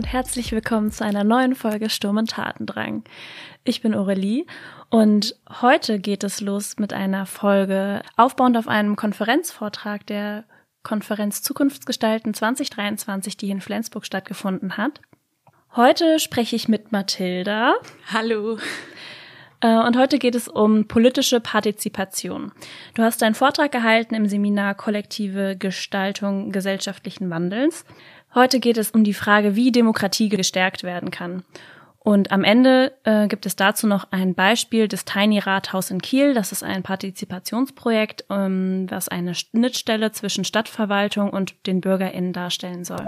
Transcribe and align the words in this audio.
Und 0.00 0.06
herzlich 0.06 0.50
willkommen 0.52 0.90
zu 0.90 1.04
einer 1.04 1.24
neuen 1.24 1.54
Folge 1.54 1.90
Sturm 1.90 2.16
und 2.16 2.30
Tatendrang. 2.30 3.04
Ich 3.64 3.82
bin 3.82 3.94
Aurelie 3.94 4.46
und 4.88 5.36
heute 5.60 5.98
geht 5.98 6.24
es 6.24 6.40
los 6.40 6.78
mit 6.78 6.94
einer 6.94 7.26
Folge 7.26 8.00
aufbauend 8.16 8.56
auf 8.56 8.66
einem 8.66 8.96
Konferenzvortrag 8.96 10.06
der 10.06 10.44
Konferenz 10.82 11.42
Zukunftsgestalten 11.42 12.32
2023, 12.32 13.36
die 13.36 13.50
in 13.50 13.60
Flensburg 13.60 14.06
stattgefunden 14.06 14.78
hat. 14.78 15.02
Heute 15.76 16.18
spreche 16.18 16.56
ich 16.56 16.66
mit 16.66 16.92
Mathilda. 16.92 17.74
Hallo. 18.10 18.56
Äh, 19.60 19.76
und 19.76 19.98
heute 19.98 20.18
geht 20.18 20.34
es 20.34 20.48
um 20.48 20.88
politische 20.88 21.40
Partizipation. 21.40 22.52
Du 22.94 23.02
hast 23.02 23.22
einen 23.22 23.34
Vortrag 23.34 23.70
gehalten 23.70 24.14
im 24.14 24.26
Seminar 24.26 24.74
Kollektive 24.74 25.56
Gestaltung 25.58 26.52
gesellschaftlichen 26.52 27.28
Wandels. 27.28 27.84
Heute 28.34 28.60
geht 28.60 28.76
es 28.76 28.92
um 28.92 29.02
die 29.02 29.14
Frage, 29.14 29.56
wie 29.56 29.72
Demokratie 29.72 30.28
gestärkt 30.28 30.82
werden 30.82 31.10
kann. 31.10 31.42
Und 32.02 32.32
am 32.32 32.44
Ende 32.44 32.92
äh, 33.04 33.28
gibt 33.28 33.44
es 33.44 33.56
dazu 33.56 33.86
noch 33.86 34.10
ein 34.10 34.34
Beispiel 34.34 34.88
des 34.88 35.04
Tiny 35.04 35.38
Rathaus 35.38 35.90
in 35.90 36.00
Kiel. 36.00 36.32
Das 36.32 36.50
ist 36.50 36.62
ein 36.62 36.82
Partizipationsprojekt, 36.82 38.24
ähm, 38.30 38.86
das 38.86 39.08
eine 39.08 39.34
Schnittstelle 39.34 40.10
zwischen 40.12 40.44
Stadtverwaltung 40.44 41.30
und 41.30 41.66
den 41.66 41.82
BürgerInnen 41.82 42.32
darstellen 42.32 42.84
soll. 42.84 43.04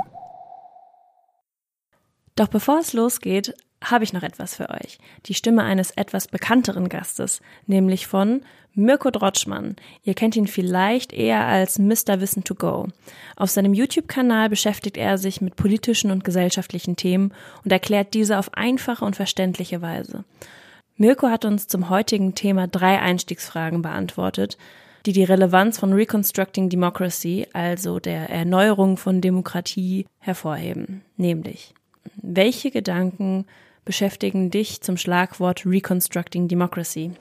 Doch 2.37 2.49
bevor 2.49 2.81
es 2.81 2.93
losgeht, 2.93 3.55
habe 3.83 4.05
ich 4.05 4.13
noch 4.13 4.23
etwas 4.23 4.55
für 4.55 4.71
euch. 4.71 4.99
Die 5.27 5.35
Stimme 5.35 5.63
eines 5.63 5.91
etwas 5.93 6.29
bekannteren 6.29 6.89
Gastes, 6.89 7.41
nämlich 7.67 8.07
von 8.07 8.43
Mirko 8.75 9.11
Drotschmann. 9.11 9.77
Ihr 10.03 10.15
kennt 10.15 10.35
ihn 10.35 10.47
vielleicht 10.47 11.13
eher 11.13 11.45
als 11.47 11.79
Mr. 11.79 12.21
Wissen 12.21 12.43
to 12.45 12.55
Go. 12.55 12.89
Auf 13.37 13.51
seinem 13.51 13.75
YouTube-Kanal 13.75 14.49
beschäftigt 14.49 14.97
er 14.97 15.19
sich 15.19 15.41
mit 15.41 15.57
politischen 15.57 16.11
und 16.11 16.25
gesellschaftlichen 16.25 16.97
Themen 16.97 17.35
und 17.65 17.73
erklärt 17.73 18.15
diese 18.15 18.39
auf 18.39 18.55
einfache 18.55 19.05
und 19.05 19.17
verständliche 19.17 19.83
Weise. 19.83 20.25
Mirko 20.97 21.29
hat 21.29 21.45
uns 21.45 21.69
zum 21.69 21.91
heutigen 21.91 22.35
Thema 22.35 22.67
drei 22.67 22.99
Einstiegsfragen 23.01 23.83
beantwortet, 23.83 24.57
die 25.05 25.13
die 25.13 25.25
Relevanz 25.25 25.79
von 25.79 25.93
Reconstructing 25.93 26.69
Democracy, 26.69 27.47
also 27.53 27.99
der 27.99 28.31
Erneuerung 28.31 28.97
von 28.97 29.21
Demokratie, 29.21 30.07
hervorheben. 30.19 31.03
Nämlich, 31.17 31.75
welche 32.17 32.71
Gedanken 32.71 33.47
beschäftigen 33.85 34.51
dich 34.51 34.81
zum 34.81 34.97
Schlagwort 34.97 35.67
Reconstructing 35.67 36.49
Democracy? 36.49 37.13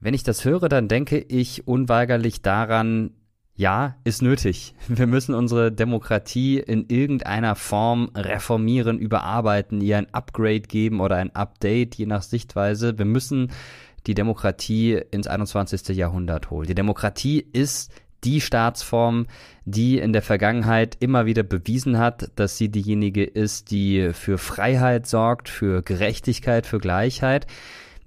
Wenn 0.00 0.14
ich 0.14 0.22
das 0.22 0.44
höre, 0.44 0.68
dann 0.68 0.88
denke 0.88 1.18
ich 1.18 1.66
unweigerlich 1.66 2.42
daran, 2.42 3.10
ja, 3.56 3.96
ist 4.04 4.22
nötig. 4.22 4.74
Wir 4.88 5.08
müssen 5.08 5.34
unsere 5.34 5.72
Demokratie 5.72 6.58
in 6.58 6.86
irgendeiner 6.88 7.56
Form 7.56 8.10
reformieren, 8.14 8.98
überarbeiten, 8.98 9.80
ihr 9.80 9.98
ein 9.98 10.14
Upgrade 10.14 10.60
geben 10.60 11.00
oder 11.00 11.16
ein 11.16 11.34
Update, 11.34 11.96
je 11.96 12.06
nach 12.06 12.22
Sichtweise. 12.22 12.98
Wir 12.98 13.04
müssen 13.04 13.50
die 14.06 14.14
Demokratie 14.14 15.02
ins 15.10 15.26
21. 15.26 15.88
Jahrhundert 15.96 16.50
holen. 16.50 16.68
Die 16.68 16.74
Demokratie 16.76 17.44
ist 17.52 17.92
die 18.24 18.40
Staatsform, 18.40 19.26
die 19.64 19.98
in 19.98 20.12
der 20.12 20.22
Vergangenheit 20.22 20.96
immer 21.00 21.26
wieder 21.26 21.42
bewiesen 21.42 21.98
hat, 21.98 22.30
dass 22.36 22.56
sie 22.56 22.68
diejenige 22.68 23.24
ist, 23.24 23.70
die 23.70 24.10
für 24.12 24.38
Freiheit 24.38 25.06
sorgt, 25.06 25.48
für 25.48 25.82
Gerechtigkeit, 25.82 26.66
für 26.66 26.78
Gleichheit 26.78 27.46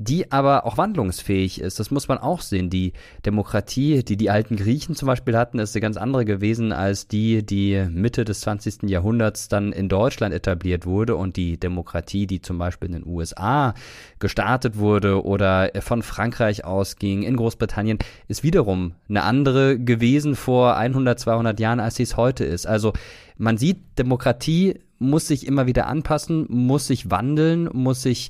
die 0.04 0.32
aber 0.32 0.66
auch 0.66 0.78
wandlungsfähig 0.78 1.62
ist. 1.62 1.80
Das 1.80 1.92
muss 1.92 2.08
man 2.08 2.18
auch 2.18 2.42
sehen. 2.42 2.70
Die 2.70 2.94
Demokratie, 3.26 4.04
die 4.04 4.18
die 4.18 4.30
alten 4.30 4.56
Griechen 4.56 4.96
zum 4.96 5.08
Beispiel 5.08 5.38
hatten, 5.38 5.60
ist 5.60 5.76
eine 5.76 5.82
ganz 5.82 5.98
andere 5.98 6.26
gewesen 6.26 6.72
als 6.72 7.08
die, 7.08 7.46
die 7.46 7.86
Mitte 7.90 8.26
des 8.26 8.42
20. 8.42 8.90
Jahrhunderts 8.90 9.48
dann 9.48 9.72
in 9.72 9.90
Deutschland 9.90 10.34
etabliert 10.34 10.86
wurde 10.86 11.16
und 11.16 11.36
die 11.36 11.60
Demokratie, 11.60 12.26
die 12.26 12.42
zum 12.42 12.58
Beispiel 12.58 12.88
in 12.88 12.94
den 12.94 13.08
USA 13.08 13.74
gestartet 14.20 14.78
wurde 14.78 15.24
oder 15.24 15.72
von 15.80 16.02
Frankreich 16.02 16.66
ausging, 16.66 17.24
in 17.24 17.36
Großbritannien, 17.36 18.00
ist 18.28 18.44
wiederum 18.44 18.96
eine 19.08 19.24
andere 19.24 19.78
gewesen 19.78 20.36
vor 20.36 20.78
100, 20.78 21.20
200 21.20 21.60
Jahren, 21.60 21.80
als 21.80 21.96
sie 21.96 22.04
es 22.04 22.18
heute 22.18 22.44
ist. 22.44 22.66
Also 22.66 22.94
man 23.38 23.58
sieht, 23.58 23.78
Demokratie 23.98 24.80
muss 25.00 25.28
sich 25.28 25.48
immer 25.48 25.66
wieder 25.66 25.88
anpassen, 25.88 26.46
muss 26.48 26.88
sich 26.88 27.10
wandeln, 27.10 27.70
muss 27.74 28.04
sich 28.04 28.30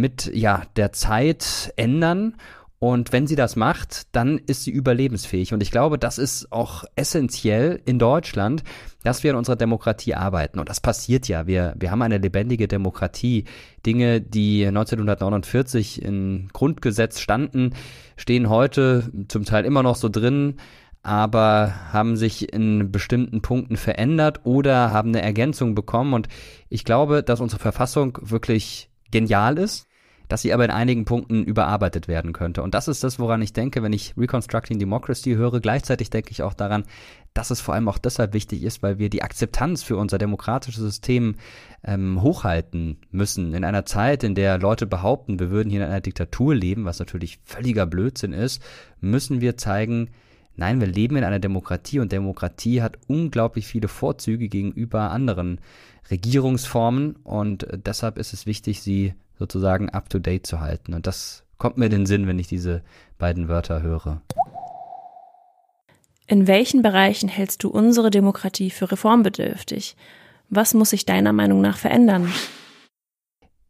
mit 0.00 0.30
ja, 0.34 0.62
der 0.76 0.92
Zeit 0.92 1.72
ändern. 1.76 2.36
Und 2.78 3.10
wenn 3.10 3.26
sie 3.26 3.36
das 3.36 3.56
macht, 3.56 4.14
dann 4.14 4.38
ist 4.38 4.64
sie 4.64 4.70
überlebensfähig. 4.70 5.54
Und 5.54 5.62
ich 5.62 5.70
glaube, 5.70 5.98
das 5.98 6.18
ist 6.18 6.52
auch 6.52 6.84
essentiell 6.94 7.80
in 7.86 7.98
Deutschland, 7.98 8.64
dass 9.02 9.22
wir 9.22 9.30
in 9.30 9.36
unserer 9.36 9.56
Demokratie 9.56 10.14
arbeiten. 10.14 10.58
Und 10.58 10.68
das 10.68 10.80
passiert 10.80 11.26
ja. 11.26 11.46
Wir, 11.46 11.74
wir 11.78 11.90
haben 11.90 12.02
eine 12.02 12.18
lebendige 12.18 12.68
Demokratie. 12.68 13.44
Dinge, 13.86 14.20
die 14.20 14.66
1949 14.66 16.02
im 16.02 16.48
Grundgesetz 16.52 17.20
standen, 17.20 17.70
stehen 18.18 18.50
heute 18.50 19.10
zum 19.28 19.44
Teil 19.44 19.64
immer 19.64 19.82
noch 19.82 19.96
so 19.96 20.08
drin 20.08 20.56
aber 21.06 21.72
haben 21.92 22.16
sich 22.16 22.52
in 22.52 22.90
bestimmten 22.90 23.40
Punkten 23.40 23.76
verändert 23.76 24.40
oder 24.42 24.90
haben 24.90 25.10
eine 25.10 25.22
Ergänzung 25.22 25.76
bekommen. 25.76 26.14
Und 26.14 26.26
ich 26.68 26.84
glaube, 26.84 27.22
dass 27.22 27.40
unsere 27.40 27.62
Verfassung 27.62 28.18
wirklich 28.22 28.90
genial 29.10 29.58
ist, 29.58 29.86
dass 30.28 30.42
sie 30.42 30.52
aber 30.52 30.64
in 30.64 30.70
einigen 30.70 31.04
Punkten 31.04 31.44
überarbeitet 31.44 32.08
werden 32.08 32.32
könnte. 32.32 32.62
Und 32.62 32.74
das 32.74 32.88
ist 32.88 33.04
das, 33.04 33.18
woran 33.18 33.42
ich 33.42 33.52
denke, 33.52 33.82
wenn 33.82 33.92
ich 33.92 34.14
Reconstructing 34.16 34.78
Democracy 34.78 35.34
höre. 35.34 35.60
Gleichzeitig 35.60 36.10
denke 36.10 36.32
ich 36.32 36.42
auch 36.42 36.54
daran, 36.54 36.84
dass 37.32 37.50
es 37.50 37.60
vor 37.60 37.74
allem 37.74 37.88
auch 37.88 37.98
deshalb 37.98 38.32
wichtig 38.32 38.62
ist, 38.62 38.82
weil 38.82 38.98
wir 38.98 39.08
die 39.08 39.22
Akzeptanz 39.22 39.82
für 39.82 39.96
unser 39.96 40.18
demokratisches 40.18 40.82
System 40.82 41.36
ähm, 41.84 42.22
hochhalten 42.22 42.98
müssen. 43.10 43.54
In 43.54 43.64
einer 43.64 43.84
Zeit, 43.84 44.24
in 44.24 44.34
der 44.34 44.58
Leute 44.58 44.86
behaupten, 44.86 45.38
wir 45.38 45.50
würden 45.50 45.70
hier 45.70 45.82
in 45.82 45.86
einer 45.88 46.00
Diktatur 46.00 46.54
leben, 46.54 46.84
was 46.86 46.98
natürlich 46.98 47.38
völliger 47.44 47.86
Blödsinn 47.86 48.32
ist, 48.32 48.62
müssen 49.00 49.40
wir 49.40 49.56
zeigen, 49.56 50.10
Nein, 50.56 50.80
wir 50.80 50.86
leben 50.86 51.16
in 51.16 51.24
einer 51.24 51.38
Demokratie 51.38 52.00
und 52.00 52.12
Demokratie 52.12 52.80
hat 52.80 52.96
unglaublich 53.08 53.66
viele 53.66 53.88
Vorzüge 53.88 54.48
gegenüber 54.48 55.10
anderen 55.10 55.60
Regierungsformen 56.10 57.16
und 57.24 57.66
deshalb 57.86 58.16
ist 58.16 58.32
es 58.32 58.46
wichtig, 58.46 58.80
sie 58.80 59.14
sozusagen 59.38 59.90
up-to-date 59.90 60.46
zu 60.46 60.60
halten. 60.60 60.94
Und 60.94 61.06
das 61.06 61.44
kommt 61.58 61.76
mir 61.76 61.86
in 61.86 61.92
den 61.92 62.06
Sinn, 62.06 62.26
wenn 62.26 62.38
ich 62.38 62.48
diese 62.48 62.82
beiden 63.18 63.48
Wörter 63.48 63.82
höre. 63.82 64.22
In 66.26 66.46
welchen 66.46 66.82
Bereichen 66.82 67.28
hältst 67.28 67.62
du 67.62 67.68
unsere 67.68 68.10
Demokratie 68.10 68.70
für 68.70 68.90
reformbedürftig? 68.90 69.96
Was 70.48 70.74
muss 70.74 70.90
sich 70.90 71.04
deiner 71.04 71.32
Meinung 71.32 71.60
nach 71.60 71.76
verändern? 71.76 72.32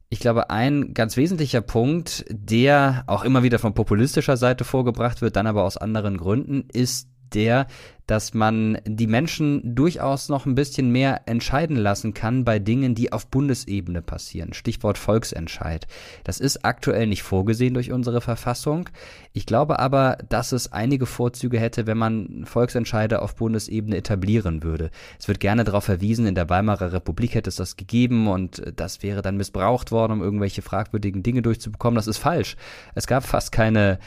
Ich 0.08 0.20
glaube, 0.20 0.50
ein 0.50 0.94
ganz 0.94 1.16
wesentlicher 1.16 1.60
Punkt, 1.60 2.24
der 2.30 3.02
auch 3.08 3.24
immer 3.24 3.42
wieder 3.42 3.58
von 3.58 3.74
populistischer 3.74 4.36
Seite 4.36 4.64
vorgebracht 4.64 5.20
wird, 5.20 5.34
dann 5.34 5.48
aber 5.48 5.64
aus 5.64 5.76
anderen 5.76 6.16
Gründen, 6.16 6.68
ist 6.72 7.08
der, 7.34 7.66
dass 8.06 8.34
man 8.34 8.78
die 8.84 9.08
Menschen 9.08 9.74
durchaus 9.74 10.28
noch 10.28 10.46
ein 10.46 10.54
bisschen 10.54 10.90
mehr 10.90 11.22
entscheiden 11.26 11.76
lassen 11.76 12.14
kann 12.14 12.44
bei 12.44 12.58
Dingen, 12.58 12.94
die 12.94 13.12
auf 13.12 13.26
Bundesebene 13.26 14.00
passieren. 14.00 14.52
Stichwort 14.52 14.96
Volksentscheid. 14.96 15.86
Das 16.22 16.38
ist 16.38 16.64
aktuell 16.64 17.08
nicht 17.08 17.24
vorgesehen 17.24 17.74
durch 17.74 17.90
unsere 17.90 18.20
Verfassung. 18.20 18.88
Ich 19.32 19.44
glaube 19.44 19.80
aber, 19.80 20.18
dass 20.28 20.52
es 20.52 20.72
einige 20.72 21.06
Vorzüge 21.06 21.58
hätte, 21.58 21.86
wenn 21.86 21.98
man 21.98 22.44
Volksentscheide 22.44 23.22
auf 23.22 23.34
Bundesebene 23.34 23.96
etablieren 23.96 24.62
würde. 24.62 24.90
Es 25.18 25.26
wird 25.26 25.40
gerne 25.40 25.64
darauf 25.64 25.84
verwiesen, 25.84 26.26
in 26.26 26.36
der 26.36 26.48
Weimarer 26.48 26.92
Republik 26.92 27.34
hätte 27.34 27.50
es 27.50 27.56
das 27.56 27.76
gegeben 27.76 28.28
und 28.28 28.62
das 28.76 29.02
wäre 29.02 29.22
dann 29.22 29.36
missbraucht 29.36 29.90
worden, 29.90 30.12
um 30.12 30.22
irgendwelche 30.22 30.62
fragwürdigen 30.62 31.24
Dinge 31.24 31.42
durchzubekommen. 31.42 31.96
Das 31.96 32.06
ist 32.06 32.18
falsch. 32.18 32.56
Es 32.94 33.08
gab 33.08 33.24
fast 33.24 33.50
keine 33.50 33.98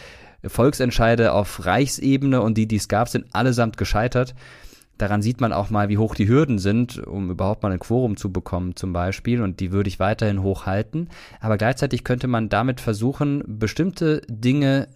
Volksentscheide 0.45 1.33
auf 1.33 1.65
Reichsebene 1.65 2.41
und 2.41 2.57
die, 2.57 2.67
die 2.67 2.77
es 2.77 2.87
gab, 2.87 3.09
sind 3.09 3.25
allesamt 3.33 3.77
gescheitert. 3.77 4.35
Daran 4.99 5.21
sieht 5.21 5.39
man 5.39 5.53
auch 5.53 5.69
mal, 5.69 5.87
wie 5.87 5.97
hoch 5.97 6.13
die 6.13 6.27
Hürden 6.27 6.59
sind, 6.59 6.97
um 6.97 7.31
überhaupt 7.31 7.63
mal 7.63 7.71
ein 7.71 7.79
Quorum 7.79 8.17
zu 8.17 8.33
bekommen 8.33 8.75
zum 8.75 8.91
Beispiel. 8.91 9.41
Und 9.41 9.61
die 9.61 9.71
würde 9.71 9.87
ich 9.87 9.99
weiterhin 9.99 10.43
hochhalten. 10.43 11.09
Aber 11.39 11.57
gleichzeitig 11.57 12.03
könnte 12.03 12.27
man 12.27 12.49
damit 12.49 12.81
versuchen, 12.81 13.41
bestimmte 13.47 14.21
Dinge 14.27 14.89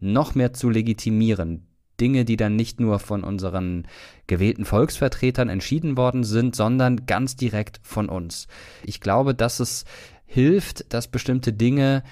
noch 0.00 0.34
mehr 0.34 0.52
zu 0.52 0.68
legitimieren. 0.68 1.68
Dinge, 2.00 2.24
die 2.24 2.36
dann 2.36 2.56
nicht 2.56 2.80
nur 2.80 2.98
von 2.98 3.22
unseren 3.22 3.86
gewählten 4.26 4.64
Volksvertretern 4.64 5.48
entschieden 5.48 5.96
worden 5.96 6.24
sind, 6.24 6.56
sondern 6.56 7.06
ganz 7.06 7.36
direkt 7.36 7.80
von 7.82 8.08
uns. 8.08 8.48
Ich 8.84 9.00
glaube, 9.00 9.34
dass 9.34 9.60
es 9.60 9.84
hilft, 10.26 10.92
dass 10.92 11.08
bestimmte 11.08 11.52
Dinge 11.52 12.02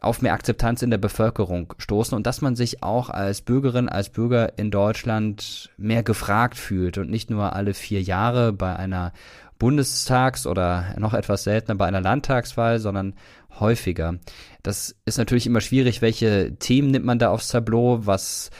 auf 0.00 0.22
mehr 0.22 0.32
Akzeptanz 0.32 0.82
in 0.82 0.90
der 0.90 0.98
Bevölkerung 0.98 1.74
stoßen 1.78 2.16
und 2.16 2.26
dass 2.26 2.40
man 2.40 2.56
sich 2.56 2.82
auch 2.82 3.10
als 3.10 3.42
Bürgerin, 3.42 3.88
als 3.88 4.08
Bürger 4.08 4.58
in 4.58 4.70
Deutschland 4.70 5.70
mehr 5.76 6.02
gefragt 6.02 6.56
fühlt 6.56 6.98
und 6.98 7.10
nicht 7.10 7.30
nur 7.30 7.54
alle 7.54 7.74
vier 7.74 8.00
Jahre 8.00 8.52
bei 8.52 8.74
einer 8.74 9.12
Bundestags- 9.58 10.46
oder 10.46 10.94
noch 10.98 11.12
etwas 11.12 11.44
seltener 11.44 11.74
bei 11.74 11.86
einer 11.86 12.00
Landtagswahl, 12.00 12.78
sondern 12.78 13.14
häufiger. 13.58 14.14
Das 14.62 14.96
ist 15.04 15.18
natürlich 15.18 15.46
immer 15.46 15.60
schwierig, 15.60 16.00
welche 16.00 16.56
Themen 16.58 16.90
nimmt 16.90 17.04
man 17.04 17.18
da 17.18 17.30
aufs 17.30 17.48
Tableau, 17.48 18.06
was 18.06 18.50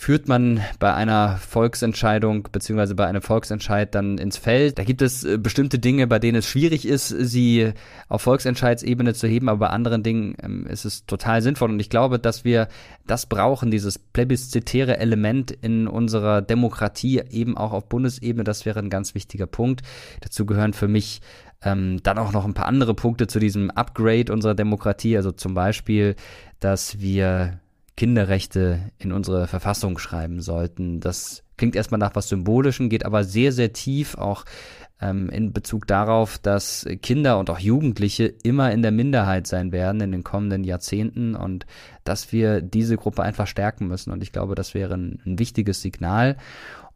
führt 0.00 0.28
man 0.28 0.62
bei 0.78 0.94
einer 0.94 1.36
Volksentscheidung 1.36 2.48
beziehungsweise 2.50 2.94
bei 2.94 3.06
einem 3.06 3.20
Volksentscheid 3.20 3.94
dann 3.94 4.16
ins 4.16 4.38
Feld. 4.38 4.78
Da 4.78 4.84
gibt 4.84 5.02
es 5.02 5.24
äh, 5.24 5.36
bestimmte 5.36 5.78
Dinge, 5.78 6.06
bei 6.06 6.18
denen 6.18 6.38
es 6.38 6.48
schwierig 6.48 6.88
ist, 6.88 7.08
sie 7.08 7.74
auf 8.08 8.22
Volksentscheidsebene 8.22 9.12
zu 9.12 9.28
heben, 9.28 9.50
aber 9.50 9.58
bei 9.58 9.66
anderen 9.66 10.02
Dingen 10.02 10.36
ähm, 10.42 10.66
ist 10.66 10.86
es 10.86 11.04
total 11.04 11.42
sinnvoll. 11.42 11.68
Und 11.68 11.80
ich 11.80 11.90
glaube, 11.90 12.18
dass 12.18 12.44
wir 12.44 12.68
das 13.06 13.26
brauchen, 13.26 13.70
dieses 13.70 13.98
plebiszitäre 13.98 14.96
Element 14.96 15.50
in 15.50 15.86
unserer 15.86 16.40
Demokratie 16.40 17.20
eben 17.28 17.58
auch 17.58 17.72
auf 17.72 17.90
Bundesebene. 17.90 18.42
Das 18.42 18.64
wäre 18.64 18.78
ein 18.78 18.88
ganz 18.88 19.14
wichtiger 19.14 19.46
Punkt. 19.46 19.82
Dazu 20.22 20.46
gehören 20.46 20.72
für 20.72 20.88
mich 20.88 21.20
ähm, 21.60 22.02
dann 22.02 22.16
auch 22.16 22.32
noch 22.32 22.46
ein 22.46 22.54
paar 22.54 22.68
andere 22.68 22.94
Punkte 22.94 23.26
zu 23.26 23.38
diesem 23.38 23.70
Upgrade 23.70 24.32
unserer 24.32 24.54
Demokratie. 24.54 25.18
Also 25.18 25.30
zum 25.30 25.52
Beispiel, 25.52 26.16
dass 26.58 27.00
wir 27.00 27.60
Kinderrechte 28.00 28.80
in 28.96 29.12
unsere 29.12 29.46
Verfassung 29.46 29.98
schreiben 29.98 30.40
sollten. 30.40 31.00
Das 31.00 31.42
klingt 31.58 31.76
erstmal 31.76 31.98
nach 31.98 32.14
was 32.14 32.30
Symbolischem, 32.30 32.88
geht 32.88 33.04
aber 33.04 33.24
sehr, 33.24 33.52
sehr 33.52 33.74
tief 33.74 34.14
auch 34.14 34.46
ähm, 35.02 35.28
in 35.28 35.52
Bezug 35.52 35.86
darauf, 35.86 36.38
dass 36.38 36.86
Kinder 37.02 37.38
und 37.38 37.50
auch 37.50 37.58
Jugendliche 37.58 38.24
immer 38.24 38.72
in 38.72 38.80
der 38.80 38.90
Minderheit 38.90 39.46
sein 39.46 39.70
werden 39.70 40.00
in 40.00 40.12
den 40.12 40.24
kommenden 40.24 40.64
Jahrzehnten 40.64 41.34
und 41.34 41.66
dass 42.04 42.32
wir 42.32 42.62
diese 42.62 42.96
Gruppe 42.96 43.22
einfach 43.22 43.46
stärken 43.46 43.86
müssen. 43.88 44.12
Und 44.12 44.22
ich 44.22 44.32
glaube, 44.32 44.54
das 44.54 44.72
wäre 44.72 44.94
ein, 44.94 45.20
ein 45.26 45.38
wichtiges 45.38 45.82
Signal 45.82 46.38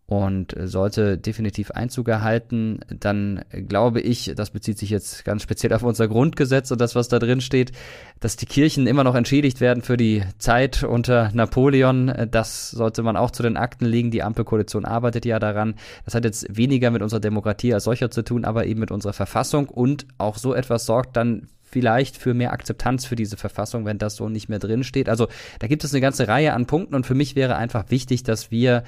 und 0.07 0.55
sollte 0.59 1.17
definitiv 1.17 1.71
Einzug 1.71 2.09
erhalten, 2.09 2.81
dann 2.89 3.43
glaube 3.51 4.01
ich, 4.01 4.33
das 4.37 4.51
bezieht 4.51 4.79
sich 4.79 4.91
jetzt 4.91 5.25
ganz 5.25 5.43
speziell 5.43 5.73
auf 5.73 5.83
unser 5.83 6.09
Grundgesetz 6.09 6.71
und 6.71 6.81
das, 6.81 6.95
was 6.95 7.09
da 7.09 7.19
drin 7.19 7.41
steht, 7.41 7.73
dass 8.21 8.37
die 8.37 8.45
Kirchen 8.45 8.87
immer 8.87 9.03
noch 9.03 9.15
entschädigt 9.15 9.63
werden 9.63 9.83
für 9.83 9.97
die 9.97 10.23
Zeit 10.39 10.83
unter 10.83 11.31
Napoleon. 11.33 12.29
Das 12.31 12.71
sollte 12.71 13.03
man 13.03 13.17
auch 13.17 13.31
zu 13.31 13.43
den 13.43 13.57
Akten 13.57 13.87
legen. 13.87 14.11
Die 14.11 14.23
Ampelkoalition 14.23 14.85
arbeitet 14.85 15.25
ja 15.25 15.39
daran. 15.39 15.75
Das 16.05 16.15
hat 16.15 16.25
jetzt 16.25 16.55
weniger 16.55 16.91
mit 16.91 17.01
unserer 17.01 17.21
Demokratie 17.21 17.73
als 17.73 17.85
solcher 17.85 18.11
zu 18.11 18.23
tun, 18.23 18.45
aber 18.45 18.67
eben 18.67 18.81
mit 18.81 18.91
unserer 18.91 19.15
Verfassung 19.15 19.69
und 19.69 20.07
auch 20.19 20.37
so 20.37 20.53
etwas 20.53 20.85
sorgt 20.85 21.17
dann 21.17 21.49
vielleicht 21.63 22.19
für 22.19 22.35
mehr 22.35 22.53
Akzeptanz 22.53 23.05
für 23.05 23.17
diese 23.17 23.37
Verfassung, 23.37 23.85
wenn 23.85 23.99
das 23.99 24.17
so 24.17 24.29
nicht 24.29 24.49
mehr 24.49 24.61
drin 24.61 24.85
steht. 24.85 25.09
Also 25.09 25.29
da 25.59 25.67
gibt 25.67 25.83
es 25.83 25.93
eine 25.93 26.03
ganze 26.03 26.29
Reihe 26.29 26.53
an 26.53 26.67
Punkten 26.67 26.95
und 26.95 27.05
für 27.05 27.17
mich 27.17 27.35
wäre 27.35 27.57
einfach 27.57 27.91
wichtig, 27.91 28.23
dass 28.23 28.51
wir 28.51 28.85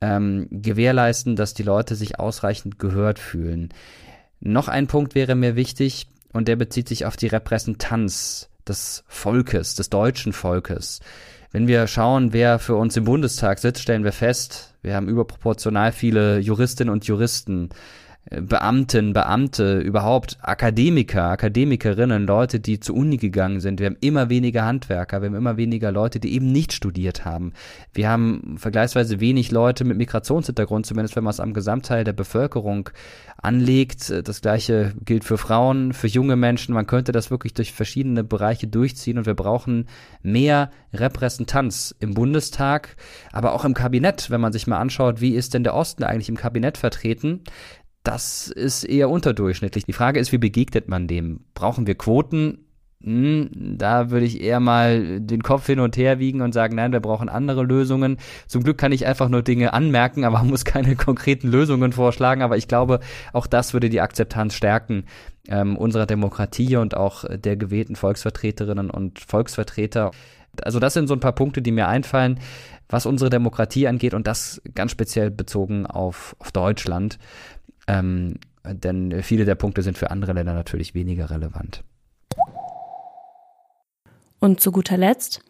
ähm, 0.00 0.48
gewährleisten, 0.50 1.36
dass 1.36 1.54
die 1.54 1.62
Leute 1.62 1.94
sich 1.94 2.18
ausreichend 2.18 2.78
gehört 2.78 3.18
fühlen. 3.18 3.70
Noch 4.40 4.68
ein 4.68 4.86
Punkt 4.86 5.14
wäre 5.14 5.34
mir 5.34 5.56
wichtig 5.56 6.06
und 6.32 6.48
der 6.48 6.56
bezieht 6.56 6.88
sich 6.88 7.04
auf 7.04 7.16
die 7.16 7.26
Repräsentanz 7.26 8.48
des 8.66 9.04
Volkes, 9.08 9.74
des 9.74 9.90
deutschen 9.90 10.32
Volkes. 10.32 11.00
Wenn 11.52 11.66
wir 11.66 11.86
schauen, 11.86 12.32
wer 12.32 12.58
für 12.58 12.76
uns 12.76 12.96
im 12.96 13.04
Bundestag 13.04 13.58
sitzt, 13.58 13.82
stellen 13.82 14.04
wir 14.04 14.12
fest, 14.12 14.74
wir 14.82 14.94
haben 14.94 15.08
überproportional 15.08 15.92
viele 15.92 16.38
Juristinnen 16.38 16.92
und 16.92 17.06
Juristen. 17.06 17.70
Beamten, 18.28 19.14
Beamte, 19.14 19.80
überhaupt 19.80 20.36
Akademiker, 20.42 21.30
Akademikerinnen, 21.30 22.26
Leute, 22.26 22.60
die 22.60 22.78
zur 22.78 22.96
Uni 22.96 23.16
gegangen 23.16 23.60
sind. 23.60 23.80
Wir 23.80 23.86
haben 23.86 23.96
immer 24.00 24.28
weniger 24.28 24.66
Handwerker, 24.66 25.22
wir 25.22 25.30
haben 25.30 25.34
immer 25.34 25.56
weniger 25.56 25.90
Leute, 25.90 26.20
die 26.20 26.34
eben 26.34 26.52
nicht 26.52 26.72
studiert 26.72 27.24
haben. 27.24 27.54
Wir 27.94 28.10
haben 28.10 28.56
vergleichsweise 28.58 29.20
wenig 29.20 29.50
Leute 29.50 29.84
mit 29.84 29.96
Migrationshintergrund, 29.96 30.84
zumindest 30.84 31.16
wenn 31.16 31.24
man 31.24 31.32
es 31.32 31.40
am 31.40 31.54
Gesamtteil 31.54 32.04
der 32.04 32.12
Bevölkerung 32.12 32.90
anlegt. 33.38 34.12
Das 34.24 34.42
gleiche 34.42 34.92
gilt 35.02 35.24
für 35.24 35.38
Frauen, 35.38 35.94
für 35.94 36.06
junge 36.06 36.36
Menschen. 36.36 36.74
Man 36.74 36.86
könnte 36.86 37.12
das 37.12 37.30
wirklich 37.30 37.54
durch 37.54 37.72
verschiedene 37.72 38.22
Bereiche 38.22 38.68
durchziehen 38.68 39.16
und 39.16 39.26
wir 39.26 39.34
brauchen 39.34 39.86
mehr 40.22 40.70
Repräsentanz 40.92 41.94
im 42.00 42.14
Bundestag, 42.14 42.96
aber 43.32 43.54
auch 43.54 43.64
im 43.64 43.74
Kabinett, 43.74 44.30
wenn 44.30 44.40
man 44.40 44.52
sich 44.52 44.66
mal 44.66 44.78
anschaut, 44.78 45.20
wie 45.20 45.34
ist 45.34 45.54
denn 45.54 45.64
der 45.64 45.74
Osten 45.74 46.04
eigentlich 46.04 46.28
im 46.28 46.36
Kabinett 46.36 46.76
vertreten? 46.76 47.40
Das 48.02 48.48
ist 48.48 48.84
eher 48.84 49.10
unterdurchschnittlich. 49.10 49.84
Die 49.84 49.92
Frage 49.92 50.20
ist, 50.20 50.32
wie 50.32 50.38
begegnet 50.38 50.88
man 50.88 51.06
dem? 51.06 51.40
Brauchen 51.54 51.86
wir 51.86 51.94
Quoten? 51.96 52.66
Hm, 53.02 53.48
da 53.78 54.10
würde 54.10 54.26
ich 54.26 54.42
eher 54.42 54.60
mal 54.60 55.20
den 55.20 55.42
Kopf 55.42 55.66
hin 55.66 55.80
und 55.80 55.96
her 55.96 56.18
wiegen 56.18 56.42
und 56.42 56.52
sagen, 56.52 56.76
nein, 56.76 56.92
wir 56.92 57.00
brauchen 57.00 57.30
andere 57.30 57.62
Lösungen. 57.62 58.18
Zum 58.46 58.62
Glück 58.62 58.76
kann 58.76 58.92
ich 58.92 59.06
einfach 59.06 59.30
nur 59.30 59.42
Dinge 59.42 59.72
anmerken, 59.72 60.24
aber 60.24 60.42
muss 60.44 60.64
keine 60.64 60.96
konkreten 60.96 61.48
Lösungen 61.48 61.92
vorschlagen. 61.92 62.42
Aber 62.42 62.58
ich 62.58 62.68
glaube, 62.68 63.00
auch 63.32 63.46
das 63.46 63.72
würde 63.72 63.88
die 63.88 64.02
Akzeptanz 64.02 64.54
stärken 64.54 65.04
ähm, 65.48 65.76
unserer 65.78 66.06
Demokratie 66.06 66.76
und 66.76 66.94
auch 66.94 67.24
der 67.30 67.56
gewählten 67.56 67.96
Volksvertreterinnen 67.96 68.90
und 68.90 69.18
Volksvertreter. 69.18 70.10
Also 70.62 70.78
das 70.78 70.92
sind 70.92 71.06
so 71.06 71.14
ein 71.14 71.20
paar 71.20 71.34
Punkte, 71.34 71.62
die 71.62 71.72
mir 71.72 71.88
einfallen, 71.88 72.38
was 72.88 73.06
unsere 73.06 73.30
Demokratie 73.30 73.86
angeht 73.86 74.14
und 74.14 74.26
das 74.26 74.60
ganz 74.74 74.90
speziell 74.90 75.30
bezogen 75.30 75.86
auf, 75.86 76.36
auf 76.38 76.52
Deutschland. 76.52 77.18
Ähm, 77.90 78.38
denn 78.64 79.22
viele 79.22 79.44
der 79.44 79.56
Punkte 79.56 79.82
sind 79.82 79.98
für 79.98 80.10
andere 80.10 80.32
Länder 80.32 80.54
natürlich 80.54 80.94
weniger 80.94 81.30
relevant. 81.30 81.82
Und 84.38 84.60
zu 84.60 84.70
guter 84.70 84.96
Letzt, 84.96 85.42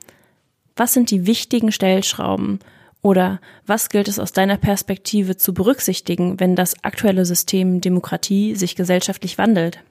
was 0.75 0.95
sind 0.95 1.11
die 1.11 1.27
wichtigen 1.27 1.71
Stellschrauben 1.71 2.61
oder 3.03 3.41
was 3.67 3.91
gilt 3.91 4.09
es 4.09 4.19
aus 4.19 4.33
deiner 4.33 4.57
Perspektive 4.57 5.37
zu 5.37 5.53
berücksichtigen, 5.53 6.41
wenn 6.41 6.57
das 6.57 6.83
aktuelle 6.83 7.25
System 7.25 7.81
Demokratie 7.81 8.55
sich 8.55 8.75
gesellschaftlich 8.75 9.37
wandelt? 9.37 9.83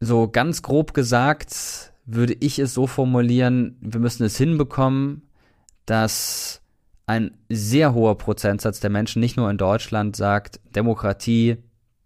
So 0.00 0.28
ganz 0.28 0.62
grob 0.62 0.94
gesagt 0.94 1.92
würde 2.06 2.36
ich 2.38 2.58
es 2.58 2.72
so 2.72 2.86
formulieren, 2.86 3.76
wir 3.80 4.00
müssen 4.00 4.24
es 4.24 4.36
hinbekommen, 4.36 5.22
dass 5.86 6.62
ein 7.06 7.32
sehr 7.48 7.94
hoher 7.94 8.18
Prozentsatz 8.18 8.80
der 8.80 8.90
Menschen, 8.90 9.20
nicht 9.20 9.36
nur 9.36 9.48
in 9.48 9.58
Deutschland, 9.58 10.16
sagt, 10.16 10.60
Demokratie, 10.74 11.56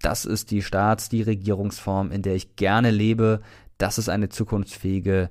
das 0.03 0.25
ist 0.25 0.51
die 0.51 0.63
Staats-, 0.63 1.09
die 1.09 1.23
Regierungsform, 1.23 2.13
in 2.13 2.23
der 2.23 2.35
ich 2.35 2.57
gerne 2.57 2.91
lebe, 2.91 3.41
das 3.79 3.97
ist 3.97 4.11
eine 4.11 4.29
zukunftsfähige 4.29 5.31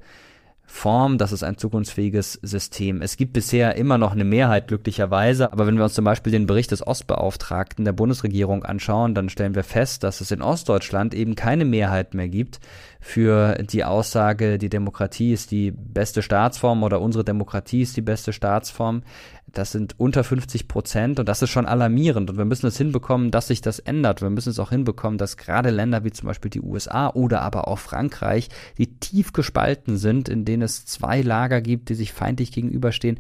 Form, 0.66 1.18
das 1.18 1.32
ist 1.32 1.44
ein 1.44 1.58
zukunftsfähiges 1.58 2.34
System. 2.44 3.02
Es 3.02 3.18
gibt 3.18 3.34
bisher 3.34 3.76
immer 3.76 3.98
noch 3.98 4.12
eine 4.12 4.24
Mehrheit, 4.24 4.68
glücklicherweise, 4.68 5.52
aber 5.52 5.66
wenn 5.66 5.78
wir 5.78 5.84
uns 5.84 5.96
zum 5.96 6.06
Beispiel 6.06 6.32
den 6.32 6.46
Bericht 6.46 6.72
des 6.72 6.86
Ostbeauftragten 6.86 7.86
der 7.86 7.94
Bundesregierung 7.94 8.64
anschauen, 8.64 9.16
dann 9.16 9.30
stellen 9.30 9.56
wir 9.56 9.64
fest, 9.64 10.04
dass 10.04 10.22
es 10.22 10.30
in 10.30 10.44
Ostdeutschland 10.44 11.14
eben 11.16 11.36
keine 11.36 11.66
Mehrheit 11.66 12.14
mehr 12.14 12.28
gibt 12.28 12.60
für 13.00 13.56
die 13.64 13.86
Aussage, 13.86 14.58
die 14.58 14.70
Demokratie 14.70 15.32
ist 15.32 15.52
die 15.52 15.72
beste 15.72 16.22
Staatsform 16.22 16.84
oder 16.84 17.00
unsere 17.02 17.24
Demokratie 17.24 17.82
ist 17.82 17.96
die 17.96 18.02
beste 18.02 18.34
Staatsform. 18.34 19.04
Das 19.48 19.72
sind 19.72 19.96
unter 19.98 20.24
50 20.24 20.68
Prozent 20.68 21.20
und 21.20 21.28
das 21.28 21.42
ist 21.42 21.50
schon 21.50 21.66
alarmierend 21.66 22.30
und 22.30 22.38
wir 22.38 22.46
müssen 22.46 22.68
es 22.68 22.78
hinbekommen, 22.78 23.32
dass 23.32 23.48
sich 23.48 23.62
das 23.62 23.80
ändert. 23.80 24.22
Wir 24.22 24.30
müssen 24.30 24.50
es 24.50 24.60
auch 24.60 24.70
hinbekommen, 24.70 25.18
dass 25.18 25.38
gerade 25.38 25.70
Länder 25.70 26.04
wie 26.04 26.12
zum 26.12 26.28
Beispiel 26.28 26.52
die 26.52 26.62
USA 26.62 27.10
oder 27.10 27.42
aber 27.42 27.68
auch 27.68 27.80
Frankreich, 27.80 28.50
die 28.78 29.00
tief 29.00 29.34
gespalten 29.34 29.98
sind, 29.98 30.30
in 30.30 30.46
denen 30.46 30.64
es 30.64 30.86
zwei 30.86 31.22
Lager 31.22 31.62
gibt, 31.62 31.90
die 31.90 31.96
sich 31.96 32.14
feindlich 32.14 32.52
gegenüberstehen, 32.52 33.20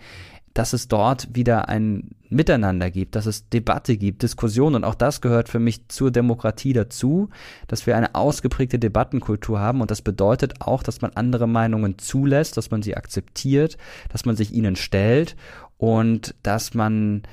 dass 0.53 0.73
es 0.73 0.87
dort 0.87 1.35
wieder 1.35 1.69
ein 1.69 2.15
Miteinander 2.29 2.91
gibt, 2.91 3.15
dass 3.15 3.25
es 3.25 3.49
Debatte 3.49 3.97
gibt, 3.97 4.21
Diskussion. 4.21 4.75
Und 4.75 4.83
auch 4.83 4.95
das 4.95 5.21
gehört 5.21 5.49
für 5.49 5.59
mich 5.59 5.87
zur 5.87 6.11
Demokratie 6.11 6.73
dazu, 6.73 7.29
dass 7.67 7.87
wir 7.87 7.95
eine 7.95 8.15
ausgeprägte 8.15 8.79
Debattenkultur 8.79 9.59
haben. 9.59 9.81
Und 9.81 9.91
das 9.91 10.01
bedeutet 10.01 10.61
auch, 10.61 10.83
dass 10.83 11.01
man 11.01 11.11
andere 11.15 11.47
Meinungen 11.47 11.97
zulässt, 11.97 12.57
dass 12.57 12.71
man 12.71 12.81
sie 12.81 12.95
akzeptiert, 12.95 13.77
dass 14.09 14.25
man 14.25 14.35
sich 14.35 14.53
ihnen 14.53 14.75
stellt. 14.75 15.35
Und 15.77 16.35
dass 16.43 16.73
man 16.73 17.23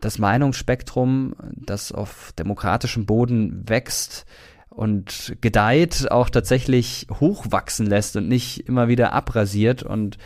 das 0.00 0.18
Meinungsspektrum, 0.18 1.34
das 1.52 1.90
auf 1.90 2.32
demokratischem 2.38 3.06
Boden 3.06 3.68
wächst, 3.68 4.26
und 4.74 5.36
gedeiht, 5.40 6.10
auch 6.10 6.28
tatsächlich 6.28 7.06
hochwachsen 7.20 7.86
lässt 7.86 8.16
und 8.16 8.28
nicht 8.28 8.68
immer 8.68 8.88
wieder 8.88 9.12
abrasiert. 9.12 9.82
Und 9.82 10.18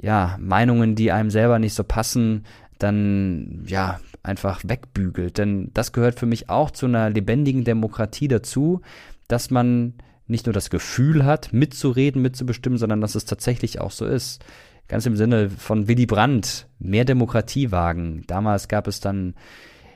ja, 0.00 0.36
Meinungen, 0.40 0.94
die 0.94 1.12
einem 1.12 1.30
selber 1.30 1.58
nicht 1.58 1.74
so 1.74 1.84
passen, 1.84 2.44
dann 2.78 3.64
ja 3.66 4.00
einfach 4.22 4.62
wegbügelt. 4.64 5.38
Denn 5.38 5.70
das 5.74 5.92
gehört 5.92 6.18
für 6.18 6.26
mich 6.26 6.48
auch 6.48 6.70
zu 6.70 6.86
einer 6.86 7.10
lebendigen 7.10 7.64
Demokratie 7.64 8.28
dazu, 8.28 8.80
dass 9.26 9.50
man 9.50 9.94
nicht 10.26 10.46
nur 10.46 10.52
das 10.52 10.70
Gefühl 10.70 11.24
hat, 11.24 11.52
mitzureden, 11.52 12.22
mitzubestimmen, 12.22 12.78
sondern 12.78 13.00
dass 13.00 13.14
es 13.14 13.24
tatsächlich 13.24 13.80
auch 13.80 13.90
so 13.90 14.06
ist. 14.06 14.44
Ganz 14.86 15.04
im 15.06 15.16
Sinne 15.16 15.50
von 15.50 15.88
Willy 15.88 16.06
Brandt, 16.06 16.66
mehr 16.78 17.04
Demokratie 17.04 17.72
wagen. 17.72 18.24
Damals 18.26 18.68
gab 18.68 18.86
es 18.86 19.00
dann 19.00 19.34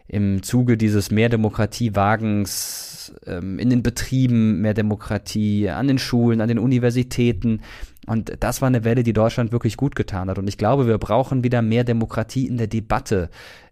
im 0.08 0.42
Zuge 0.42 0.76
dieses 0.76 1.10
Mehr 1.10 1.28
Demokratie-Wagens 1.28 2.92
ähm, 3.26 3.58
in 3.58 3.70
den 3.70 3.82
Betrieben 3.82 4.60
mehr 4.60 4.74
Demokratie, 4.74 5.68
an 5.68 5.88
den 5.88 5.98
Schulen, 5.98 6.40
an 6.40 6.48
den 6.48 6.58
Universitäten. 6.58 7.60
Und 8.06 8.32
das 8.40 8.60
war 8.60 8.66
eine 8.66 8.84
Welle, 8.84 9.02
die 9.02 9.12
Deutschland 9.12 9.52
wirklich 9.52 9.76
gut 9.76 9.94
getan 9.94 10.28
hat. 10.28 10.38
Und 10.38 10.48
ich 10.48 10.58
glaube, 10.58 10.86
wir 10.86 10.98
brauchen 10.98 11.44
wieder 11.44 11.62
mehr 11.62 11.84
Demokratie 11.84 12.46
in 12.46 12.56
der 12.56 12.66
Debatte. 12.66 13.30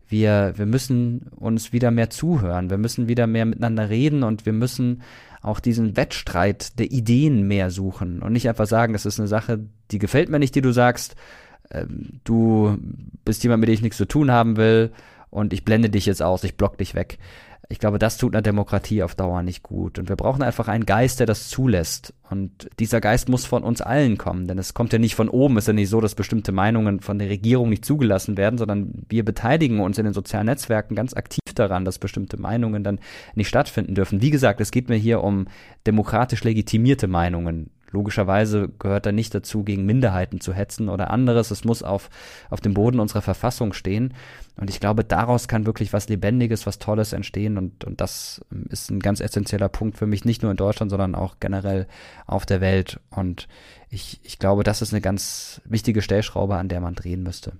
Wir, 0.08 0.54
wir 0.56 0.66
müssen 0.66 1.26
uns 1.36 1.72
wieder 1.72 1.90
mehr 1.90 2.10
zuhören. 2.10 2.70
Wir 2.70 2.78
müssen 2.78 3.08
wieder 3.08 3.26
mehr 3.26 3.44
miteinander 3.44 3.90
reden 3.90 4.22
und 4.22 4.46
wir 4.46 4.52
müssen 4.52 5.02
auch 5.42 5.60
diesen 5.60 5.96
Wettstreit 5.96 6.78
der 6.78 6.90
Ideen 6.90 7.46
mehr 7.46 7.70
suchen 7.70 8.20
und 8.20 8.32
nicht 8.32 8.48
einfach 8.48 8.66
sagen, 8.66 8.92
das 8.92 9.06
ist 9.06 9.18
eine 9.18 9.28
Sache, 9.28 9.60
die 9.90 9.98
gefällt 9.98 10.28
mir 10.28 10.38
nicht, 10.38 10.54
die 10.54 10.60
du 10.60 10.72
sagst, 10.72 11.16
ähm, 11.70 12.20
du 12.24 12.76
bist 13.24 13.42
jemand, 13.42 13.60
mit 13.60 13.68
dem 13.68 13.74
ich 13.74 13.82
nichts 13.82 13.96
zu 13.96 14.06
tun 14.06 14.30
haben 14.30 14.56
will 14.56 14.90
und 15.30 15.52
ich 15.52 15.64
blende 15.64 15.90
dich 15.90 16.06
jetzt 16.06 16.22
aus, 16.22 16.44
ich 16.44 16.56
block 16.56 16.78
dich 16.78 16.94
weg. 16.94 17.18
Ich 17.72 17.78
glaube, 17.78 18.00
das 18.00 18.16
tut 18.16 18.34
einer 18.34 18.42
Demokratie 18.42 19.04
auf 19.04 19.14
Dauer 19.14 19.44
nicht 19.44 19.62
gut. 19.62 20.00
Und 20.00 20.08
wir 20.08 20.16
brauchen 20.16 20.42
einfach 20.42 20.66
einen 20.66 20.86
Geist, 20.86 21.20
der 21.20 21.26
das 21.28 21.48
zulässt. 21.48 22.12
Und 22.28 22.68
dieser 22.80 23.00
Geist 23.00 23.28
muss 23.28 23.44
von 23.44 23.62
uns 23.62 23.80
allen 23.80 24.18
kommen, 24.18 24.48
denn 24.48 24.58
es 24.58 24.74
kommt 24.74 24.92
ja 24.92 24.98
nicht 24.98 25.14
von 25.14 25.28
oben. 25.28 25.56
Es 25.56 25.64
ist 25.64 25.68
ja 25.68 25.72
nicht 25.74 25.88
so, 25.88 26.00
dass 26.00 26.16
bestimmte 26.16 26.50
Meinungen 26.50 26.98
von 26.98 27.20
der 27.20 27.28
Regierung 27.28 27.68
nicht 27.68 27.84
zugelassen 27.84 28.36
werden, 28.36 28.58
sondern 28.58 29.04
wir 29.08 29.24
beteiligen 29.24 29.78
uns 29.78 29.98
in 29.98 30.04
den 30.04 30.14
sozialen 30.14 30.46
Netzwerken 30.46 30.96
ganz 30.96 31.14
aktiv 31.14 31.54
daran, 31.54 31.84
dass 31.84 32.00
bestimmte 32.00 32.40
Meinungen 32.40 32.82
dann 32.82 32.98
nicht 33.36 33.48
stattfinden 33.48 33.94
dürfen. 33.94 34.20
Wie 34.20 34.30
gesagt, 34.30 34.60
es 34.60 34.72
geht 34.72 34.88
mir 34.88 34.96
hier 34.96 35.22
um 35.22 35.46
demokratisch 35.86 36.42
legitimierte 36.42 37.06
Meinungen. 37.06 37.70
Logischerweise 37.92 38.68
gehört 38.78 39.06
da 39.06 39.12
nicht 39.12 39.34
dazu, 39.34 39.64
gegen 39.64 39.84
Minderheiten 39.84 40.40
zu 40.40 40.52
hetzen 40.52 40.88
oder 40.88 41.10
anderes. 41.10 41.50
Es 41.50 41.64
muss 41.64 41.82
auf, 41.82 42.08
auf 42.48 42.60
dem 42.60 42.74
Boden 42.74 43.00
unserer 43.00 43.22
Verfassung 43.22 43.72
stehen. 43.72 44.14
Und 44.56 44.70
ich 44.70 44.78
glaube, 44.78 45.04
daraus 45.04 45.48
kann 45.48 45.66
wirklich 45.66 45.92
was 45.92 46.08
Lebendiges, 46.08 46.66
was 46.66 46.78
Tolles 46.78 47.12
entstehen. 47.12 47.58
Und, 47.58 47.84
und 47.84 48.00
das 48.00 48.40
ist 48.68 48.90
ein 48.90 49.00
ganz 49.00 49.20
essentieller 49.20 49.68
Punkt 49.68 49.96
für 49.96 50.06
mich, 50.06 50.24
nicht 50.24 50.42
nur 50.42 50.50
in 50.50 50.56
Deutschland, 50.56 50.90
sondern 50.90 51.14
auch 51.14 51.36
generell 51.40 51.86
auf 52.26 52.46
der 52.46 52.60
Welt. 52.60 53.00
Und 53.10 53.48
ich, 53.88 54.20
ich 54.22 54.38
glaube, 54.38 54.62
das 54.62 54.82
ist 54.82 54.92
eine 54.92 55.00
ganz 55.00 55.60
wichtige 55.64 56.02
Stellschraube, 56.02 56.56
an 56.56 56.68
der 56.68 56.80
man 56.80 56.94
drehen 56.94 57.22
müsste. 57.22 57.52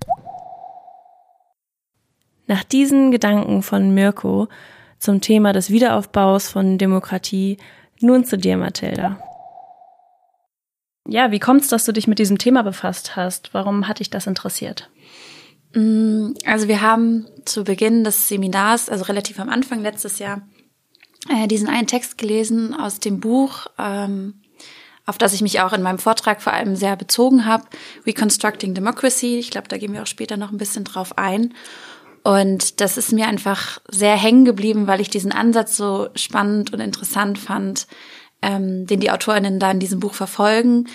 Nach 2.46 2.64
diesen 2.64 3.10
Gedanken 3.10 3.62
von 3.62 3.94
Mirko 3.94 4.48
zum 4.98 5.20
Thema 5.20 5.52
des 5.52 5.70
Wiederaufbaus 5.70 6.48
von 6.48 6.78
Demokratie 6.78 7.56
nun 8.00 8.24
zu 8.24 8.38
dir, 8.38 8.56
Mathilda. 8.56 9.18
Ja, 11.06 11.30
wie 11.30 11.38
kommt 11.38 11.62
es, 11.62 11.68
dass 11.68 11.84
du 11.84 11.92
dich 11.92 12.06
mit 12.06 12.18
diesem 12.18 12.38
Thema 12.38 12.62
befasst 12.62 13.16
hast? 13.16 13.54
Warum 13.54 13.88
hat 13.88 14.00
dich 14.00 14.10
das 14.10 14.26
interessiert? 14.26 14.90
Mm, 15.74 16.32
also 16.44 16.68
wir 16.68 16.82
haben 16.82 17.26
zu 17.44 17.64
Beginn 17.64 18.04
des 18.04 18.28
Seminars, 18.28 18.88
also 18.88 19.04
relativ 19.04 19.40
am 19.40 19.48
Anfang 19.48 19.80
letztes 19.80 20.18
Jahr, 20.18 20.42
äh, 21.28 21.46
diesen 21.48 21.68
einen 21.68 21.86
Text 21.86 22.18
gelesen 22.18 22.74
aus 22.74 23.00
dem 23.00 23.20
Buch, 23.20 23.66
ähm, 23.78 24.42
auf 25.06 25.18
das 25.18 25.32
ich 25.32 25.42
mich 25.42 25.60
auch 25.60 25.72
in 25.72 25.82
meinem 25.82 25.98
Vortrag 25.98 26.42
vor 26.42 26.52
allem 26.52 26.76
sehr 26.76 26.96
bezogen 26.96 27.46
habe, 27.46 27.64
Reconstructing 28.06 28.74
Democracy. 28.74 29.38
Ich 29.38 29.50
glaube, 29.50 29.68
da 29.68 29.78
gehen 29.78 29.92
wir 29.92 30.02
auch 30.02 30.06
später 30.06 30.36
noch 30.36 30.52
ein 30.52 30.58
bisschen 30.58 30.84
drauf 30.84 31.18
ein. 31.18 31.54
Und 32.22 32.80
das 32.80 32.98
ist 32.98 33.12
mir 33.12 33.26
einfach 33.26 33.80
sehr 33.88 34.16
hängen 34.16 34.44
geblieben, 34.44 34.86
weil 34.86 35.00
ich 35.00 35.08
diesen 35.08 35.32
Ansatz 35.32 35.76
so 35.76 36.08
spannend 36.14 36.72
und 36.72 36.80
interessant 36.80 37.38
fand, 37.38 37.86
ähm, 38.42 38.86
den 38.86 39.00
die 39.00 39.10
Autorinnen 39.10 39.58
da 39.58 39.70
in 39.70 39.80
diesem 39.80 40.00
Buch 40.00 40.14
verfolgen. 40.14 40.88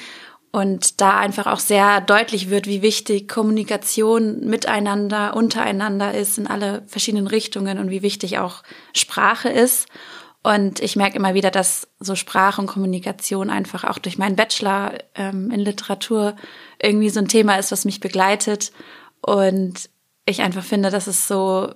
Und 0.51 1.01
da 1.01 1.19
einfach 1.19 1.47
auch 1.47 1.59
sehr 1.59 1.99
deutlich 1.99 2.49
wird, 2.49 2.65
wie 2.65 2.81
wichtig 2.81 3.27
Kommunikation 3.27 4.39
miteinander, 4.45 5.35
untereinander 5.35 6.13
ist 6.13 6.37
in 6.37 6.47
alle 6.47 6.83
verschiedenen 6.87 7.27
Richtungen 7.27 7.77
und 7.77 7.89
wie 7.89 8.01
wichtig 8.01 8.39
auch 8.39 8.63
Sprache 8.93 9.49
ist. 9.49 9.87
Und 10.43 10.79
ich 10.79 10.95
merke 10.95 11.17
immer 11.17 11.33
wieder, 11.33 11.51
dass 11.51 11.89
so 11.99 12.15
Sprache 12.15 12.61
und 12.61 12.67
Kommunikation 12.67 13.49
einfach 13.49 13.83
auch 13.83 13.97
durch 13.97 14.17
meinen 14.17 14.35
Bachelor 14.35 14.93
ähm, 15.15 15.51
in 15.51 15.59
Literatur 15.59 16.35
irgendwie 16.79 17.09
so 17.09 17.19
ein 17.19 17.27
Thema 17.27 17.55
ist, 17.55 17.71
was 17.71 17.83
mich 17.83 17.99
begleitet. 17.99 18.71
Und 19.21 19.89
ich 20.25 20.41
einfach 20.41 20.63
finde, 20.63 20.89
dass 20.89 21.07
es 21.07 21.27
so 21.27 21.73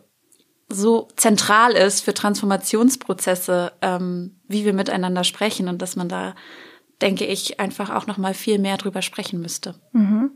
so 0.70 1.08
zentral 1.16 1.74
ist 1.74 2.02
für 2.02 2.14
Transformationsprozesse, 2.14 3.74
ähm, 3.82 4.40
wie 4.48 4.66
wir 4.66 4.74
miteinander 4.74 5.24
sprechen 5.24 5.68
und 5.68 5.82
dass 5.82 5.96
man 5.96 6.10
da 6.10 6.36
denke 7.02 7.26
ich, 7.26 7.60
einfach 7.60 7.90
auch 7.90 8.08
noch 8.08 8.18
mal 8.18 8.34
viel 8.34 8.60
mehr 8.60 8.78
drüber 8.78 9.02
sprechen 9.02 9.40
müsste. 9.42 9.76
Mhm. 9.94 10.32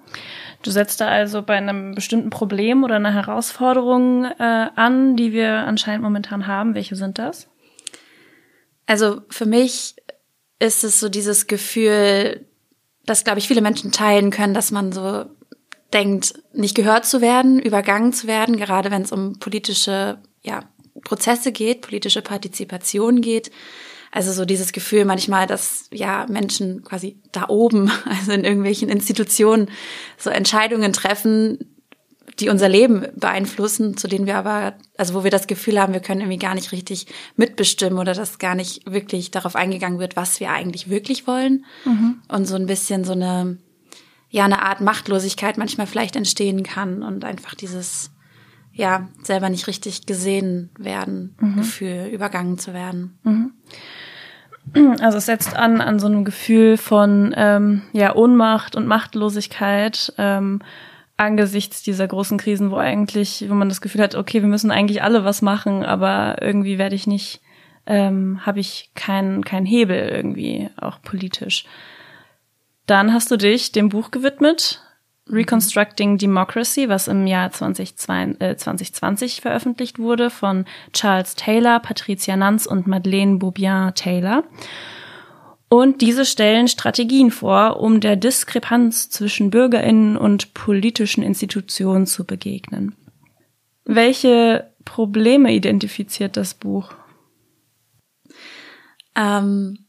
Du 0.62 0.72
setzt 0.72 1.02
da 1.02 1.08
also 1.08 1.42
bei 1.42 1.56
einem 1.56 1.94
bestimmten 1.94 2.30
Problem 2.30 2.84
oder 2.84 2.96
einer 2.96 3.14
Herausforderung 3.14 4.26
äh, 4.26 4.70
an, 4.76 5.18
die 5.18 5.34
wir 5.34 5.52
anscheinend 5.52 6.04
momentan 6.04 6.48
haben. 6.48 6.74
Welche 6.74 6.96
sind 6.96 7.20
das? 7.20 7.50
Also 8.86 9.22
für 9.30 9.46
mich 9.46 9.96
ist 10.60 10.84
es 10.84 11.00
so 11.00 11.10
dieses 11.10 11.48
Gefühl, 11.48 12.46
dass, 13.06 13.26
glaube 13.26 13.40
ich, 13.40 13.48
viele 13.48 13.62
Menschen 13.62 13.92
teilen 13.92 14.32
können, 14.32 14.54
dass 14.54 14.72
man 14.72 14.94
so 14.94 15.26
denkt, 15.94 16.34
nicht 16.54 16.76
gehört 16.76 17.06
zu 17.06 17.22
werden, 17.22 17.60
übergangen 17.60 18.14
zu 18.14 18.28
werden, 18.28 18.58
gerade 18.58 18.92
wenn 18.92 19.04
es 19.04 19.12
um 19.12 19.40
politische 19.40 20.18
ja, 20.42 20.64
Prozesse 21.04 21.52
geht, 21.52 21.82
politische 21.82 22.22
Partizipation 22.22 23.22
geht. 23.22 23.52
Also 24.12 24.32
so 24.32 24.46
dieses 24.46 24.74
Gefühl 24.74 25.06
manchmal, 25.06 25.48
dass 25.48 25.88
ja 25.92 26.28
Menschen 26.30 26.84
quasi 26.84 27.18
da 27.32 27.50
oben, 27.50 27.92
also 28.06 28.32
in 28.32 28.44
irgendwelchen 28.44 28.90
Institutionen, 28.90 29.70
so 30.18 30.30
Entscheidungen 30.30 30.94
treffen, 30.94 31.74
die 32.40 32.50
unser 32.50 32.70
Leben 32.70 33.06
beeinflussen, 33.16 33.98
zu 33.98 34.08
denen 34.08 34.26
wir 34.26 34.38
aber, 34.38 34.76
also 34.98 35.14
wo 35.14 35.24
wir 35.24 35.32
das 35.32 35.48
Gefühl 35.48 35.80
haben, 35.80 35.94
wir 35.94 36.00
können 36.00 36.22
irgendwie 36.22 36.40
gar 36.40 36.56
nicht 36.56 36.72
richtig 36.72 37.08
mitbestimmen 37.36 38.00
oder 38.00 38.14
dass 38.14 38.40
gar 38.40 38.56
nicht 38.56 38.92
wirklich 38.92 39.32
darauf 39.32 39.56
eingegangen 39.56 40.00
wird, 40.00 40.16
was 40.16 40.40
wir 40.40 40.50
eigentlich 40.52 40.90
wirklich 40.90 41.28
wollen. 41.28 41.66
Mhm. 41.86 42.22
Und 42.28 42.46
so 42.46 42.56
ein 42.56 42.66
bisschen 42.66 43.04
so 43.04 43.14
eine, 43.14 43.58
ja, 44.34 44.46
eine 44.46 44.64
Art 44.64 44.82
Machtlosigkeit 44.82 45.60
manchmal 45.60 45.86
vielleicht 45.86 46.16
entstehen 46.16 46.64
kann 46.64 47.04
und 47.04 47.24
einfach 47.24 47.54
dieses, 47.54 48.10
ja, 48.72 49.08
selber 49.22 49.48
nicht 49.50 49.68
richtig 49.68 50.08
gesehen 50.08 50.72
werden, 50.76 51.36
mhm. 51.40 51.58
Gefühl, 51.58 52.10
übergangen 52.12 52.58
zu 52.58 52.74
werden. 52.74 53.20
Mhm. 53.22 53.52
Also 55.02 55.20
es 55.20 55.28
setzt 55.28 55.56
an 55.56 55.82
an 55.82 56.00
so 56.00 56.08
einem 56.08 56.26
Gefühl 56.26 56.78
von 56.78 57.36
ähm, 57.38 57.84
ja 57.92 58.16
Ohnmacht 58.16 58.76
und 58.76 58.88
Machtlosigkeit 58.88 60.12
ähm, 60.18 60.64
angesichts 61.16 61.84
dieser 61.84 62.08
großen 62.08 62.40
Krisen, 62.40 62.72
wo 62.72 62.78
eigentlich, 62.78 63.46
wo 63.48 63.54
man 63.54 63.70
das 63.70 63.82
Gefühl 63.82 64.02
hat, 64.02 64.16
okay, 64.16 64.42
wir 64.42 64.50
müssen 64.50 64.72
eigentlich 64.72 65.04
alle 65.04 65.24
was 65.24 65.44
machen, 65.44 65.84
aber 65.84 66.38
irgendwie 66.42 66.80
werde 66.80 66.96
ich 66.96 67.06
nicht, 67.06 67.42
ähm, 67.86 68.40
habe 68.44 68.62
ich 68.62 68.90
keinen 68.96 69.46
keinen 69.46 69.68
Hebel 69.68 70.10
irgendwie 70.10 70.72
auch 70.76 71.04
politisch. 71.04 71.66
Dann 72.86 73.14
hast 73.14 73.32
du 73.32 73.38
dich 73.38 73.72
dem 73.72 73.90
Buch 73.90 74.12
gewidmet, 74.12 74.82
Reconstructing 75.30 76.18
Democracy, 76.18 76.90
was 76.90 77.08
im 77.08 77.28
Jahr 77.28 77.52
2020, 77.52 78.42
äh, 78.42 78.58
2020 78.58 79.42
veröffentlicht 79.42 80.00
wurde 80.00 80.30
von 80.30 80.66
Charles 80.92 81.36
Taylor, 81.36 81.80
Patricia 81.80 82.36
Nanz 82.36 82.66
und 82.66 82.88
Madeleine 82.88 83.38
Boubian 83.38 83.96
Taylor. 83.96 84.44
Und 85.70 86.02
diese 86.02 86.26
stellen 86.26 86.68
Strategien 86.68 87.32
vor, 87.32 87.80
um 87.80 88.00
der 88.00 88.16
Diskrepanz 88.16 89.10
zwischen 89.10 89.50
Bürgerinnen 89.50 90.18
und 90.18 90.54
politischen 90.54 91.24
Institutionen 91.24 92.06
zu 92.06 92.26
begegnen. 92.26 92.96
Welche 93.86 94.70
Probleme 94.86 95.52
identifiziert 95.54 96.38
das 96.38 96.54
Buch? 96.54 96.94
Ähm, 99.16 99.83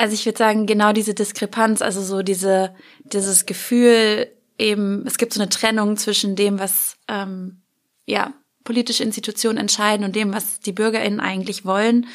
also 0.00 0.14
ich 0.14 0.24
würde 0.24 0.38
sagen, 0.38 0.64
genau 0.64 0.94
diese 0.94 1.12
Diskrepanz, 1.12 1.82
also 1.82 2.00
so 2.00 2.22
diese, 2.22 2.74
dieses 3.04 3.44
Gefühl, 3.44 4.28
eben, 4.56 5.06
es 5.06 5.18
gibt 5.18 5.34
so 5.34 5.40
eine 5.42 5.50
Trennung 5.50 5.98
zwischen 5.98 6.36
dem, 6.36 6.58
was 6.58 6.96
ähm, 7.06 7.60
ja 8.06 8.32
politische 8.64 9.04
Institutionen 9.04 9.58
entscheiden 9.58 10.06
und 10.06 10.16
dem, 10.16 10.32
was 10.32 10.60
die 10.60 10.72
BürgerInnen 10.72 11.20
eigentlich 11.20 11.66
wollen. 11.66 12.06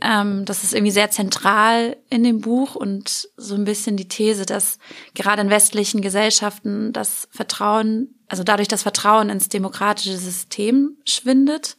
Ähm, 0.00 0.46
das 0.46 0.64
ist 0.64 0.72
irgendwie 0.72 0.92
sehr 0.92 1.10
zentral 1.10 1.98
in 2.08 2.24
dem 2.24 2.40
Buch 2.40 2.74
und 2.74 3.28
so 3.36 3.54
ein 3.54 3.64
bisschen 3.64 3.98
die 3.98 4.08
These, 4.08 4.46
dass 4.46 4.78
gerade 5.14 5.42
in 5.42 5.50
westlichen 5.50 6.00
Gesellschaften 6.00 6.94
das 6.94 7.28
Vertrauen, 7.30 8.14
also 8.28 8.44
dadurch 8.44 8.68
das 8.68 8.82
Vertrauen 8.82 9.28
ins 9.28 9.50
demokratische 9.50 10.16
System 10.16 10.96
schwindet 11.04 11.76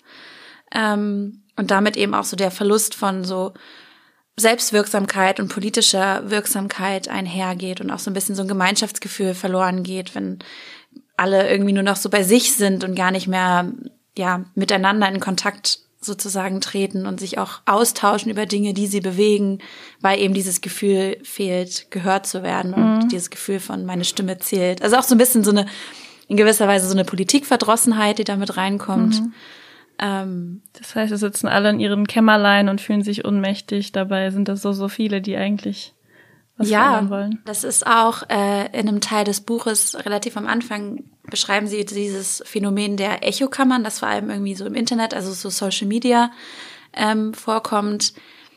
ähm, 0.71 1.41
und 1.55 1.71
damit 1.71 1.97
eben 1.97 2.13
auch 2.13 2.25
so 2.25 2.35
der 2.35 2.51
Verlust 2.51 2.93
von 2.93 3.23
so 3.23 3.53
Selbstwirksamkeit 4.41 5.39
und 5.39 5.47
politischer 5.47 6.29
Wirksamkeit 6.29 7.07
einhergeht 7.07 7.79
und 7.79 7.91
auch 7.91 7.99
so 7.99 8.09
ein 8.09 8.13
bisschen 8.13 8.35
so 8.35 8.41
ein 8.41 8.47
Gemeinschaftsgefühl 8.47 9.33
verloren 9.33 9.83
geht, 9.83 10.15
wenn 10.15 10.39
alle 11.15 11.49
irgendwie 11.49 11.73
nur 11.73 11.83
noch 11.83 11.95
so 11.95 12.09
bei 12.09 12.23
sich 12.23 12.53
sind 12.53 12.83
und 12.83 12.95
gar 12.95 13.11
nicht 13.11 13.27
mehr 13.27 13.71
ja 14.17 14.43
miteinander 14.55 15.07
in 15.07 15.19
Kontakt 15.19 15.79
sozusagen 16.01 16.61
treten 16.61 17.05
und 17.05 17.19
sich 17.19 17.37
auch 17.37 17.61
austauschen 17.65 18.31
über 18.31 18.47
Dinge, 18.47 18.73
die 18.73 18.87
sie 18.87 19.01
bewegen, 19.01 19.59
weil 20.01 20.19
eben 20.19 20.33
dieses 20.33 20.61
Gefühl 20.61 21.17
fehlt, 21.23 21.91
gehört 21.91 22.25
zu 22.25 22.41
werden 22.41 22.73
und 22.73 23.03
mhm. 23.03 23.09
dieses 23.09 23.29
Gefühl 23.29 23.59
von 23.59 23.85
meine 23.85 24.03
Stimme 24.03 24.39
zählt. 24.39 24.81
Also 24.81 24.97
auch 24.97 25.03
so 25.03 25.13
ein 25.13 25.19
bisschen 25.19 25.43
so 25.43 25.51
eine 25.51 25.67
in 26.27 26.37
gewisser 26.37 26.67
Weise 26.67 26.87
so 26.87 26.93
eine 26.93 27.03
Politikverdrossenheit, 27.03 28.17
die 28.17 28.23
damit 28.23 28.55
reinkommt. 28.55 29.21
Mhm. 29.21 29.33
Ähm, 30.01 30.63
das 30.73 30.95
heißt, 30.95 31.11
sie 31.11 31.17
sitzen 31.17 31.47
alle 31.47 31.69
in 31.69 31.79
ihren 31.79 32.07
Kämmerlein 32.07 32.67
und 32.67 32.81
fühlen 32.81 33.03
sich 33.03 33.23
ohnmächtig. 33.23 33.91
Dabei 33.91 34.31
sind 34.31 34.47
das 34.47 34.61
so, 34.61 34.73
so 34.73 34.87
viele, 34.87 35.21
die 35.21 35.37
eigentlich 35.37 35.93
was 36.57 36.69
ja, 36.69 37.09
wollen. 37.09 37.39
Das 37.45 37.63
ist 37.63 37.85
auch 37.85 38.23
äh, 38.29 38.65
in 38.77 38.87
einem 38.87 39.01
Teil 39.01 39.23
des 39.23 39.41
Buches 39.41 39.95
relativ 40.05 40.37
am 40.37 40.47
Anfang 40.47 41.03
beschreiben 41.29 41.67
sie 41.67 41.85
dieses 41.85 42.43
Phänomen 42.45 42.97
der 42.97 43.27
Echokammern, 43.27 43.83
das 43.83 43.99
vor 43.99 44.09
allem 44.09 44.29
irgendwie 44.29 44.55
so 44.55 44.65
im 44.65 44.75
Internet, 44.75 45.13
also 45.13 45.31
so 45.31 45.49
Social 45.49 45.87
Media 45.87 46.31
ähm, 46.93 47.33
vorkommt, 47.33 48.13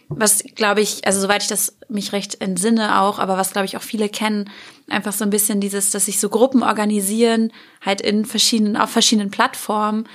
was 0.08 0.44
glaube 0.54 0.80
ich, 0.80 1.06
also 1.06 1.20
soweit 1.20 1.42
ich 1.42 1.48
das 1.48 1.76
mich 1.88 2.12
recht 2.12 2.40
entsinne 2.40 3.00
auch, 3.00 3.18
aber 3.18 3.36
was 3.36 3.52
glaube 3.52 3.66
ich 3.66 3.76
auch 3.76 3.82
viele 3.82 4.08
kennen, 4.08 4.50
einfach 4.88 5.12
so 5.12 5.24
ein 5.24 5.30
bisschen 5.30 5.60
dieses, 5.60 5.90
dass 5.90 6.06
sich 6.06 6.20
so 6.20 6.28
Gruppen 6.28 6.62
organisieren, 6.62 7.52
halt 7.80 8.00
in 8.00 8.24
verschiedenen, 8.24 8.76
auf 8.76 8.90
verschiedenen 8.90 9.30
Plattformen, 9.30 10.06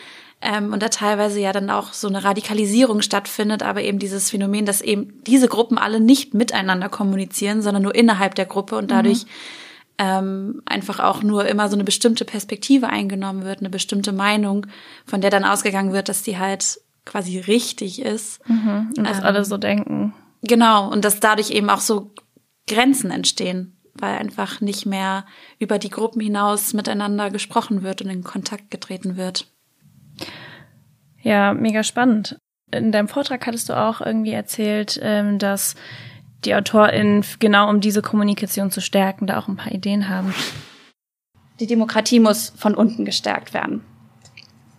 ähm, 0.42 0.72
und 0.72 0.82
da 0.82 0.90
teilweise 0.90 1.40
ja 1.40 1.52
dann 1.52 1.70
auch 1.70 1.92
so 1.92 2.08
eine 2.08 2.24
Radikalisierung 2.24 3.02
stattfindet, 3.02 3.62
aber 3.62 3.82
eben 3.82 4.00
dieses 4.00 4.30
Phänomen, 4.30 4.66
dass 4.66 4.82
eben 4.82 5.22
diese 5.28 5.50
Gruppen 5.50 5.78
alle 5.78 6.00
nicht 6.00 6.34
miteinander 6.34 6.88
kommunizieren, 6.88 7.62
sondern 7.62 7.84
nur 7.84 7.94
innerhalb 7.94 8.36
der 8.36 8.46
Gruppe 8.46 8.78
und 8.78 8.90
dadurch 8.90 9.26
mhm. 9.26 9.30
ähm, 9.98 10.62
einfach 10.66 11.02
auch 11.02 11.24
nur 11.24 11.46
immer 11.46 11.68
so 11.68 11.76
eine 11.76 11.84
bestimmte 11.84 12.24
Perspektive 12.24 12.88
eingenommen 12.88 13.44
wird, 13.44 13.60
eine 13.60 13.70
bestimmte 13.70 14.14
Meinung, 14.14 14.66
von 15.06 15.20
der 15.20 15.30
dann 15.30 15.44
ausgegangen 15.44 15.92
wird, 15.92 16.08
dass 16.08 16.24
die 16.24 16.38
halt 16.38 16.80
quasi 17.06 17.40
richtig 17.40 18.02
ist. 18.02 18.40
Mhm. 18.48 18.94
Und 18.98 19.04
dass 19.04 19.20
ähm, 19.20 19.26
alle 19.26 19.44
so 19.44 19.58
denken. 19.58 20.14
Genau, 20.42 20.90
und 20.90 21.04
dass 21.04 21.20
dadurch 21.20 21.50
eben 21.50 21.70
auch 21.70 21.82
so 21.82 22.14
Grenzen 22.66 23.12
entstehen, 23.12 23.78
weil 23.94 24.18
einfach 24.18 24.62
nicht 24.62 24.86
mehr 24.86 25.26
über 25.58 25.80
die 25.80 25.90
Gruppen 25.90 26.22
hinaus 26.22 26.74
miteinander 26.74 27.30
gesprochen 27.30 27.84
wird 27.84 28.02
und 28.02 28.10
in 28.10 28.24
Kontakt 28.24 28.72
getreten 28.72 29.18
wird. 29.18 29.48
Ja, 31.22 31.54
mega 31.54 31.84
spannend. 31.84 32.38
In 32.72 32.92
deinem 32.92 33.08
Vortrag 33.08 33.46
hattest 33.48 33.70
du 33.70 33.74
auch 33.74 34.02
irgendwie 34.02 34.32
erzählt, 34.32 35.00
ähm, 35.02 35.40
dass 35.40 35.76
die 36.46 36.56
AutorInnen 36.56 37.26
genau 37.40 37.70
um 37.70 37.82
diese 37.82 38.02
Kommunikation 38.02 38.72
zu 38.72 38.82
stärken, 38.82 39.28
da 39.28 39.40
auch 39.40 39.48
ein 39.48 39.58
paar 39.58 39.74
Ideen 39.74 40.08
haben. 40.08 40.34
Die 41.60 41.68
Demokratie 41.68 42.20
muss 42.20 42.54
von 42.56 42.76
unten 42.76 43.04
gestärkt 43.04 43.54
werden. 43.54 43.84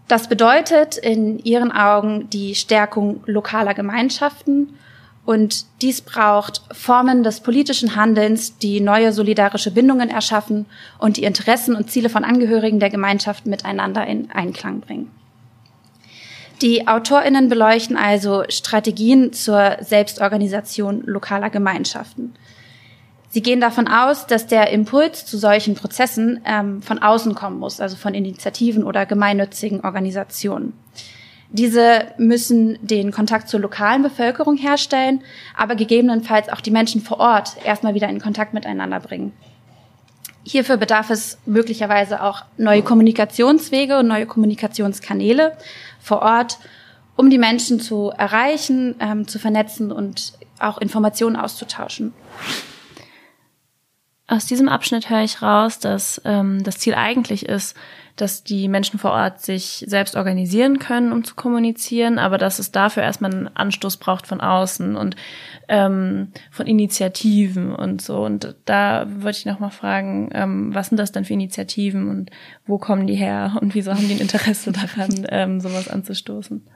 Das 0.09 0.29
bedeutet 0.29 0.97
in 0.97 1.39
ihren 1.39 1.71
Augen 1.71 2.31
die 2.31 2.55
Stärkung 2.55 3.23
lokaler 3.27 3.75
Gemeinschaften 3.75 4.75
und 5.25 5.67
dies 5.83 6.01
braucht 6.01 6.63
Formen 6.73 7.23
des 7.23 7.41
politischen 7.41 7.95
Handelns, 7.95 8.59
die 8.59 8.81
neue 8.81 9.13
solidarische 9.13 9.71
Bindungen 9.71 10.11
erschaffen 10.11 10.67
und 10.99 11.17
die 11.17 11.25
Interessen 11.25 11.77
und 11.77 11.91
Ziele 11.91 12.09
von 12.09 12.25
Angehörigen 12.25 12.81
der 12.81 12.91
Gemeinschaft 12.91 13.47
miteinander 13.47 14.07
in 14.07 14.31
Einklang 14.31 14.81
bringen. 14.81 15.11
Die 16.62 16.87
AutorInnen 16.87 17.49
beleuchten 17.49 17.97
also 17.97 18.45
Strategien 18.49 19.33
zur 19.33 19.79
Selbstorganisation 19.81 21.02
lokaler 21.07 21.49
Gemeinschaften. 21.49 22.35
Sie 23.31 23.43
gehen 23.43 23.61
davon 23.61 23.88
aus, 23.88 24.26
dass 24.26 24.47
der 24.47 24.71
Impuls 24.71 25.25
zu 25.25 25.38
solchen 25.38 25.75
Prozessen 25.75 26.40
ähm, 26.45 26.83
von 26.83 26.99
außen 26.99 27.35
kommen 27.35 27.59
muss, 27.59 27.81
also 27.81 27.97
von 27.97 28.12
Initiativen 28.12 28.85
oder 28.85 29.07
gemeinnützigen 29.07 29.81
Organisationen. 29.83 30.75
Diese 31.52 32.07
müssen 32.19 32.79
den 32.83 33.11
Kontakt 33.11 33.49
zur 33.49 33.61
lokalen 33.61 34.02
Bevölkerung 34.02 34.57
herstellen, 34.57 35.23
aber 35.57 35.76
gegebenenfalls 35.76 36.49
auch 36.49 36.61
die 36.61 36.71
Menschen 36.71 37.00
vor 37.00 37.21
Ort 37.21 37.57
erstmal 37.64 37.95
wieder 37.95 38.09
in 38.09 38.21
Kontakt 38.21 38.52
miteinander 38.52 39.00
bringen. 39.00 39.33
Hierfür 40.50 40.78
bedarf 40.78 41.11
es 41.11 41.38
möglicherweise 41.47 42.25
auch 42.25 42.42
neue 42.57 42.83
Kommunikationswege 42.83 44.00
und 44.00 44.09
neue 44.09 44.26
Kommunikationskanäle 44.26 45.57
vor 46.00 46.23
Ort, 46.23 46.59
um 47.14 47.30
die 47.30 47.38
Menschen 47.38 47.78
zu 47.78 48.11
erreichen, 48.11 48.97
ähm, 48.99 49.28
zu 49.28 49.38
vernetzen 49.38 49.92
und 49.92 50.33
auch 50.59 50.78
Informationen 50.78 51.37
auszutauschen. 51.37 52.12
Aus 54.26 54.47
diesem 54.47 54.69
Abschnitt 54.69 55.09
höre 55.09 55.23
ich 55.23 55.40
raus, 55.40 55.78
dass 55.78 56.21
ähm, 56.25 56.64
das 56.64 56.78
Ziel 56.78 56.95
eigentlich 56.95 57.47
ist, 57.47 57.76
dass 58.16 58.42
die 58.42 58.66
Menschen 58.66 58.99
vor 58.99 59.12
Ort 59.12 59.40
sich 59.40 59.85
selbst 59.87 60.16
organisieren 60.16 60.80
können, 60.80 61.12
um 61.12 61.23
zu 61.23 61.37
kommunizieren, 61.37 62.19
aber 62.19 62.39
dass 62.39 62.58
es 62.58 62.73
dafür 62.73 63.04
erstmal 63.04 63.32
einen 63.32 63.56
Anstoß 63.56 63.99
braucht 63.99 64.26
von 64.26 64.41
außen 64.41 64.97
und 64.97 65.15
ähm, 65.71 66.33
von 66.50 66.67
Initiativen 66.67 67.73
und 67.73 68.02
so. 68.02 68.25
Und 68.25 68.56
da 68.65 69.06
würde 69.09 69.30
ich 69.30 69.47
nochmal 69.47 69.71
fragen, 69.71 70.28
ähm, 70.33 70.75
was 70.75 70.89
sind 70.89 70.99
das 70.99 71.13
denn 71.13 71.25
für 71.25 71.33
Initiativen 71.33 72.09
und 72.11 72.30
wo 72.67 72.76
kommen 72.76 73.06
die 73.06 73.15
her 73.15 73.56
und 73.61 73.75
wieso 73.75 73.93
haben 73.95 74.06
die 74.06 74.15
ein 74.15 74.21
Interesse 74.21 74.73
daran, 74.73 75.26
ähm, 75.30 75.61
sowas 75.61 75.89
anzustoßen? 75.89 76.67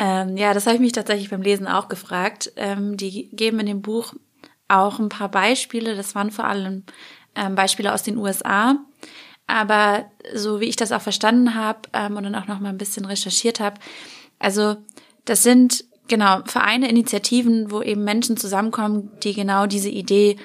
Ähm, 0.00 0.36
ja, 0.36 0.52
das 0.52 0.66
habe 0.66 0.74
ich 0.74 0.80
mich 0.80 0.92
tatsächlich 0.92 1.30
beim 1.30 1.42
Lesen 1.42 1.68
auch 1.68 1.88
gefragt. 1.88 2.52
Ähm, 2.56 2.96
die 2.96 3.30
geben 3.36 3.60
in 3.60 3.66
dem 3.66 3.82
Buch 3.82 4.14
auch 4.66 4.98
ein 4.98 5.08
paar 5.08 5.30
Beispiele. 5.30 5.94
Das 5.94 6.16
waren 6.16 6.32
vor 6.32 6.46
allem 6.46 6.82
ähm, 7.36 7.54
Beispiele 7.54 7.94
aus 7.94 8.02
den 8.02 8.18
USA. 8.18 8.78
Aber 9.46 10.06
so 10.34 10.58
wie 10.58 10.68
ich 10.68 10.76
das 10.76 10.90
auch 10.90 11.02
verstanden 11.02 11.54
habe 11.54 11.82
ähm, 11.92 12.16
und 12.16 12.24
dann 12.24 12.34
auch 12.34 12.48
noch 12.48 12.58
mal 12.58 12.70
ein 12.70 12.78
bisschen 12.78 13.04
recherchiert 13.04 13.60
habe, 13.60 13.78
also 14.40 14.76
das 15.24 15.44
sind 15.44 15.84
genau 16.12 16.40
Vereine, 16.44 16.90
Initiativen, 16.90 17.70
wo 17.70 17.80
eben 17.80 18.04
Menschen 18.04 18.36
zusammenkommen, 18.36 19.10
die 19.22 19.32
genau 19.32 19.64
diese 19.64 19.88
Idee 19.88 20.36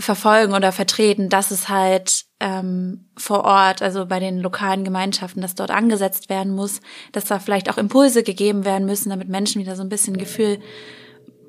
verfolgen 0.00 0.54
oder 0.54 0.72
vertreten, 0.72 1.28
dass 1.28 1.52
es 1.52 1.68
halt 1.68 2.24
ähm, 2.40 3.06
vor 3.16 3.44
Ort, 3.44 3.80
also 3.80 4.06
bei 4.06 4.18
den 4.18 4.40
lokalen 4.40 4.82
Gemeinschaften, 4.82 5.40
dass 5.40 5.54
dort 5.54 5.70
angesetzt 5.70 6.28
werden 6.28 6.52
muss, 6.52 6.80
dass 7.12 7.26
da 7.26 7.38
vielleicht 7.38 7.70
auch 7.70 7.78
Impulse 7.78 8.24
gegeben 8.24 8.64
werden 8.64 8.86
müssen, 8.86 9.10
damit 9.10 9.28
Menschen 9.28 9.62
wieder 9.62 9.76
so 9.76 9.82
ein 9.82 9.88
bisschen 9.88 10.18
Gefühl 10.18 10.58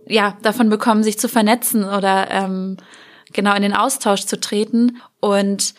ja 0.06 0.38
davon 0.44 0.70
bekommen, 0.70 1.02
sich 1.02 1.18
zu 1.18 1.28
vernetzen 1.28 1.84
oder 1.84 2.30
ähm, 2.30 2.78
genau 3.34 3.56
in 3.56 3.64
den 3.64 3.76
Austausch 3.76 4.26
zu 4.26 4.40
treten. 4.40 5.02
Und 5.20 5.74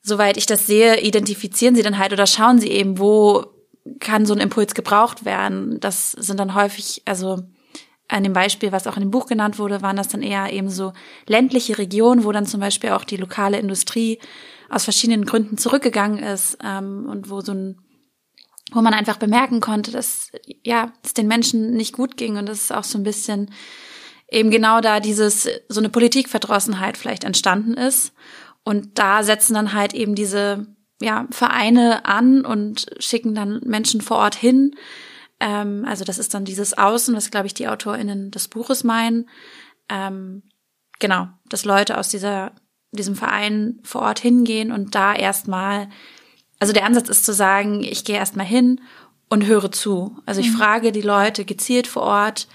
soweit 0.00 0.38
ich 0.38 0.46
das 0.46 0.66
sehe, 0.66 1.00
identifizieren 1.00 1.74
sie 1.74 1.82
dann 1.82 1.98
halt 1.98 2.14
oder 2.14 2.26
schauen 2.26 2.58
sie 2.58 2.70
eben, 2.70 2.98
wo 2.98 3.44
kann 3.98 4.26
so 4.26 4.34
ein 4.34 4.40
Impuls 4.40 4.74
gebraucht 4.74 5.24
werden. 5.24 5.80
Das 5.80 6.12
sind 6.12 6.38
dann 6.38 6.54
häufig, 6.54 7.02
also 7.06 7.42
an 8.08 8.24
dem 8.24 8.32
Beispiel, 8.32 8.72
was 8.72 8.86
auch 8.86 8.96
in 8.96 9.02
dem 9.02 9.10
Buch 9.10 9.26
genannt 9.26 9.58
wurde, 9.58 9.82
waren 9.82 9.96
das 9.96 10.08
dann 10.08 10.22
eher 10.22 10.52
eben 10.52 10.68
so 10.68 10.92
ländliche 11.26 11.78
Regionen, 11.78 12.24
wo 12.24 12.32
dann 12.32 12.46
zum 12.46 12.60
Beispiel 12.60 12.90
auch 12.90 13.04
die 13.04 13.16
lokale 13.16 13.58
Industrie 13.58 14.18
aus 14.68 14.84
verschiedenen 14.84 15.24
Gründen 15.24 15.58
zurückgegangen 15.58 16.22
ist 16.22 16.58
ähm, 16.62 17.06
und 17.08 17.30
wo 17.30 17.40
so 17.40 17.52
ein 17.52 17.80
wo 18.72 18.82
man 18.82 18.94
einfach 18.94 19.16
bemerken 19.16 19.60
konnte, 19.60 19.90
dass 19.90 20.30
ja 20.64 20.92
es 21.04 21.12
den 21.12 21.26
Menschen 21.26 21.72
nicht 21.72 21.92
gut 21.92 22.16
ging 22.16 22.36
und 22.36 22.46
das 22.46 22.58
ist 22.58 22.72
auch 22.72 22.84
so 22.84 22.98
ein 22.98 23.02
bisschen 23.02 23.52
eben 24.30 24.50
genau 24.50 24.80
da 24.80 25.00
dieses 25.00 25.48
so 25.68 25.80
eine 25.80 25.88
Politikverdrossenheit 25.88 26.96
vielleicht 26.96 27.24
entstanden 27.24 27.74
ist 27.74 28.12
und 28.62 28.98
da 28.98 29.24
setzen 29.24 29.54
dann 29.54 29.72
halt 29.72 29.92
eben 29.92 30.14
diese 30.14 30.66
ja, 31.00 31.26
Vereine 31.30 32.04
an 32.04 32.44
und 32.44 32.86
schicken 32.98 33.34
dann 33.34 33.60
Menschen 33.64 34.00
vor 34.00 34.18
Ort 34.18 34.34
hin. 34.34 34.76
Ähm, 35.40 35.84
also 35.86 36.04
das 36.04 36.18
ist 36.18 36.34
dann 36.34 36.44
dieses 36.44 36.76
Außen, 36.76 37.16
was, 37.16 37.30
glaube 37.30 37.46
ich, 37.46 37.54
die 37.54 37.68
AutorInnen 37.68 38.30
des 38.30 38.48
Buches 38.48 38.84
meinen. 38.84 39.28
Ähm, 39.88 40.42
genau, 40.98 41.28
dass 41.48 41.64
Leute 41.64 41.98
aus 41.98 42.10
dieser, 42.10 42.52
diesem 42.92 43.16
Verein 43.16 43.80
vor 43.82 44.02
Ort 44.02 44.18
hingehen 44.18 44.70
und 44.70 44.94
da 44.94 45.14
erstmal, 45.14 45.88
also 46.58 46.72
der 46.72 46.84
Ansatz 46.84 47.08
ist 47.08 47.24
zu 47.24 47.32
sagen, 47.32 47.82
ich 47.82 48.04
gehe 48.04 48.16
erstmal 48.16 48.46
hin 48.46 48.80
und 49.30 49.46
höre 49.46 49.72
zu. 49.72 50.18
Also 50.26 50.42
ich 50.42 50.50
mhm. 50.50 50.56
frage 50.56 50.92
die 50.92 51.00
Leute 51.00 51.46
gezielt 51.46 51.86
vor 51.86 52.02
Ort, 52.02 52.46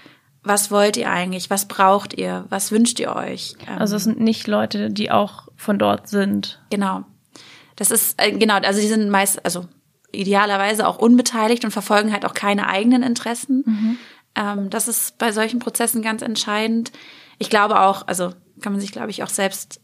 was 0.44 0.70
wollt 0.70 0.96
ihr 0.96 1.10
eigentlich? 1.10 1.50
Was 1.50 1.66
braucht 1.66 2.14
ihr? 2.14 2.44
Was 2.50 2.70
wünscht 2.70 3.00
ihr 3.00 3.16
euch? 3.16 3.54
Also 3.66 3.96
es 3.96 4.04
sind 4.04 4.20
nicht 4.20 4.46
Leute, 4.46 4.90
die 4.90 5.10
auch 5.10 5.48
von 5.56 5.76
dort 5.76 6.08
sind. 6.08 6.62
Genau. 6.70 7.04
Das 7.76 7.90
ist, 7.90 8.20
äh, 8.20 8.32
genau, 8.32 8.54
also 8.56 8.80
die 8.80 8.88
sind 8.88 9.08
meist, 9.10 9.44
also 9.44 9.66
idealerweise 10.12 10.86
auch 10.86 10.98
unbeteiligt 10.98 11.64
und 11.64 11.70
verfolgen 11.70 12.12
halt 12.12 12.24
auch 12.24 12.34
keine 12.34 12.68
eigenen 12.68 13.02
Interessen. 13.02 13.64
Mhm. 13.66 13.98
Ähm, 14.34 14.70
das 14.70 14.88
ist 14.88 15.18
bei 15.18 15.32
solchen 15.32 15.58
Prozessen 15.58 16.02
ganz 16.02 16.22
entscheidend. 16.22 16.92
Ich 17.38 17.50
glaube 17.50 17.80
auch, 17.80 18.06
also 18.06 18.32
kann 18.62 18.72
man 18.72 18.80
sich, 18.80 18.92
glaube 18.92 19.10
ich, 19.10 19.22
auch 19.22 19.28
selbst 19.28 19.80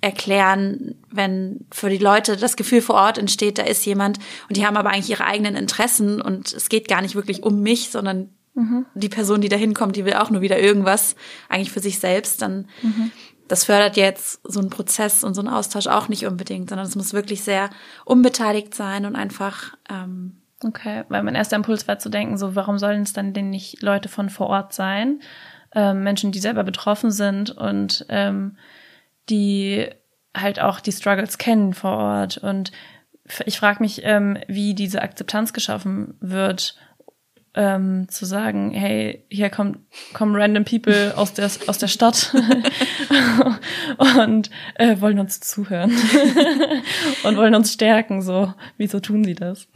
erklären, 0.00 0.96
wenn 1.10 1.66
für 1.70 1.88
die 1.88 1.98
Leute 1.98 2.36
das 2.36 2.56
Gefühl 2.56 2.82
vor 2.82 2.96
Ort 2.96 3.18
entsteht, 3.18 3.58
da 3.58 3.62
ist 3.62 3.84
jemand 3.86 4.18
und 4.48 4.56
die 4.56 4.66
haben 4.66 4.76
aber 4.76 4.90
eigentlich 4.90 5.10
ihre 5.10 5.24
eigenen 5.24 5.56
Interessen 5.56 6.20
und 6.20 6.52
es 6.52 6.68
geht 6.68 6.88
gar 6.88 7.00
nicht 7.00 7.14
wirklich 7.14 7.42
um 7.42 7.60
mich, 7.62 7.90
sondern 7.90 8.30
Mhm. 8.56 8.86
Die 8.94 9.10
Person, 9.10 9.42
die 9.42 9.50
da 9.50 9.56
hinkommt, 9.56 9.96
die 9.96 10.06
will 10.06 10.14
auch 10.14 10.30
nur 10.30 10.40
wieder 10.40 10.58
irgendwas, 10.58 11.14
eigentlich 11.48 11.70
für 11.70 11.80
sich 11.80 11.98
selbst, 11.98 12.40
dann 12.40 12.68
mhm. 12.82 13.12
Das 13.48 13.64
fördert 13.64 13.96
jetzt 13.96 14.40
so 14.44 14.60
einen 14.60 14.70
Prozess 14.70 15.24
und 15.24 15.34
so 15.34 15.40
einen 15.40 15.48
Austausch 15.48 15.86
auch 15.86 16.08
nicht 16.08 16.26
unbedingt, 16.26 16.68
sondern 16.68 16.86
es 16.86 16.96
muss 16.96 17.12
wirklich 17.12 17.42
sehr 17.42 17.70
unbeteiligt 18.04 18.74
sein 18.74 19.06
und 19.06 19.16
einfach 19.16 19.74
ähm, 19.90 20.42
Okay, 20.64 21.04
weil 21.10 21.22
mein 21.22 21.34
erster 21.34 21.56
Impuls 21.56 21.86
war 21.86 21.98
zu 21.98 22.08
denken, 22.08 22.38
so 22.38 22.56
warum 22.56 22.78
sollen 22.78 23.02
es 23.02 23.12
dann 23.12 23.34
denn 23.34 23.50
nicht 23.50 23.82
Leute 23.82 24.08
von 24.08 24.30
vor 24.30 24.46
Ort 24.46 24.72
sein, 24.72 25.20
ähm, 25.74 26.02
Menschen, 26.02 26.32
die 26.32 26.38
selber 26.38 26.64
betroffen 26.64 27.10
sind 27.10 27.50
und 27.50 28.06
ähm, 28.08 28.56
die 29.28 29.88
halt 30.34 30.60
auch 30.60 30.80
die 30.80 30.92
Struggles 30.92 31.36
kennen 31.36 31.74
vor 31.74 31.98
Ort. 31.98 32.38
Und 32.38 32.72
ich 33.44 33.58
frage 33.58 33.82
mich, 33.82 34.00
ähm, 34.04 34.38
wie 34.48 34.74
diese 34.74 35.02
Akzeptanz 35.02 35.52
geschaffen 35.52 36.14
wird 36.20 36.76
ähm, 37.56 38.08
zu 38.08 38.26
sagen, 38.26 38.70
hey, 38.72 39.24
hier 39.30 39.48
kommt, 39.50 39.78
kommen 40.12 40.36
random 40.36 40.64
people 40.64 41.14
aus 41.16 41.32
der, 41.32 41.50
aus 41.66 41.78
der 41.78 41.88
Stadt 41.88 42.34
und 44.18 44.50
äh, 44.74 45.00
wollen 45.00 45.18
uns 45.18 45.40
zuhören 45.40 45.90
und 47.24 47.36
wollen 47.36 47.54
uns 47.54 47.72
stärken. 47.72 48.20
So, 48.20 48.52
wieso 48.76 49.00
tun 49.00 49.24
sie 49.24 49.34
das? 49.34 49.68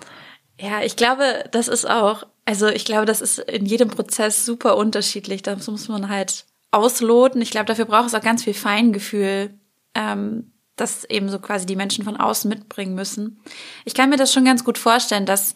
Ja, 0.60 0.82
ich 0.82 0.96
glaube, 0.96 1.44
das 1.52 1.68
ist 1.68 1.88
auch 1.88 2.24
Also 2.44 2.68
ich 2.68 2.84
glaube, 2.84 3.06
das 3.06 3.22
ist 3.22 3.38
in 3.38 3.64
jedem 3.64 3.88
Prozess 3.88 4.44
super 4.44 4.76
unterschiedlich. 4.76 5.42
Das 5.42 5.66
muss 5.66 5.88
man 5.88 6.10
halt 6.10 6.44
ausloten. 6.70 7.40
Ich 7.40 7.50
glaube, 7.50 7.66
dafür 7.66 7.86
braucht 7.86 8.08
es 8.08 8.14
auch 8.14 8.20
ganz 8.20 8.44
viel 8.44 8.54
Feingefühl, 8.54 9.54
ähm, 9.94 10.52
das 10.76 11.04
eben 11.04 11.28
so 11.28 11.38
quasi 11.38 11.66
die 11.66 11.76
Menschen 11.76 12.04
von 12.04 12.16
außen 12.16 12.48
mitbringen 12.48 12.94
müssen. 12.94 13.40
Ich 13.84 13.94
kann 13.94 14.10
mir 14.10 14.16
das 14.16 14.32
schon 14.32 14.44
ganz 14.44 14.64
gut 14.64 14.78
vorstellen, 14.78 15.26
dass 15.26 15.54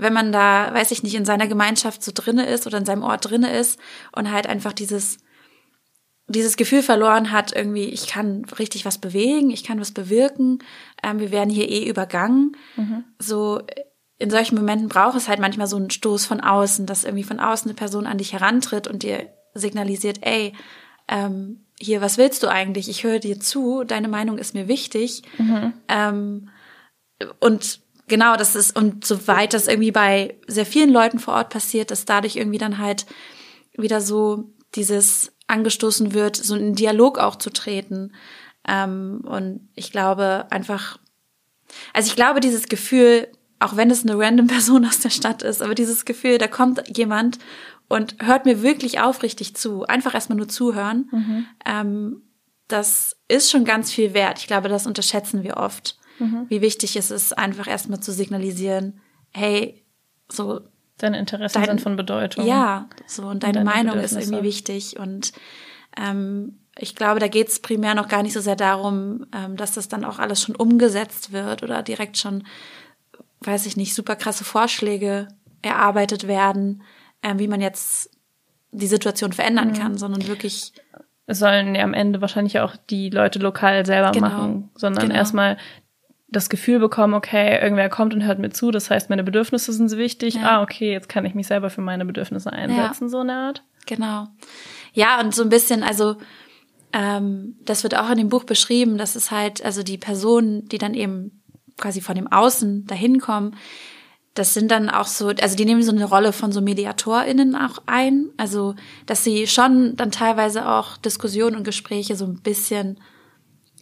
wenn 0.00 0.12
man 0.12 0.32
da, 0.32 0.72
weiß 0.72 0.90
ich 0.90 1.02
nicht, 1.02 1.14
in 1.14 1.24
seiner 1.24 1.46
Gemeinschaft 1.46 2.02
so 2.02 2.12
drinne 2.14 2.46
ist 2.46 2.66
oder 2.66 2.78
in 2.78 2.84
seinem 2.84 3.02
Ort 3.02 3.30
drinne 3.30 3.56
ist 3.56 3.78
und 4.12 4.30
halt 4.30 4.46
einfach 4.46 4.72
dieses 4.72 5.18
dieses 6.30 6.56
Gefühl 6.56 6.82
verloren 6.84 7.32
hat, 7.32 7.56
irgendwie, 7.56 7.86
ich 7.86 8.06
kann 8.06 8.44
richtig 8.56 8.84
was 8.84 8.98
bewegen, 8.98 9.50
ich 9.50 9.64
kann 9.64 9.80
was 9.80 9.90
bewirken, 9.90 10.60
ähm, 11.02 11.18
wir 11.18 11.32
werden 11.32 11.50
hier 11.50 11.68
eh 11.68 11.88
übergangen. 11.88 12.56
Mhm. 12.76 13.04
So 13.18 13.62
in 14.16 14.30
solchen 14.30 14.54
Momenten 14.54 14.88
braucht 14.88 15.16
es 15.16 15.28
halt 15.28 15.40
manchmal 15.40 15.66
so 15.66 15.76
einen 15.76 15.90
Stoß 15.90 16.26
von 16.26 16.40
außen, 16.40 16.86
dass 16.86 17.04
irgendwie 17.04 17.24
von 17.24 17.40
außen 17.40 17.68
eine 17.68 17.74
Person 17.74 18.06
an 18.06 18.18
dich 18.18 18.32
herantritt 18.32 18.86
und 18.86 19.02
dir 19.02 19.28
signalisiert, 19.54 20.18
ey, 20.20 20.52
ähm, 21.08 21.64
hier, 21.80 22.00
was 22.00 22.18
willst 22.18 22.42
du 22.42 22.48
eigentlich? 22.48 22.88
Ich 22.88 23.02
höre 23.02 23.18
dir 23.18 23.40
zu, 23.40 23.82
deine 23.84 24.08
Meinung 24.08 24.38
ist 24.38 24.54
mir 24.54 24.68
wichtig. 24.68 25.22
Mhm. 25.38 25.72
Ähm, 25.88 26.48
und 27.40 27.80
genau, 28.10 28.36
das 28.36 28.54
ist, 28.54 28.76
und 28.76 29.06
soweit 29.06 29.54
das 29.54 29.66
irgendwie 29.66 29.92
bei 29.92 30.36
sehr 30.46 30.66
vielen 30.66 30.90
Leuten 30.90 31.18
vor 31.18 31.34
Ort 31.34 31.48
passiert, 31.48 31.90
dass 31.90 32.04
dadurch 32.04 32.36
irgendwie 32.36 32.58
dann 32.58 32.76
halt 32.76 33.06
wieder 33.72 34.02
so 34.02 34.52
dieses 34.74 35.32
angestoßen 35.46 36.12
wird, 36.12 36.36
so 36.36 36.54
in 36.54 36.74
Dialog 36.74 37.18
auch 37.18 37.36
zu 37.36 37.50
treten. 37.50 38.12
Ähm, 38.68 39.22
und 39.24 39.68
ich 39.74 39.90
glaube 39.90 40.46
einfach, 40.50 40.98
also 41.94 42.08
ich 42.08 42.16
glaube, 42.16 42.40
dieses 42.40 42.68
Gefühl, 42.68 43.28
auch 43.58 43.76
wenn 43.76 43.90
es 43.90 44.04
eine 44.04 44.18
random 44.18 44.46
Person 44.48 44.84
aus 44.84 45.00
der 45.00 45.10
Stadt 45.10 45.42
ist, 45.42 45.62
aber 45.62 45.74
dieses 45.74 46.04
Gefühl, 46.04 46.36
da 46.36 46.48
kommt 46.48 46.82
jemand 46.96 47.38
und 47.88 48.16
hört 48.20 48.44
mir 48.44 48.62
wirklich 48.62 49.00
aufrichtig 49.00 49.56
zu, 49.56 49.84
einfach 49.84 50.14
erstmal 50.14 50.36
nur 50.36 50.48
zuhören, 50.48 51.08
mhm. 51.10 51.46
ähm, 51.64 52.22
das 52.68 53.16
ist 53.26 53.50
schon 53.50 53.64
ganz 53.64 53.90
viel 53.90 54.14
wert. 54.14 54.38
Ich 54.38 54.46
glaube, 54.46 54.68
das 54.68 54.86
unterschätzen 54.86 55.42
wir 55.42 55.56
oft, 55.56 55.98
mhm. 56.20 56.46
wie 56.48 56.60
wichtig 56.60 56.94
es 56.94 57.10
ist, 57.10 57.36
einfach 57.36 57.66
erstmal 57.66 58.00
zu 58.00 58.12
signalisieren, 58.12 59.00
hey, 59.32 59.84
so 60.30 60.60
Deine 61.00 61.18
Interessen 61.18 61.58
dein, 61.58 61.68
sind 61.68 61.80
von 61.80 61.96
Bedeutung. 61.96 62.46
Ja, 62.46 62.86
so 63.06 63.22
und 63.22 63.42
deine, 63.42 63.60
und 63.60 63.66
deine 63.66 63.84
Meinung 63.84 64.04
ist 64.04 64.12
irgendwie 64.12 64.42
wichtig. 64.42 64.98
Und 64.98 65.32
ähm, 65.96 66.58
ich 66.76 66.94
glaube, 66.94 67.20
da 67.20 67.28
geht 67.28 67.48
es 67.48 67.60
primär 67.60 67.94
noch 67.94 68.08
gar 68.08 68.22
nicht 68.22 68.34
so 68.34 68.40
sehr 68.40 68.56
darum, 68.56 69.26
ähm, 69.34 69.56
dass 69.56 69.72
das 69.72 69.88
dann 69.88 70.04
auch 70.04 70.18
alles 70.18 70.42
schon 70.42 70.54
umgesetzt 70.54 71.32
wird 71.32 71.62
oder 71.62 71.82
direkt 71.82 72.18
schon, 72.18 72.44
weiß 73.40 73.64
ich 73.64 73.78
nicht, 73.78 73.94
super 73.94 74.14
krasse 74.14 74.44
Vorschläge 74.44 75.28
erarbeitet 75.62 76.28
werden, 76.28 76.82
äh, 77.22 77.34
wie 77.38 77.48
man 77.48 77.62
jetzt 77.62 78.10
die 78.70 78.86
Situation 78.86 79.32
verändern 79.32 79.68
mhm. 79.68 79.74
kann, 79.74 79.98
sondern 79.98 80.26
wirklich 80.26 80.74
es 81.30 81.38
sollen 81.38 81.76
ja 81.76 81.84
am 81.84 81.94
Ende 81.94 82.20
wahrscheinlich 82.20 82.58
auch 82.58 82.74
die 82.74 83.08
Leute 83.08 83.38
lokal 83.38 83.86
selber 83.86 84.10
genau, 84.10 84.28
machen, 84.28 84.70
sondern 84.74 85.04
genau. 85.04 85.14
erstmal 85.14 85.58
das 86.30 86.48
Gefühl 86.48 86.78
bekommen, 86.78 87.14
okay, 87.14 87.60
irgendwer 87.60 87.88
kommt 87.88 88.14
und 88.14 88.24
hört 88.24 88.38
mir 88.38 88.50
zu, 88.50 88.70
das 88.70 88.90
heißt, 88.90 89.10
meine 89.10 89.24
Bedürfnisse 89.24 89.72
sind 89.72 89.90
wichtig. 89.96 90.34
Ja. 90.34 90.58
Ah, 90.58 90.62
okay, 90.62 90.92
jetzt 90.92 91.08
kann 91.08 91.24
ich 91.24 91.34
mich 91.34 91.46
selber 91.46 91.70
für 91.70 91.80
meine 91.80 92.04
Bedürfnisse 92.04 92.52
einsetzen, 92.52 93.04
ja. 93.04 93.08
so 93.08 93.18
eine 93.18 93.34
Art. 93.34 93.64
Genau. 93.86 94.28
Ja, 94.92 95.20
und 95.20 95.34
so 95.34 95.42
ein 95.42 95.48
bisschen, 95.48 95.82
also 95.82 96.16
ähm, 96.92 97.56
das 97.64 97.82
wird 97.82 97.96
auch 97.96 98.10
in 98.10 98.18
dem 98.18 98.28
Buch 98.28 98.44
beschrieben, 98.44 98.98
dass 98.98 99.16
es 99.16 99.30
halt, 99.30 99.64
also 99.64 99.82
die 99.82 99.98
Personen, 99.98 100.68
die 100.68 100.78
dann 100.78 100.94
eben 100.94 101.42
quasi 101.76 102.00
von 102.00 102.14
dem 102.14 102.30
Außen 102.30 102.86
dahin 102.86 103.20
kommen, 103.20 103.56
das 104.34 104.54
sind 104.54 104.70
dann 104.70 104.88
auch 104.88 105.06
so, 105.06 105.28
also 105.28 105.56
die 105.56 105.64
nehmen 105.64 105.82
so 105.82 105.90
eine 105.90 106.04
Rolle 106.04 106.32
von 106.32 106.52
so 106.52 106.60
MediatorInnen 106.60 107.56
auch 107.56 107.78
ein. 107.86 108.30
Also, 108.36 108.76
dass 109.06 109.24
sie 109.24 109.48
schon 109.48 109.96
dann 109.96 110.12
teilweise 110.12 110.68
auch 110.68 110.96
Diskussionen 110.98 111.56
und 111.56 111.64
Gespräche 111.64 112.14
so 112.14 112.26
ein 112.26 112.40
bisschen 112.40 113.00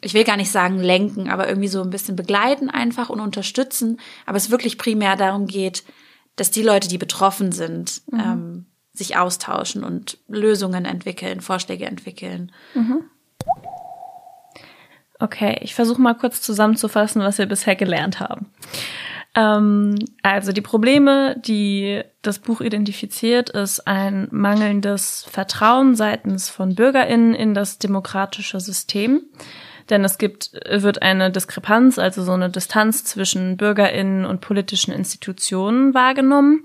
ich 0.00 0.14
will 0.14 0.24
gar 0.24 0.36
nicht 0.36 0.50
sagen 0.50 0.78
lenken, 0.78 1.28
aber 1.28 1.48
irgendwie 1.48 1.68
so 1.68 1.82
ein 1.82 1.90
bisschen 1.90 2.16
begleiten 2.16 2.70
einfach 2.70 3.08
und 3.10 3.20
unterstützen. 3.20 4.00
Aber 4.26 4.36
es 4.36 4.50
wirklich 4.50 4.78
primär 4.78 5.16
darum 5.16 5.46
geht, 5.46 5.84
dass 6.36 6.50
die 6.50 6.62
Leute, 6.62 6.88
die 6.88 6.98
betroffen 6.98 7.52
sind, 7.52 8.02
mhm. 8.10 8.20
ähm, 8.20 8.66
sich 8.92 9.16
austauschen 9.16 9.84
und 9.84 10.18
Lösungen 10.28 10.84
entwickeln, 10.84 11.40
Vorschläge 11.40 11.86
entwickeln. 11.86 12.52
Mhm. 12.74 13.04
Okay, 15.20 15.58
ich 15.62 15.74
versuche 15.74 16.00
mal 16.00 16.14
kurz 16.14 16.40
zusammenzufassen, 16.42 17.22
was 17.22 17.38
wir 17.38 17.46
bisher 17.46 17.74
gelernt 17.74 18.20
haben. 18.20 18.52
Ähm, 19.34 19.96
also 20.22 20.52
die 20.52 20.60
Probleme, 20.60 21.36
die 21.44 22.02
das 22.22 22.38
Buch 22.38 22.60
identifiziert, 22.60 23.50
ist 23.50 23.86
ein 23.86 24.28
mangelndes 24.30 25.26
Vertrauen 25.30 25.96
seitens 25.96 26.48
von 26.50 26.74
Bürgerinnen 26.74 27.34
in 27.34 27.54
das 27.54 27.78
demokratische 27.78 28.60
System 28.60 29.22
denn 29.90 30.04
es 30.04 30.18
gibt, 30.18 30.52
wird 30.68 31.02
eine 31.02 31.30
Diskrepanz, 31.30 31.98
also 31.98 32.22
so 32.22 32.32
eine 32.32 32.50
Distanz 32.50 33.04
zwischen 33.04 33.56
BürgerInnen 33.56 34.24
und 34.24 34.40
politischen 34.40 34.92
Institutionen 34.92 35.94
wahrgenommen. 35.94 36.64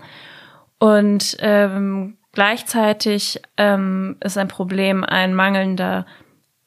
Und 0.79 1.37
ähm, 1.39 2.17
gleichzeitig 2.33 3.41
ähm, 3.57 4.17
ist 4.19 4.37
ein 4.37 4.47
Problem 4.47 5.03
ein 5.03 5.33
mangelnder 5.33 6.05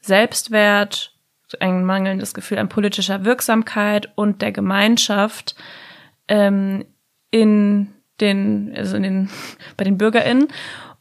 Selbstwert, 0.01 1.13
ein 1.61 1.85
mangelndes 1.85 2.35
Gefühl 2.35 2.59
an 2.59 2.69
politischer 2.69 3.25
Wirksamkeit 3.25 4.11
und 4.15 4.43
der 4.43 4.53
Gemeinschaft 4.53 5.55
ähm, 6.29 6.85
in 7.31 7.93
den, 8.21 8.73
also 8.77 8.97
in 8.97 9.03
den, 9.03 9.31
bei 9.77 9.85
den 9.85 9.99
BürgerInnen. 9.99 10.49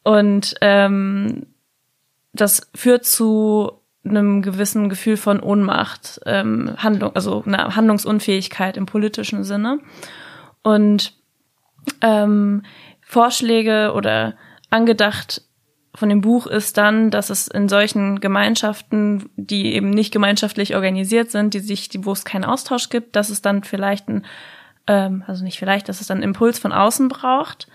Und 0.04 0.56
ähm, 0.62 1.48
das 2.34 2.70
führt 2.76 3.06
zu 3.06 3.82
einem 4.06 4.42
gewissen 4.42 4.90
Gefühl 4.90 5.18
von 5.18 5.40
Ohnmacht, 5.40 6.22
ähm, 6.26 6.76
Handlung, 6.78 7.16
also 7.16 7.44
einer 7.46 7.76
Handlungsunfähigkeit 7.76 8.78
im 8.78 8.86
politischen 8.86 9.44
Sinne. 9.44 9.80
Und 10.62 11.14
ähm, 12.02 12.64
Vorschläge 13.02 13.94
oder 13.94 14.36
angedacht 14.70 15.42
von 15.94 16.10
dem 16.10 16.22
Buch 16.22 16.48
ist 16.48 16.78
dann, 16.78 17.10
dass 17.10 17.30
es 17.30 17.48
in 17.48 17.70
solchen 17.70 18.20
Gemeinschaften, 18.20 19.30
die 19.38 19.74
eben 19.74 19.90
nicht 19.90 20.12
gemeinschaftlich 20.12 20.76
organisiert 20.76 21.32
sind, 21.32 21.54
die 21.54 21.60
sich, 21.60 21.90
wo 22.00 22.12
es 22.12 22.26
keinen 22.26 22.44
Austausch 22.44 22.90
gibt, 22.90 23.16
dass 23.16 23.30
es 23.30 23.42
dann 23.42 23.64
vielleicht 23.64 24.10
ein, 24.10 24.26
ähm, 24.88 25.24
also 25.26 25.44
nicht 25.44 25.58
vielleicht, 25.58 25.88
dass 25.88 26.02
es 26.02 26.08
dann 26.08 26.18
einen 26.18 26.24
Impuls 26.24 26.60
von 26.60 26.74
außen 26.74 27.08
braucht, 27.08 27.68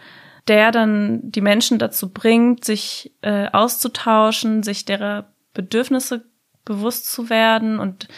der 0.48 0.70
dann 0.70 1.20
die 1.22 1.40
Menschen 1.40 1.78
dazu 1.78 2.10
bringt, 2.12 2.64
sich 2.64 3.12
äh, 3.22 3.48
auszutauschen, 3.52 4.62
sich 4.62 4.84
derer 4.84 5.32
Bedürfnisse 5.54 6.24
bewusst 6.64 7.10
zu 7.10 7.30
werden 7.30 7.78
und 7.78 8.08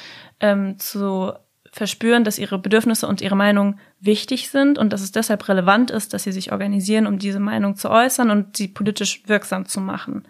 ähm, 0.40 0.78
zu 0.78 1.32
verspüren, 1.72 2.22
dass 2.22 2.38
ihre 2.38 2.58
Bedürfnisse 2.58 3.06
und 3.06 3.22
ihre 3.22 3.36
Meinung 3.36 3.78
wichtig 3.98 4.50
sind 4.50 4.78
und 4.78 4.92
dass 4.92 5.00
es 5.00 5.10
deshalb 5.10 5.48
relevant 5.48 5.90
ist, 5.90 6.12
dass 6.12 6.24
sie 6.24 6.32
sich 6.32 6.52
organisieren, 6.52 7.06
um 7.06 7.18
diese 7.18 7.40
Meinung 7.40 7.76
zu 7.76 7.90
äußern 7.90 8.30
und 8.30 8.56
sie 8.56 8.68
politisch 8.68 9.22
wirksam 9.26 9.66
zu 9.66 9.80
machen. 9.80 10.28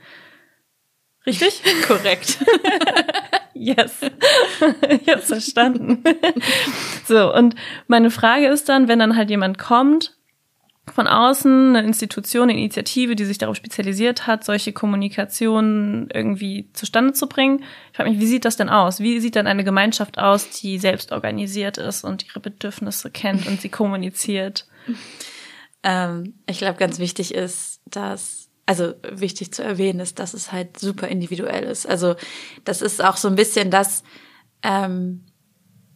Richtig? 1.26 1.62
Korrekt. 1.86 2.38
yes. 3.54 4.00
Jetzt 5.04 5.28
verstanden. 5.28 6.04
so, 7.06 7.34
und 7.34 7.56
meine 7.88 8.10
Frage 8.10 8.46
ist 8.46 8.68
dann, 8.68 8.86
wenn 8.86 9.00
dann 9.00 9.16
halt 9.16 9.30
jemand 9.30 9.58
kommt 9.58 10.16
von 10.90 11.06
außen 11.06 11.76
eine 11.76 11.86
Institution, 11.86 12.50
eine 12.50 12.58
Initiative, 12.58 13.14
die 13.14 13.24
sich 13.24 13.38
darauf 13.38 13.56
spezialisiert 13.56 14.26
hat, 14.26 14.44
solche 14.44 14.72
Kommunikationen 14.72 16.08
irgendwie 16.12 16.70
zustande 16.72 17.12
zu 17.12 17.28
bringen. 17.28 17.62
Ich 17.90 17.96
frage 17.96 18.10
mich, 18.10 18.18
wie 18.18 18.26
sieht 18.26 18.44
das 18.44 18.56
denn 18.56 18.68
aus? 18.68 18.98
Wie 18.98 19.20
sieht 19.20 19.36
dann 19.36 19.46
eine 19.46 19.62
Gemeinschaft 19.62 20.18
aus, 20.18 20.50
die 20.50 20.78
selbst 20.78 21.12
organisiert 21.12 21.78
ist 21.78 22.02
und 22.04 22.26
ihre 22.26 22.40
Bedürfnisse 22.40 23.10
kennt 23.10 23.46
und 23.46 23.60
sie 23.60 23.68
kommuniziert? 23.68 24.66
Ähm, 25.84 26.34
ich 26.46 26.58
glaube, 26.58 26.78
ganz 26.78 26.98
wichtig 26.98 27.34
ist, 27.34 27.80
dass, 27.86 28.48
also 28.66 28.94
wichtig 29.10 29.52
zu 29.52 29.64
erwähnen 29.64 30.00
ist, 30.00 30.18
dass 30.18 30.32
es 30.32 30.52
halt 30.52 30.78
super 30.78 31.08
individuell 31.08 31.64
ist. 31.64 31.88
Also 31.88 32.14
das 32.64 32.82
ist 32.82 33.02
auch 33.02 33.16
so 33.16 33.26
ein 33.26 33.34
bisschen 33.34 33.70
das, 33.70 34.04
ähm, 34.62 35.24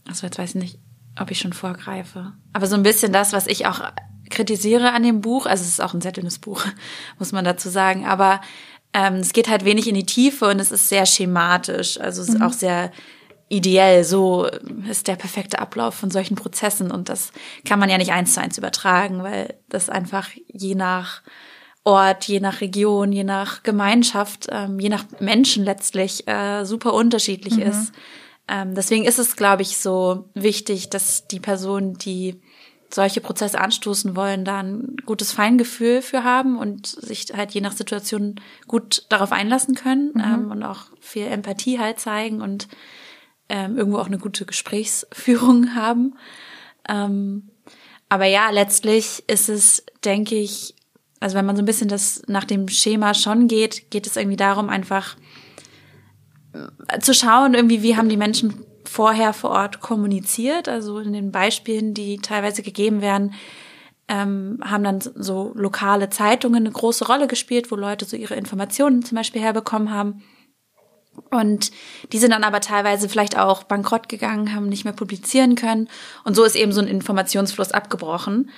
also 0.08 0.26
jetzt 0.26 0.38
weiß 0.38 0.50
ich 0.50 0.60
nicht, 0.60 0.78
ob 1.16 1.30
ich 1.30 1.38
schon 1.38 1.52
vorgreife, 1.52 2.32
aber 2.52 2.66
so 2.66 2.74
ein 2.74 2.82
bisschen 2.82 3.12
das, 3.12 3.32
was 3.32 3.46
ich 3.46 3.66
auch 3.66 3.80
kritisiere 4.30 4.92
an 4.92 5.02
dem 5.02 5.20
Buch, 5.20 5.46
also 5.46 5.62
es 5.62 5.68
ist 5.68 5.82
auch 5.82 5.94
ein 5.94 6.00
sehr 6.00 6.12
dünnes 6.12 6.38
Buch, 6.38 6.64
muss 7.18 7.32
man 7.32 7.44
dazu 7.44 7.68
sagen, 7.68 8.06
aber 8.06 8.40
ähm, 8.92 9.16
es 9.16 9.32
geht 9.32 9.48
halt 9.48 9.64
wenig 9.64 9.88
in 9.88 9.94
die 9.94 10.06
Tiefe 10.06 10.48
und 10.48 10.60
es 10.60 10.72
ist 10.72 10.88
sehr 10.88 11.06
schematisch, 11.06 12.00
also 12.00 12.22
es 12.22 12.28
ist 12.28 12.38
mhm. 12.38 12.42
auch 12.42 12.52
sehr 12.52 12.92
ideell, 13.48 14.04
so 14.04 14.48
ist 14.90 15.06
der 15.06 15.16
perfekte 15.16 15.60
Ablauf 15.60 15.94
von 15.94 16.10
solchen 16.10 16.34
Prozessen 16.34 16.90
und 16.90 17.08
das 17.08 17.32
kann 17.64 17.78
man 17.78 17.88
ja 17.88 17.98
nicht 17.98 18.12
eins 18.12 18.34
zu 18.34 18.40
eins 18.40 18.58
übertragen, 18.58 19.22
weil 19.22 19.54
das 19.68 19.88
einfach 19.88 20.28
je 20.48 20.74
nach 20.74 21.22
Ort, 21.84 22.24
je 22.24 22.40
nach 22.40 22.60
Region, 22.60 23.12
je 23.12 23.22
nach 23.22 23.62
Gemeinschaft, 23.62 24.48
ähm, 24.50 24.80
je 24.80 24.88
nach 24.88 25.04
Menschen 25.20 25.62
letztlich 25.64 26.26
äh, 26.26 26.64
super 26.64 26.92
unterschiedlich 26.94 27.58
mhm. 27.58 27.62
ist. 27.62 27.92
Ähm, 28.48 28.74
deswegen 28.74 29.04
ist 29.04 29.20
es, 29.20 29.36
glaube 29.36 29.62
ich, 29.62 29.78
so 29.78 30.28
wichtig, 30.34 30.90
dass 30.90 31.28
die 31.28 31.38
Person, 31.38 31.94
die 31.94 32.40
solche 32.96 33.20
Prozesse 33.20 33.60
anstoßen 33.60 34.16
wollen, 34.16 34.46
da 34.46 34.60
ein 34.60 34.96
gutes 35.04 35.30
Feingefühl 35.30 36.00
für 36.00 36.24
haben 36.24 36.58
und 36.58 36.86
sich 36.86 37.26
halt 37.36 37.52
je 37.52 37.60
nach 37.60 37.72
Situation 37.72 38.40
gut 38.66 39.04
darauf 39.10 39.32
einlassen 39.32 39.74
können 39.74 40.12
mhm. 40.14 40.22
ähm, 40.24 40.50
und 40.50 40.62
auch 40.62 40.86
viel 40.98 41.26
Empathie 41.26 41.78
halt 41.78 42.00
zeigen 42.00 42.40
und 42.40 42.68
ähm, 43.50 43.76
irgendwo 43.76 43.98
auch 43.98 44.06
eine 44.06 44.16
gute 44.16 44.46
Gesprächsführung 44.46 45.74
haben. 45.74 46.14
Ähm, 46.88 47.50
aber 48.08 48.24
ja, 48.24 48.48
letztlich 48.48 49.22
ist 49.26 49.50
es, 49.50 49.84
denke 50.02 50.36
ich, 50.36 50.74
also 51.20 51.36
wenn 51.36 51.44
man 51.44 51.56
so 51.56 51.62
ein 51.62 51.66
bisschen 51.66 51.88
das 51.88 52.22
nach 52.28 52.44
dem 52.44 52.66
Schema 52.68 53.12
schon 53.12 53.46
geht, 53.46 53.90
geht 53.90 54.06
es 54.06 54.16
irgendwie 54.16 54.38
darum, 54.38 54.70
einfach 54.70 55.16
äh, 56.88 56.98
zu 57.00 57.12
schauen, 57.12 57.52
irgendwie, 57.52 57.82
wie 57.82 57.98
haben 57.98 58.08
die 58.08 58.16
Menschen 58.16 58.65
vorher 58.88 59.32
vor 59.32 59.50
Ort 59.50 59.80
kommuniziert. 59.80 60.68
Also 60.68 60.98
in 60.98 61.12
den 61.12 61.32
Beispielen, 61.32 61.94
die 61.94 62.18
teilweise 62.18 62.62
gegeben 62.62 63.00
werden, 63.00 63.34
ähm, 64.08 64.60
haben 64.64 64.84
dann 64.84 65.00
so 65.00 65.52
lokale 65.54 66.10
Zeitungen 66.10 66.64
eine 66.64 66.70
große 66.70 67.06
Rolle 67.06 67.26
gespielt, 67.26 67.70
wo 67.70 67.76
Leute 67.76 68.04
so 68.04 68.16
ihre 68.16 68.34
Informationen 68.34 69.04
zum 69.04 69.16
Beispiel 69.16 69.42
herbekommen 69.42 69.92
haben. 69.92 70.22
Und 71.30 71.70
die 72.12 72.18
sind 72.18 72.32
dann 72.32 72.44
aber 72.44 72.60
teilweise 72.60 73.08
vielleicht 73.08 73.38
auch 73.38 73.64
bankrott 73.64 74.08
gegangen, 74.08 74.54
haben 74.54 74.68
nicht 74.68 74.84
mehr 74.84 74.92
publizieren 74.92 75.54
können. 75.54 75.88
Und 76.24 76.36
so 76.36 76.44
ist 76.44 76.56
eben 76.56 76.72
so 76.72 76.80
ein 76.80 76.88
Informationsfluss 76.88 77.72
abgebrochen. 77.72 78.50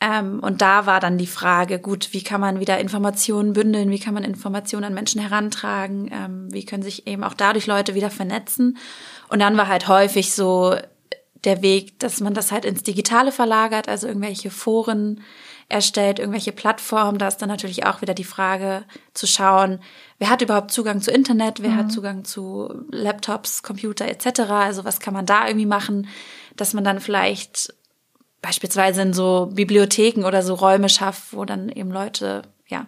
Ähm, 0.00 0.38
und 0.40 0.62
da 0.62 0.86
war 0.86 1.00
dann 1.00 1.18
die 1.18 1.26
Frage, 1.26 1.80
gut, 1.80 2.10
wie 2.12 2.22
kann 2.22 2.40
man 2.40 2.60
wieder 2.60 2.78
Informationen 2.78 3.52
bündeln, 3.52 3.90
wie 3.90 3.98
kann 3.98 4.14
man 4.14 4.22
Informationen 4.22 4.84
an 4.84 4.94
Menschen 4.94 5.20
herantragen, 5.20 6.08
ähm, 6.12 6.48
wie 6.52 6.64
können 6.64 6.84
sich 6.84 7.08
eben 7.08 7.24
auch 7.24 7.34
dadurch 7.34 7.66
Leute 7.66 7.96
wieder 7.96 8.10
vernetzen. 8.10 8.78
Und 9.28 9.40
dann 9.40 9.56
war 9.56 9.68
halt 9.68 9.88
häufig 9.88 10.32
so 10.32 10.76
der 11.44 11.62
Weg, 11.62 11.98
dass 12.00 12.20
man 12.20 12.34
das 12.34 12.50
halt 12.50 12.64
ins 12.64 12.82
Digitale 12.82 13.32
verlagert, 13.32 13.88
also 13.88 14.08
irgendwelche 14.08 14.50
Foren 14.50 15.22
erstellt, 15.68 16.18
irgendwelche 16.18 16.52
Plattformen. 16.52 17.18
Da 17.18 17.28
ist 17.28 17.38
dann 17.38 17.48
natürlich 17.48 17.84
auch 17.86 18.00
wieder 18.00 18.14
die 18.14 18.24
Frage 18.24 18.84
zu 19.14 19.26
schauen, 19.26 19.80
wer 20.18 20.30
hat 20.30 20.42
überhaupt 20.42 20.70
Zugang 20.70 21.00
zu 21.00 21.10
Internet, 21.10 21.62
wer 21.62 21.70
mhm. 21.70 21.76
hat 21.76 21.92
Zugang 21.92 22.24
zu 22.24 22.68
Laptops, 22.90 23.62
Computer 23.62 24.08
etc. 24.08 24.40
Also 24.50 24.84
was 24.84 25.00
kann 25.00 25.14
man 25.14 25.26
da 25.26 25.46
irgendwie 25.46 25.66
machen, 25.66 26.08
dass 26.56 26.74
man 26.74 26.84
dann 26.84 27.00
vielleicht 27.00 27.74
beispielsweise 28.40 29.02
in 29.02 29.12
so 29.12 29.50
Bibliotheken 29.52 30.24
oder 30.24 30.42
so 30.42 30.54
Räume 30.54 30.88
schafft, 30.88 31.32
wo 31.32 31.44
dann 31.44 31.68
eben 31.68 31.90
Leute 31.90 32.42
ja 32.66 32.86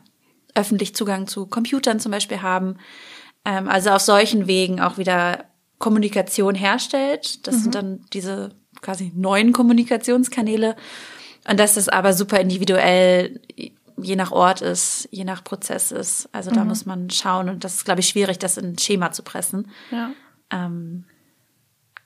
öffentlich 0.55 0.95
Zugang 0.95 1.27
zu 1.27 1.47
Computern 1.47 2.01
zum 2.01 2.13
Beispiel 2.13 2.43
haben. 2.43 2.77
Ähm, 3.45 3.69
also 3.69 3.91
auf 3.91 4.03
solchen 4.03 4.47
Wegen 4.47 4.81
auch 4.81 4.97
wieder 4.97 5.45
Kommunikation 5.81 6.55
herstellt. 6.55 7.45
Das 7.49 7.57
mhm. 7.57 7.61
sind 7.61 7.75
dann 7.75 8.05
diese 8.13 8.55
quasi 8.81 9.11
neuen 9.17 9.53
Kommunikationskanäle. 9.53 10.77
Und 11.49 11.59
dass 11.59 11.75
das 11.75 11.89
aber 11.89 12.13
super 12.13 12.39
individuell 12.39 13.41
je 13.97 14.15
nach 14.15 14.31
Ort 14.31 14.61
ist, 14.63 15.09
je 15.11 15.25
nach 15.25 15.43
Prozess 15.43 15.91
ist. 15.91 16.29
Also 16.31 16.53
da 16.53 16.63
mhm. 16.63 16.69
muss 16.69 16.87
man 16.87 17.11
schauen 17.11 17.49
und 17.49 17.65
das 17.65 17.75
ist, 17.75 17.85
glaube 17.85 18.01
ich, 18.01 18.09
schwierig, 18.09 18.39
das 18.39 18.57
in 18.57 18.67
ein 18.67 18.79
Schema 18.79 19.11
zu 19.11 19.25
pressen. 19.25 19.69
Ja. 19.91 20.13
Ähm, 20.53 21.05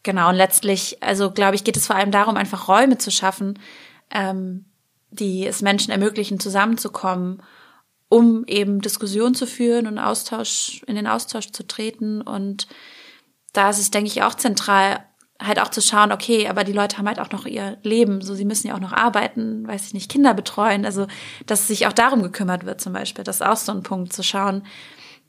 Genau, 0.04 0.28
und 0.28 0.36
letztlich, 0.36 1.02
also 1.02 1.30
glaube 1.30 1.56
ich, 1.56 1.64
geht 1.64 1.78
es 1.78 1.86
vor 1.86 1.96
allem 1.96 2.10
darum, 2.10 2.36
einfach 2.36 2.68
Räume 2.68 2.98
zu 2.98 3.10
schaffen, 3.10 3.58
ähm, 4.10 4.66
die 5.10 5.46
es 5.46 5.62
Menschen 5.62 5.90
ermöglichen, 5.90 6.38
zusammenzukommen, 6.38 7.42
um 8.10 8.44
eben 8.46 8.82
Diskussionen 8.82 9.34
zu 9.34 9.46
führen 9.46 9.86
und 9.86 9.98
Austausch, 9.98 10.82
in 10.86 10.94
den 10.94 11.06
Austausch 11.06 11.52
zu 11.52 11.66
treten. 11.66 12.20
Und 12.20 12.68
da 13.54 13.70
ist 13.70 13.78
es, 13.78 13.90
denke 13.90 14.08
ich, 14.08 14.22
auch 14.22 14.34
zentral, 14.34 14.98
halt 15.42 15.60
auch 15.60 15.68
zu 15.68 15.80
schauen, 15.80 16.12
okay, 16.12 16.48
aber 16.48 16.64
die 16.64 16.72
Leute 16.72 16.98
haben 16.98 17.08
halt 17.08 17.18
auch 17.18 17.30
noch 17.30 17.46
ihr 17.46 17.78
Leben, 17.82 18.20
so 18.20 18.34
sie 18.34 18.44
müssen 18.44 18.68
ja 18.68 18.74
auch 18.74 18.80
noch 18.80 18.92
arbeiten, 18.92 19.66
weiß 19.66 19.86
ich 19.86 19.94
nicht, 19.94 20.10
Kinder 20.10 20.34
betreuen, 20.34 20.84
also 20.84 21.06
dass 21.46 21.66
sich 21.66 21.86
auch 21.86 21.92
darum 21.92 22.22
gekümmert 22.22 22.66
wird 22.66 22.80
zum 22.80 22.92
Beispiel, 22.92 23.24
das 23.24 23.36
ist 23.36 23.46
auch 23.46 23.56
so 23.56 23.72
ein 23.72 23.82
Punkt 23.82 24.12
zu 24.12 24.22
schauen, 24.22 24.62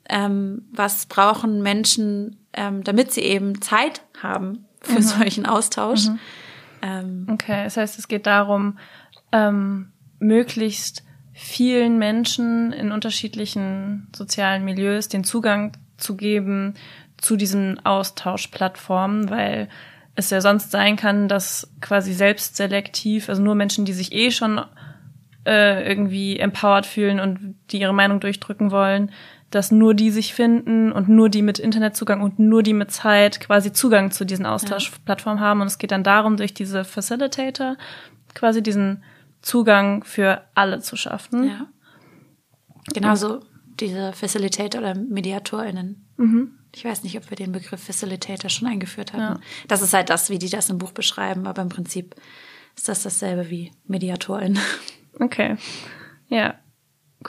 ähm, 0.08 0.66
was 0.72 1.06
brauchen 1.06 1.62
Menschen, 1.62 2.36
ähm, 2.52 2.84
damit 2.84 3.12
sie 3.12 3.22
eben 3.22 3.60
Zeit 3.60 4.02
haben 4.22 4.66
für 4.80 5.00
mhm. 5.00 5.02
solchen 5.02 5.46
Austausch. 5.46 6.06
Mhm. 6.06 6.18
Ähm, 6.82 7.26
okay, 7.30 7.64
das 7.64 7.76
heißt, 7.76 7.98
es 7.98 8.06
geht 8.06 8.26
darum, 8.26 8.78
ähm, 9.32 9.92
möglichst 10.18 11.02
vielen 11.32 11.98
Menschen 11.98 12.72
in 12.72 12.92
unterschiedlichen 12.92 14.08
sozialen 14.14 14.64
Milieus 14.64 15.08
den 15.08 15.24
Zugang 15.24 15.76
zu 15.98 16.16
geben 16.16 16.74
zu 17.18 17.36
diesen 17.36 17.84
Austauschplattformen, 17.84 19.30
weil 19.30 19.68
es 20.14 20.30
ja 20.30 20.40
sonst 20.40 20.70
sein 20.70 20.96
kann, 20.96 21.28
dass 21.28 21.70
quasi 21.80 22.12
selbstselektiv, 22.12 23.28
also 23.28 23.42
nur 23.42 23.54
Menschen, 23.54 23.84
die 23.84 23.92
sich 23.92 24.12
eh 24.12 24.30
schon 24.30 24.60
äh, 25.44 25.86
irgendwie 25.86 26.38
empowered 26.38 26.86
fühlen 26.86 27.20
und 27.20 27.56
die 27.70 27.80
ihre 27.80 27.94
Meinung 27.94 28.20
durchdrücken 28.20 28.70
wollen, 28.70 29.12
dass 29.50 29.70
nur 29.70 29.94
die 29.94 30.10
sich 30.10 30.34
finden 30.34 30.90
und 30.90 31.08
nur 31.08 31.28
die 31.28 31.42
mit 31.42 31.58
Internetzugang 31.58 32.20
und 32.20 32.38
nur 32.38 32.62
die 32.62 32.72
mit 32.72 32.90
Zeit 32.90 33.40
quasi 33.40 33.72
Zugang 33.72 34.10
zu 34.10 34.24
diesen 34.24 34.44
Austauschplattformen 34.44 35.40
haben. 35.40 35.60
Und 35.60 35.68
es 35.68 35.78
geht 35.78 35.92
dann 35.92 36.02
darum, 36.02 36.36
durch 36.36 36.52
diese 36.52 36.84
Facilitator 36.84 37.76
quasi 38.34 38.62
diesen 38.62 39.04
Zugang 39.42 40.02
für 40.02 40.42
alle 40.54 40.80
zu 40.80 40.96
schaffen. 40.96 41.44
Ja. 41.44 41.66
Genauso 42.92 43.40
diese 43.78 44.12
Facilitator 44.12 44.80
oder 44.80 44.94
MediatorInnen. 44.94 46.06
Mhm. 46.16 46.58
Ich 46.76 46.84
weiß 46.84 47.04
nicht, 47.04 47.16
ob 47.16 47.30
wir 47.30 47.38
den 47.38 47.52
Begriff 47.52 47.82
Facilitator 47.82 48.50
schon 48.50 48.68
eingeführt 48.68 49.14
haben. 49.14 49.20
Ja. 49.20 49.40
Das 49.66 49.80
ist 49.80 49.94
halt 49.94 50.10
das, 50.10 50.28
wie 50.28 50.38
die 50.38 50.50
das 50.50 50.68
im 50.68 50.76
Buch 50.76 50.92
beschreiben, 50.92 51.46
aber 51.46 51.62
im 51.62 51.70
Prinzip 51.70 52.14
ist 52.76 52.86
das 52.86 53.02
dasselbe 53.02 53.48
wie 53.50 53.72
MediatorInnen. 53.86 54.58
Okay. 55.18 55.56
Ja. 56.28 56.56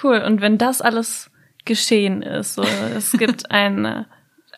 Cool. 0.03 0.17
Und 0.17 0.41
wenn 0.41 0.57
das 0.57 0.81
alles 0.81 1.31
geschehen 1.63 2.21
ist. 2.21 2.55
So, 2.55 2.63
es 2.63 3.13
gibt 3.13 3.49
eine, 3.51 4.07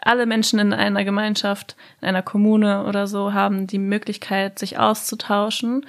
alle 0.02 0.26
Menschen 0.26 0.58
in 0.58 0.74
einer 0.74 1.04
Gemeinschaft, 1.04 1.76
in 2.02 2.08
einer 2.08 2.24
Kommune 2.24 2.86
oder 2.86 3.06
so 3.06 3.32
haben 3.32 3.68
die 3.68 3.78
Möglichkeit, 3.78 4.58
sich 4.58 4.80
auszutauschen. 4.80 5.86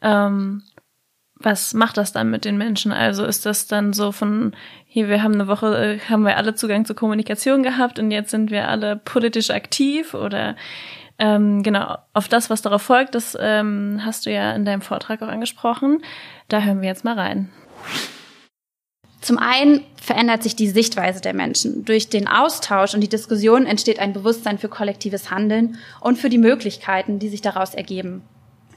Ähm, 0.00 0.62
was 1.34 1.74
macht 1.74 1.98
das 1.98 2.12
dann 2.12 2.30
mit 2.30 2.46
den 2.46 2.56
Menschen? 2.56 2.92
Also 2.92 3.26
ist 3.26 3.44
das 3.44 3.66
dann 3.66 3.92
so 3.92 4.10
von, 4.10 4.56
hier, 4.92 5.08
wir 5.08 5.22
haben 5.22 5.34
eine 5.34 5.46
Woche, 5.46 5.66
äh, 5.76 5.98
haben 6.10 6.24
wir 6.24 6.36
alle 6.36 6.56
Zugang 6.56 6.84
zur 6.84 6.96
Kommunikation 6.96 7.62
gehabt 7.62 8.00
und 8.00 8.10
jetzt 8.10 8.32
sind 8.32 8.50
wir 8.50 8.68
alle 8.68 8.96
politisch 8.96 9.50
aktiv 9.50 10.14
oder 10.14 10.56
ähm, 11.16 11.62
genau, 11.62 11.96
auf 12.12 12.26
das, 12.26 12.50
was 12.50 12.60
darauf 12.60 12.82
folgt, 12.82 13.14
das 13.14 13.38
ähm, 13.40 14.00
hast 14.04 14.26
du 14.26 14.32
ja 14.32 14.52
in 14.52 14.64
deinem 14.64 14.80
Vortrag 14.80 15.22
auch 15.22 15.28
angesprochen. 15.28 16.02
Da 16.48 16.62
hören 16.62 16.80
wir 16.80 16.88
jetzt 16.88 17.04
mal 17.04 17.16
rein. 17.16 17.50
Zum 19.20 19.38
einen 19.38 19.84
verändert 20.02 20.42
sich 20.42 20.56
die 20.56 20.68
Sichtweise 20.68 21.20
der 21.20 21.34
Menschen. 21.34 21.84
Durch 21.84 22.08
den 22.08 22.26
Austausch 22.26 22.92
und 22.92 23.00
die 23.00 23.08
Diskussion 23.08 23.66
entsteht 23.66 24.00
ein 24.00 24.12
Bewusstsein 24.12 24.58
für 24.58 24.68
kollektives 24.68 25.30
Handeln 25.30 25.76
und 26.00 26.18
für 26.18 26.30
die 26.30 26.38
Möglichkeiten, 26.38 27.20
die 27.20 27.28
sich 27.28 27.42
daraus 27.42 27.74
ergeben. 27.76 28.22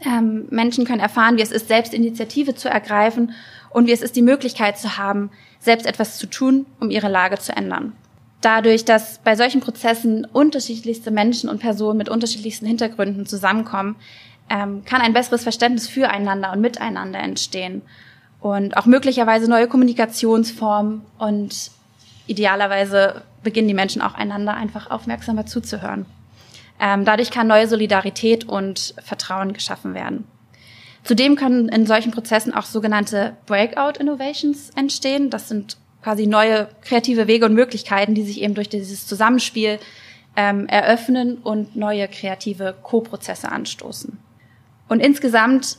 Ähm, 0.05 0.45
Menschen 0.51 0.85
können 0.85 0.99
erfahren, 0.99 1.37
wie 1.37 1.41
es 1.41 1.51
ist, 1.51 1.69
selbst 1.69 1.93
Initiative 1.93 2.53
zu 2.53 2.69
ergreifen 2.69 3.31
und 3.73 3.87
wie 3.87 3.91
es 3.91 4.01
ist, 4.01 4.15
die 4.15 4.21
Möglichkeit 4.21 4.77
zu 4.77 4.97
haben, 4.97 5.31
selbst 5.59 5.85
etwas 5.85 6.17
zu 6.17 6.27
tun, 6.27 6.65
um 6.79 6.89
ihre 6.89 7.09
Lage 7.09 7.37
zu 7.39 7.55
ändern. 7.55 7.93
Dadurch, 8.41 8.85
dass 8.85 9.19
bei 9.19 9.35
solchen 9.35 9.61
Prozessen 9.61 10.25
unterschiedlichste 10.25 11.11
Menschen 11.11 11.49
und 11.49 11.59
Personen 11.59 11.97
mit 11.97 12.09
unterschiedlichsten 12.09 12.65
Hintergründen 12.65 13.25
zusammenkommen, 13.25 13.95
ähm, 14.49 14.83
kann 14.85 15.01
ein 15.01 15.13
besseres 15.13 15.43
Verständnis 15.43 15.87
füreinander 15.87 16.51
und 16.51 16.61
miteinander 16.61 17.19
entstehen 17.19 17.81
und 18.43 18.75
auch 18.75 18.85
möglicherweise 18.85 19.49
neue 19.49 19.67
Kommunikationsformen 19.67 21.01
und 21.17 21.71
idealerweise 22.27 23.21
beginnen 23.41 23.69
die 23.69 23.73
Menschen 23.73 24.01
auch 24.01 24.15
einander 24.15 24.53
einfach 24.53 24.91
aufmerksamer 24.91 25.45
zuzuhören. 25.45 26.05
Ähm, 26.79 27.05
dadurch 27.05 27.31
kann 27.31 27.47
neue 27.47 27.67
Solidarität 27.67 28.43
und 28.43 28.95
Vertrauen 29.01 29.53
geschaffen 29.53 29.93
werden. 29.93 30.25
Zudem 31.03 31.35
können 31.35 31.69
in 31.69 31.85
solchen 31.85 32.11
Prozessen 32.11 32.53
auch 32.53 32.63
sogenannte 32.63 33.35
Breakout 33.45 33.99
Innovations 33.99 34.69
entstehen. 34.75 35.29
Das 35.29 35.49
sind 35.49 35.77
quasi 36.01 36.27
neue 36.27 36.69
kreative 36.81 37.27
Wege 37.27 37.45
und 37.45 37.53
Möglichkeiten, 37.53 38.15
die 38.15 38.23
sich 38.23 38.41
eben 38.41 38.53
durch 38.53 38.69
dieses 38.69 39.05
Zusammenspiel 39.07 39.79
ähm, 40.35 40.67
eröffnen 40.67 41.37
und 41.37 41.75
neue 41.75 42.07
kreative 42.07 42.75
Co-Prozesse 42.83 43.51
anstoßen. 43.51 44.17
Und 44.87 44.99
insgesamt 44.99 45.77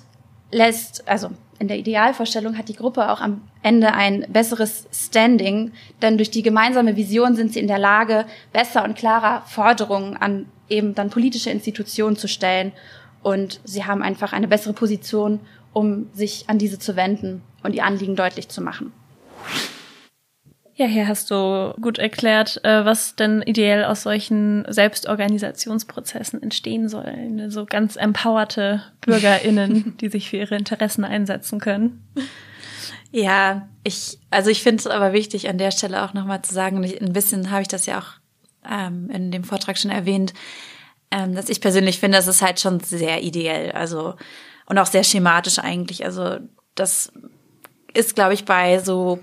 lässt, 0.51 1.07
also 1.09 1.31
in 1.59 1.69
der 1.69 1.79
Idealvorstellung 1.79 2.59
hat 2.59 2.69
die 2.69 2.77
Gruppe 2.77 3.11
auch 3.11 3.21
am 3.21 3.43
Ende 3.63 3.93
ein 3.93 4.27
besseres 4.29 4.87
Standing, 4.93 5.73
denn 6.03 6.17
durch 6.17 6.31
die 6.31 6.43
gemeinsame 6.43 6.97
Vision 6.97 7.37
sind 7.37 7.53
sie 7.53 7.61
in 7.61 7.69
der 7.69 7.79
Lage, 7.79 8.27
besser 8.53 8.85
und 8.85 8.97
klarer 8.97 9.43
Forderungen 9.47 10.17
an 10.17 10.47
eben 10.69 10.95
dann 10.95 11.11
politische 11.11 11.51
Institutionen 11.51 12.17
zu 12.17 12.29
stellen 12.29 12.73
und 13.25 13.61
sie 13.65 13.85
haben 13.85 14.03
einfach 14.03 14.33
eine 14.33 14.49
bessere 14.49 14.75
Position, 14.75 15.41
um 15.73 16.07
sich 16.13 16.45
an 16.49 16.59
diese 16.59 16.79
zu 16.79 16.95
wenden 16.95 17.43
und 17.63 17.75
ihr 17.75 17.85
Anliegen 17.85 18.15
deutlich 18.15 18.49
zu 18.49 18.61
machen. 18.61 18.93
Ja, 20.77 20.87
hier 20.87 21.07
hast 21.07 21.31
du 21.31 21.73
gut 21.81 21.99
erklärt, 21.99 22.61
äh, 22.65 22.85
was 22.85 23.15
denn 23.15 23.43
ideell 23.43 23.85
aus 23.85 24.03
solchen 24.03 24.65
Selbstorganisationsprozessen 24.69 26.43
entstehen 26.43 26.89
soll. 26.89 27.47
So 27.49 27.65
ganz 27.65 27.95
empowerte 27.95 28.83
BürgerInnen, 29.01 29.97
die 30.01 30.09
sich 30.09 30.31
für 30.31 30.39
ihre 30.39 30.57
Interessen 30.57 31.05
einsetzen 31.05 31.61
können. 31.61 32.05
Ja, 33.13 33.69
ich, 33.85 34.19
also 34.31 34.51
ich 34.51 34.65
finde 34.65 34.81
es 34.81 34.87
aber 34.89 35.13
wichtig, 35.13 35.49
an 35.49 35.59
der 35.59 35.71
Stelle 35.71 36.03
auch 36.03 36.13
nochmal 36.13 36.43
zu 36.43 36.53
sagen, 36.53 36.83
ein 36.85 37.13
bisschen 37.13 37.53
habe 37.53 37.63
ich 37.63 37.69
das 37.69 37.87
ja 37.87 38.01
auch 38.01 38.15
ähm, 38.69 39.09
in 39.11 39.31
dem 39.31 39.45
Vortrag 39.45 39.79
schon 39.79 39.93
erwähnt, 39.93 40.35
ähm, 41.11 41.35
dass 41.35 41.49
ich 41.49 41.61
persönlich 41.61 42.01
finde, 42.01 42.19
das 42.19 42.27
ist 42.27 42.43
halt 42.43 42.61
schon 42.61 42.81
sehr 42.81 43.23
ideell, 43.23 43.73
also 43.73 44.15
und 44.67 44.79
auch 44.79 44.87
sehr 44.87 45.05
schematisch 45.05 45.59
eigentlich. 45.59 46.05
Also 46.05 46.39
das 46.75 47.13
ist, 47.93 48.15
glaube 48.15 48.35
ich, 48.35 48.45
bei 48.45 48.79
so 48.79 49.21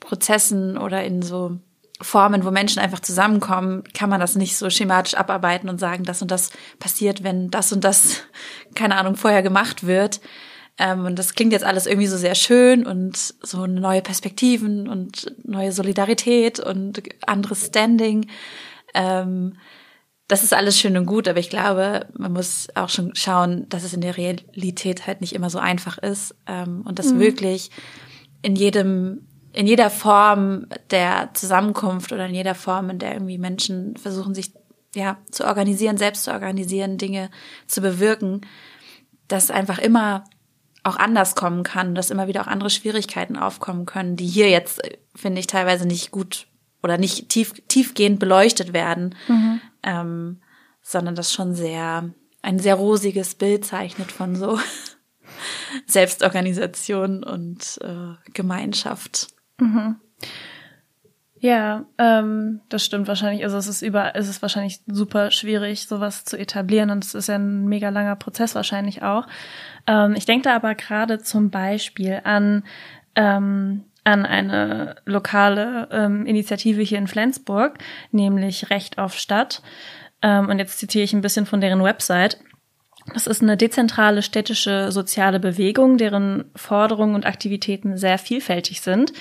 Prozessen 0.00 0.76
oder 0.76 1.04
in 1.04 1.22
so 1.22 1.58
Formen, 2.02 2.44
wo 2.44 2.50
Menschen 2.50 2.80
einfach 2.80 3.00
zusammenkommen, 3.00 3.84
kann 3.92 4.10
man 4.10 4.20
das 4.20 4.34
nicht 4.34 4.56
so 4.56 4.70
schematisch 4.70 5.14
abarbeiten 5.14 5.68
und 5.68 5.78
sagen, 5.78 6.04
das 6.04 6.22
und 6.22 6.30
das 6.30 6.50
passiert, 6.78 7.22
wenn 7.22 7.50
das 7.50 7.72
und 7.72 7.84
das, 7.84 8.22
keine 8.74 8.96
Ahnung, 8.96 9.16
vorher 9.16 9.42
gemacht 9.42 9.86
wird. 9.86 10.20
Ähm, 10.78 11.04
und 11.04 11.18
das 11.18 11.34
klingt 11.34 11.52
jetzt 11.52 11.64
alles 11.64 11.86
irgendwie 11.86 12.06
so 12.06 12.16
sehr 12.16 12.34
schön 12.34 12.86
und 12.86 13.16
so 13.42 13.66
neue 13.66 14.02
Perspektiven 14.02 14.88
und 14.88 15.32
neue 15.44 15.72
Solidarität 15.72 16.58
und 16.58 17.02
anderes 17.26 17.66
Standing. 17.66 18.28
Ähm, 18.94 19.56
das 20.30 20.44
ist 20.44 20.54
alles 20.54 20.78
schön 20.78 20.96
und 20.96 21.06
gut, 21.06 21.26
aber 21.26 21.40
ich 21.40 21.50
glaube, 21.50 22.06
man 22.16 22.32
muss 22.32 22.68
auch 22.76 22.88
schon 22.88 23.16
schauen, 23.16 23.68
dass 23.68 23.82
es 23.82 23.94
in 23.94 24.00
der 24.00 24.16
Realität 24.16 25.08
halt 25.08 25.20
nicht 25.20 25.34
immer 25.34 25.50
so 25.50 25.58
einfach 25.58 25.98
ist 25.98 26.36
ähm, 26.46 26.82
und 26.86 27.00
dass 27.00 27.12
mhm. 27.12 27.18
wirklich 27.18 27.70
in 28.40 28.54
jedem 28.54 29.26
in 29.52 29.66
jeder 29.66 29.90
Form 29.90 30.66
der 30.92 31.30
Zusammenkunft 31.34 32.12
oder 32.12 32.26
in 32.26 32.34
jeder 32.36 32.54
Form, 32.54 32.88
in 32.90 33.00
der 33.00 33.14
irgendwie 33.14 33.38
Menschen 33.38 33.96
versuchen, 33.96 34.32
sich 34.32 34.52
ja 34.94 35.18
zu 35.32 35.44
organisieren, 35.44 35.96
selbst 35.96 36.22
zu 36.22 36.30
organisieren, 36.30 36.98
Dinge 36.98 37.30
zu 37.66 37.80
bewirken, 37.80 38.42
dass 39.26 39.50
einfach 39.50 39.80
immer 39.80 40.22
auch 40.84 40.96
anders 40.96 41.34
kommen 41.34 41.64
kann, 41.64 41.96
dass 41.96 42.12
immer 42.12 42.28
wieder 42.28 42.42
auch 42.42 42.46
andere 42.46 42.70
Schwierigkeiten 42.70 43.36
aufkommen 43.36 43.86
können, 43.86 44.14
die 44.14 44.28
hier 44.28 44.48
jetzt, 44.48 44.80
finde 45.16 45.40
ich, 45.40 45.48
teilweise 45.48 45.86
nicht 45.88 46.12
gut 46.12 46.46
oder 46.80 46.96
nicht 46.96 47.28
tief, 47.28 47.52
tiefgehend 47.66 48.20
beleuchtet 48.20 48.72
werden, 48.72 49.16
mhm. 49.26 49.60
Ähm, 49.82 50.40
sondern 50.82 51.14
das 51.14 51.32
schon 51.32 51.54
sehr, 51.54 52.10
ein 52.42 52.58
sehr 52.58 52.74
rosiges 52.74 53.34
Bild 53.34 53.64
zeichnet 53.64 54.12
von 54.12 54.36
so 54.36 54.58
Selbstorganisation 55.86 57.22
und 57.22 57.78
äh, 57.82 58.30
Gemeinschaft. 58.32 59.28
Mhm. 59.58 59.96
Ja, 61.42 61.86
ähm, 61.96 62.60
das 62.68 62.84
stimmt 62.84 63.08
wahrscheinlich. 63.08 63.44
Also 63.44 63.56
es 63.56 63.66
ist 63.66 63.80
über, 63.80 64.14
es 64.14 64.28
ist 64.28 64.42
wahrscheinlich 64.42 64.80
super 64.86 65.30
schwierig, 65.30 65.86
sowas 65.86 66.26
zu 66.26 66.36
etablieren 66.38 66.90
und 66.90 67.02
es 67.02 67.14
ist 67.14 67.28
ja 67.28 67.36
ein 67.36 67.64
mega 67.66 67.88
langer 67.88 68.16
Prozess 68.16 68.54
wahrscheinlich 68.54 69.02
auch. 69.02 69.26
Ähm, 69.86 70.14
ich 70.16 70.26
denke 70.26 70.44
da 70.44 70.54
aber 70.54 70.74
gerade 70.74 71.18
zum 71.18 71.48
Beispiel 71.48 72.20
an 72.24 72.62
ähm, 73.14 73.84
an 74.04 74.24
eine 74.26 74.96
lokale 75.04 75.88
ähm, 75.92 76.26
Initiative 76.26 76.82
hier 76.82 76.98
in 76.98 77.06
Flensburg, 77.06 77.78
nämlich 78.10 78.70
Recht 78.70 78.98
auf 78.98 79.14
Stadt. 79.14 79.62
Ähm, 80.22 80.48
und 80.48 80.58
jetzt 80.58 80.78
zitiere 80.78 81.04
ich 81.04 81.12
ein 81.12 81.20
bisschen 81.20 81.46
von 81.46 81.60
deren 81.60 81.82
Website. 81.82 82.38
Das 83.14 83.26
ist 83.26 83.42
eine 83.42 83.56
dezentrale 83.56 84.22
städtische 84.22 84.92
soziale 84.92 85.40
Bewegung, 85.40 85.96
deren 85.96 86.50
Forderungen 86.54 87.14
und 87.14 87.26
Aktivitäten 87.26 87.96
sehr 87.96 88.18
vielfältig 88.18 88.80
sind. 88.80 89.12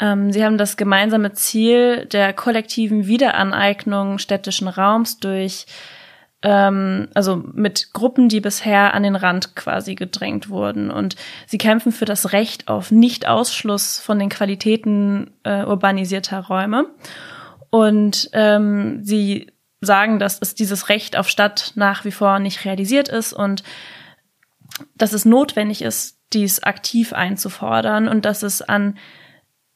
Ähm, 0.00 0.32
sie 0.32 0.44
haben 0.44 0.58
das 0.58 0.76
gemeinsame 0.76 1.32
Ziel 1.32 2.06
der 2.06 2.32
kollektiven 2.32 3.06
Wiederaneignung 3.06 4.18
städtischen 4.18 4.68
Raums 4.68 5.18
durch 5.18 5.66
ähm, 6.42 7.08
also 7.14 7.36
mit 7.54 7.92
Gruppen, 7.92 8.28
die 8.28 8.40
bisher 8.40 8.94
an 8.94 9.02
den 9.02 9.16
Rand 9.16 9.54
quasi 9.56 9.94
gedrängt 9.94 10.48
wurden. 10.48 10.90
Und 10.90 11.16
sie 11.46 11.58
kämpfen 11.58 11.92
für 11.92 12.04
das 12.04 12.32
Recht 12.32 12.68
auf 12.68 12.90
Nicht-Ausschluss 12.90 14.00
von 14.00 14.18
den 14.18 14.28
Qualitäten 14.28 15.30
äh, 15.44 15.64
urbanisierter 15.64 16.40
Räume. 16.40 16.86
Und 17.70 18.28
ähm, 18.32 19.04
sie 19.04 19.52
sagen, 19.80 20.18
dass 20.18 20.38
es 20.40 20.54
dieses 20.54 20.88
Recht 20.88 21.16
auf 21.16 21.28
Stadt 21.28 21.72
nach 21.74 22.04
wie 22.04 22.12
vor 22.12 22.38
nicht 22.38 22.64
realisiert 22.64 23.08
ist 23.08 23.32
und 23.32 23.62
dass 24.94 25.12
es 25.12 25.24
notwendig 25.24 25.82
ist, 25.82 26.18
dies 26.32 26.62
aktiv 26.62 27.12
einzufordern 27.12 28.08
und 28.08 28.24
dass 28.24 28.42
es 28.42 28.62
an 28.62 28.96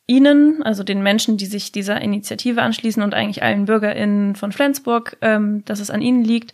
Ihnen, 0.07 0.63
also 0.63 0.85
den 0.85 1.03
Menschen, 1.03 1.37
die 1.37 1.47
sich 1.47 1.73
dieser 1.73 2.01
Initiative 2.01 2.63
anschließen 2.63 3.03
und 3.03 3.15
eigentlich 3.15 3.43
allen 3.43 3.65
BürgerInnen 3.65 4.37
von 4.37 4.53
Flensburg, 4.53 5.17
ähm, 5.21 5.65
dass 5.65 5.81
es 5.81 5.91
an 5.91 6.01
Ihnen 6.01 6.23
liegt, 6.25 6.53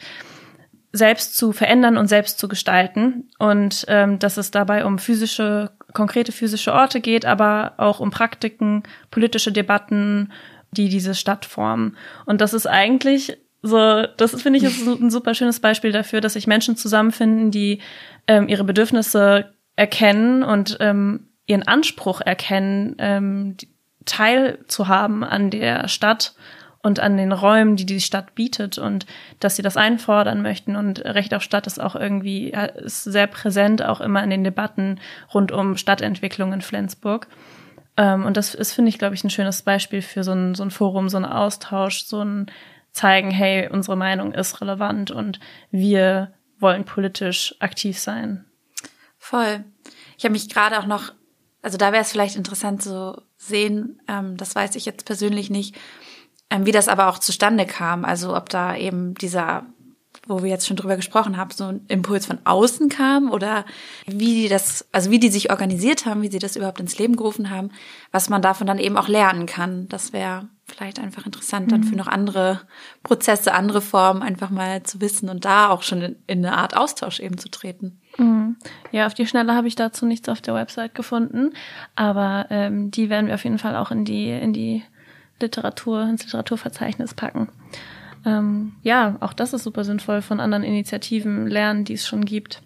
selbst 0.92 1.36
zu 1.36 1.52
verändern 1.52 1.96
und 1.96 2.06
selbst 2.06 2.38
zu 2.38 2.48
gestalten 2.48 3.30
und 3.38 3.84
ähm, 3.88 4.18
dass 4.18 4.36
es 4.36 4.50
dabei 4.50 4.84
um 4.84 4.98
physische, 4.98 5.70
konkrete 5.94 6.32
physische 6.32 6.72
Orte 6.72 7.00
geht, 7.00 7.24
aber 7.24 7.74
auch 7.78 8.00
um 8.00 8.10
Praktiken, 8.10 8.82
politische 9.10 9.52
Debatten, 9.52 10.32
die 10.70 10.88
diese 10.88 11.14
Stadt 11.14 11.44
formen. 11.44 11.96
Und 12.26 12.40
das 12.40 12.54
ist 12.54 12.66
eigentlich 12.66 13.38
so, 13.62 14.06
das 14.16 14.40
finde 14.42 14.58
ich 14.58 14.64
ist 14.64 14.86
ein 14.86 15.10
super 15.10 15.34
schönes 15.34 15.60
Beispiel 15.60 15.92
dafür, 15.92 16.20
dass 16.20 16.32
sich 16.32 16.46
Menschen 16.46 16.76
zusammenfinden, 16.76 17.50
die 17.50 17.80
ähm, 18.26 18.48
ihre 18.48 18.64
Bedürfnisse 18.64 19.52
erkennen 19.76 20.42
und 20.42 20.78
ähm, 20.80 21.28
ihren 21.46 21.66
Anspruch 21.66 22.20
erkennen, 22.20 22.96
ähm, 22.98 23.57
teilzuhaben 24.05 25.24
an 25.24 25.50
der 25.50 25.88
Stadt 25.88 26.35
und 26.83 26.98
an 26.98 27.16
den 27.16 27.33
Räumen, 27.33 27.76
die 27.76 27.87
die 27.87 28.00
Stadt 28.00 28.35
bietet 28.35 28.76
und 28.76 29.07
dass 29.38 29.57
sie 29.57 29.62
das 29.62 29.76
einfordern 29.76 30.42
möchten. 30.42 30.74
Und 30.74 31.05
Recht 31.05 31.33
auf 31.35 31.42
Stadt 31.42 31.66
ist 31.66 31.81
auch 31.81 31.94
irgendwie 31.94 32.52
ist 32.76 33.05
sehr 33.05 33.28
präsent, 33.28 33.85
auch 33.85 34.00
immer 34.00 34.22
in 34.22 34.31
den 34.31 34.44
Debatten 34.44 35.00
rund 35.33 35.52
um 35.52 35.76
Stadtentwicklung 35.76 36.52
in 36.52 36.61
Flensburg. 36.61 37.28
Ähm, 37.96 38.24
und 38.24 38.37
das 38.37 38.55
ist, 38.55 38.72
finde 38.72 38.88
ich, 38.88 38.98
glaube 38.98 39.14
ich, 39.14 39.22
ein 39.22 39.31
schönes 39.31 39.62
Beispiel 39.62 40.02
für 40.02 40.24
so 40.24 40.33
ein, 40.33 40.55
so 40.55 40.64
ein 40.64 40.70
Forum, 40.70 41.09
so 41.09 41.18
ein 41.18 41.24
Austausch, 41.24 42.05
so 42.05 42.24
ein 42.24 42.46
zeigen, 42.90 43.31
hey, 43.31 43.68
unsere 43.70 43.96
Meinung 43.96 44.35
ist 44.35 44.61
relevant 44.61 45.11
und 45.11 45.40
wir 45.70 46.35
wollen 46.59 46.85
politisch 46.85 47.55
aktiv 47.59 47.98
sein. 47.98 48.44
Voll. 49.18 49.64
Ich 50.18 50.24
habe 50.24 50.33
mich 50.33 50.48
gerade 50.48 50.78
auch 50.78 50.87
noch 50.87 51.12
also 51.62 51.79
da 51.79 51.92
wäre 51.92 52.03
es 52.03 52.11
vielleicht 52.11 52.37
interessant 52.37 52.83
zu 52.83 53.22
sehen, 53.38 54.01
ähm, 54.09 54.37
das 54.37 54.55
weiß 54.55 54.75
ich 54.75 54.85
jetzt 54.85 55.07
persönlich 55.07 55.48
nicht, 55.48 55.77
ähm, 56.51 56.66
wie 56.66 56.72
das 56.72 56.88
aber 56.88 57.09
auch 57.09 57.18
zustande 57.18 57.66
kam. 57.66 58.05
Also 58.05 58.37
ob 58.37 58.48
da 58.48 58.77
eben 58.77 59.14
dieser, 59.14 59.64
wo 60.27 60.42
wir 60.42 60.51
jetzt 60.51 60.66
schon 60.66 60.77
drüber 60.77 60.96
gesprochen 60.96 61.37
haben, 61.37 61.51
so 61.53 61.64
ein 61.64 61.85
Impuls 61.87 62.27
von 62.27 62.40
außen 62.44 62.88
kam 62.88 63.31
oder 63.31 63.64
wie 64.07 64.42
die 64.42 64.48
das, 64.48 64.87
also 64.90 65.11
wie 65.11 65.20
die 65.20 65.31
sich 65.31 65.51
organisiert 65.51 66.05
haben, 66.05 66.22
wie 66.22 66.31
sie 66.31 66.40
das 66.40 66.57
überhaupt 66.57 66.81
ins 66.81 66.98
Leben 66.98 67.16
gerufen 67.16 67.48
haben, 67.48 67.70
was 68.11 68.29
man 68.29 68.42
davon 68.42 68.66
dann 68.66 68.79
eben 68.79 68.96
auch 68.96 69.09
lernen 69.09 69.46
kann. 69.46 69.88
Das 69.88 70.12
wäre 70.12 70.48
vielleicht 70.72 70.98
einfach 70.98 71.26
interessant, 71.26 71.70
dann 71.70 71.85
für 71.85 71.92
mhm. 71.92 71.98
noch 71.98 72.06
andere 72.06 72.61
Prozesse, 73.02 73.54
andere 73.54 73.80
Formen 73.80 74.22
einfach 74.22 74.50
mal 74.50 74.82
zu 74.82 75.00
wissen 75.00 75.28
und 75.28 75.44
da 75.44 75.68
auch 75.68 75.82
schon 75.82 76.02
in, 76.02 76.16
in 76.26 76.44
eine 76.44 76.56
Art 76.56 76.76
Austausch 76.76 77.20
eben 77.20 77.38
zu 77.38 77.50
treten. 77.50 78.00
Mhm. 78.16 78.56
Ja, 78.90 79.06
auf 79.06 79.14
die 79.14 79.26
Schnelle 79.26 79.54
habe 79.54 79.68
ich 79.68 79.74
dazu 79.74 80.06
nichts 80.06 80.28
auf 80.28 80.40
der 80.40 80.54
Website 80.54 80.94
gefunden, 80.94 81.52
aber 81.94 82.46
ähm, 82.50 82.90
die 82.90 83.11
werden 83.11 83.26
wir 83.26 83.35
auf 83.35 83.44
jeden 83.44 83.58
Fall 83.58 83.76
auch 83.76 83.90
in 83.90 84.04
die 84.04 84.30
in 84.30 84.52
die 84.52 84.82
Literatur 85.40 86.02
ins 86.04 86.24
Literaturverzeichnis 86.24 87.14
packen. 87.14 87.48
Ähm, 88.24 88.74
ja, 88.82 89.16
auch 89.20 89.32
das 89.32 89.52
ist 89.52 89.64
super 89.64 89.85
sinnvoll 89.85 90.22
von 90.22 90.40
anderen 90.40 90.62
Initiativen 90.62 91.46
lernen, 91.46 91.85
die 91.85 91.94
es 91.94 92.06
schon 92.06 92.24
gibt. 92.24 92.62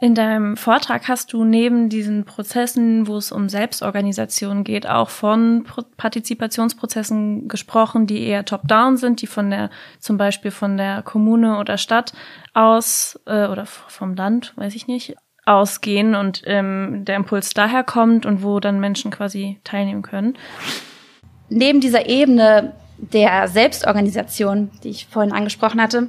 In 0.00 0.14
deinem 0.14 0.56
Vortrag 0.56 1.08
hast 1.08 1.32
du 1.32 1.44
neben 1.44 1.88
diesen 1.88 2.24
Prozessen, 2.24 3.08
wo 3.08 3.16
es 3.16 3.32
um 3.32 3.48
Selbstorganisation 3.48 4.62
geht, 4.62 4.88
auch 4.88 5.10
von 5.10 5.66
Partizipationsprozessen 5.96 7.48
gesprochen, 7.48 8.06
die 8.06 8.24
eher 8.24 8.44
top-down 8.44 8.96
sind, 8.96 9.22
die 9.22 9.26
von 9.26 9.50
der, 9.50 9.70
zum 9.98 10.16
Beispiel 10.16 10.52
von 10.52 10.76
der 10.76 11.02
Kommune 11.02 11.58
oder 11.58 11.78
Stadt 11.78 12.12
aus 12.54 13.18
äh, 13.26 13.48
oder 13.48 13.66
vom 13.66 14.14
Land, 14.14 14.52
weiß 14.54 14.76
ich 14.76 14.86
nicht, 14.86 15.16
ausgehen 15.46 16.14
und 16.14 16.42
ähm, 16.44 17.04
der 17.04 17.16
Impuls 17.16 17.52
daher 17.52 17.82
kommt 17.82 18.24
und 18.24 18.44
wo 18.44 18.60
dann 18.60 18.78
Menschen 18.78 19.10
quasi 19.10 19.58
teilnehmen 19.64 20.02
können. 20.02 20.36
Neben 21.48 21.80
dieser 21.80 22.08
Ebene 22.08 22.74
der 22.98 23.48
Selbstorganisation, 23.48 24.70
die 24.84 24.90
ich 24.90 25.06
vorhin 25.06 25.32
angesprochen 25.32 25.82
hatte, 25.82 26.08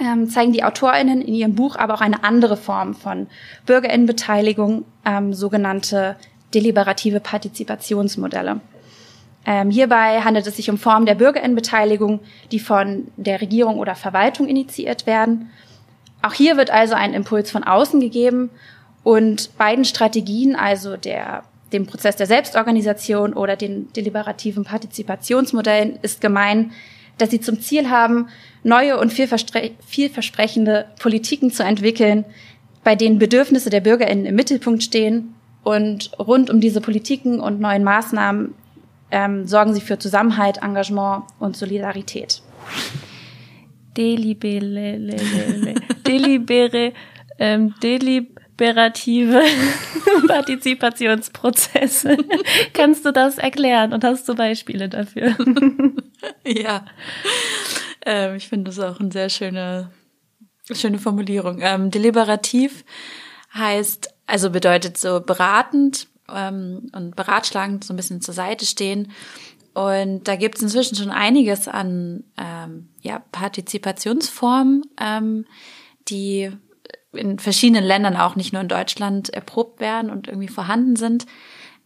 ähm, 0.00 0.28
zeigen 0.28 0.52
die 0.52 0.64
AutorInnen 0.64 1.20
in 1.20 1.34
ihrem 1.34 1.54
Buch 1.54 1.76
aber 1.76 1.94
auch 1.94 2.00
eine 2.00 2.24
andere 2.24 2.56
Form 2.56 2.94
von 2.94 3.26
BürgerInnenbeteiligung, 3.66 4.84
ähm, 5.04 5.34
sogenannte 5.34 6.16
deliberative 6.54 7.20
Partizipationsmodelle. 7.20 8.60
Ähm, 9.46 9.70
hierbei 9.70 10.20
handelt 10.20 10.46
es 10.46 10.56
sich 10.56 10.68
um 10.68 10.78
Formen 10.78 11.06
der 11.06 11.14
Bürgerinnenbeteiligung, 11.14 12.20
die 12.50 12.60
von 12.60 13.08
der 13.16 13.40
Regierung 13.40 13.78
oder 13.78 13.94
Verwaltung 13.94 14.48
initiiert 14.48 15.06
werden. 15.06 15.50
Auch 16.22 16.34
hier 16.34 16.56
wird 16.56 16.70
also 16.70 16.94
ein 16.94 17.14
Impuls 17.14 17.50
von 17.50 17.64
außen 17.64 18.00
gegeben 18.00 18.50
und 19.02 19.56
beiden 19.56 19.84
Strategien, 19.84 20.56
also 20.56 20.96
der 20.96 21.44
dem 21.72 21.86
Prozess 21.86 22.16
der 22.16 22.26
Selbstorganisation 22.26 23.32
oder 23.32 23.56
den 23.56 23.92
deliberativen 23.92 24.64
Partizipationsmodellen 24.64 25.98
ist 26.02 26.20
gemein, 26.20 26.72
dass 27.20 27.30
sie 27.30 27.40
zum 27.40 27.60
Ziel 27.60 27.90
haben, 27.90 28.28
neue 28.62 28.98
und 28.98 29.12
vielversprechende 29.12 30.86
Politiken 30.98 31.50
zu 31.50 31.62
entwickeln, 31.62 32.24
bei 32.84 32.96
denen 32.96 33.18
Bedürfnisse 33.18 33.70
der 33.70 33.80
BürgerInnen 33.80 34.26
im 34.26 34.34
Mittelpunkt 34.34 34.82
stehen. 34.82 35.34
Und 35.62 36.12
rund 36.18 36.48
um 36.48 36.60
diese 36.60 36.80
Politiken 36.80 37.38
und 37.38 37.60
neuen 37.60 37.84
Maßnahmen 37.84 38.54
ähm, 39.10 39.46
sorgen 39.46 39.74
sie 39.74 39.80
für 39.80 39.98
Zusammenhalt, 39.98 40.58
Engagement 40.62 41.24
und 41.38 41.56
Solidarität. 41.56 42.42
Delibere, 46.06 46.92
ähm, 47.38 47.74
deliberative 47.82 49.42
Partizipationsprozesse. 50.28 52.16
Kannst 52.72 53.04
du 53.04 53.12
das 53.12 53.38
erklären 53.38 53.92
und 53.92 54.04
hast 54.04 54.28
du 54.28 54.34
Beispiele 54.34 54.88
dafür? 54.88 55.36
ja, 56.44 56.84
ähm, 58.04 58.36
ich 58.36 58.48
finde 58.48 58.70
das 58.70 58.78
auch 58.78 59.00
eine 59.00 59.12
sehr 59.12 59.28
schöne, 59.28 59.90
schöne 60.70 60.98
Formulierung. 60.98 61.58
Ähm, 61.60 61.90
deliberativ 61.90 62.84
heißt, 63.54 64.14
also 64.26 64.50
bedeutet 64.50 64.96
so 64.96 65.20
beratend 65.20 66.08
ähm, 66.32 66.90
und 66.94 67.16
beratschlagend 67.16 67.84
so 67.84 67.92
ein 67.92 67.96
bisschen 67.96 68.20
zur 68.20 68.34
Seite 68.34 68.64
stehen. 68.64 69.12
Und 69.72 70.26
da 70.26 70.36
gibt 70.36 70.56
es 70.56 70.62
inzwischen 70.62 70.96
schon 70.96 71.10
einiges 71.10 71.68
an 71.68 72.24
ähm, 72.36 72.88
ja, 73.02 73.20
Partizipationsformen, 73.32 74.82
ähm, 75.00 75.46
die 76.08 76.50
in 77.12 77.38
verschiedenen 77.38 77.84
Ländern, 77.84 78.16
auch 78.16 78.36
nicht 78.36 78.52
nur 78.52 78.62
in 78.62 78.68
Deutschland, 78.68 79.30
erprobt 79.30 79.80
werden 79.80 80.10
und 80.10 80.28
irgendwie 80.28 80.48
vorhanden 80.48 80.96
sind. 80.96 81.26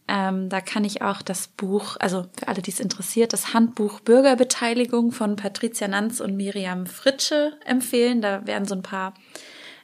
Ähm, 0.07 0.49
da 0.49 0.61
kann 0.61 0.83
ich 0.83 1.01
auch 1.01 1.21
das 1.21 1.47
Buch, 1.47 1.97
also 1.99 2.25
für 2.37 2.47
alle, 2.47 2.61
die 2.61 2.69
es 2.69 2.79
interessiert, 2.79 3.33
das 3.33 3.53
Handbuch 3.53 4.01
Bürgerbeteiligung 4.01 5.11
von 5.11 5.35
Patricia 5.35 5.87
Nanz 5.87 6.19
und 6.19 6.35
Miriam 6.35 6.85
Fritsche 6.85 7.57
empfehlen. 7.65 8.21
Da 8.21 8.45
werden 8.45 8.65
so 8.65 8.75
ein 8.75 8.83
paar 8.83 9.15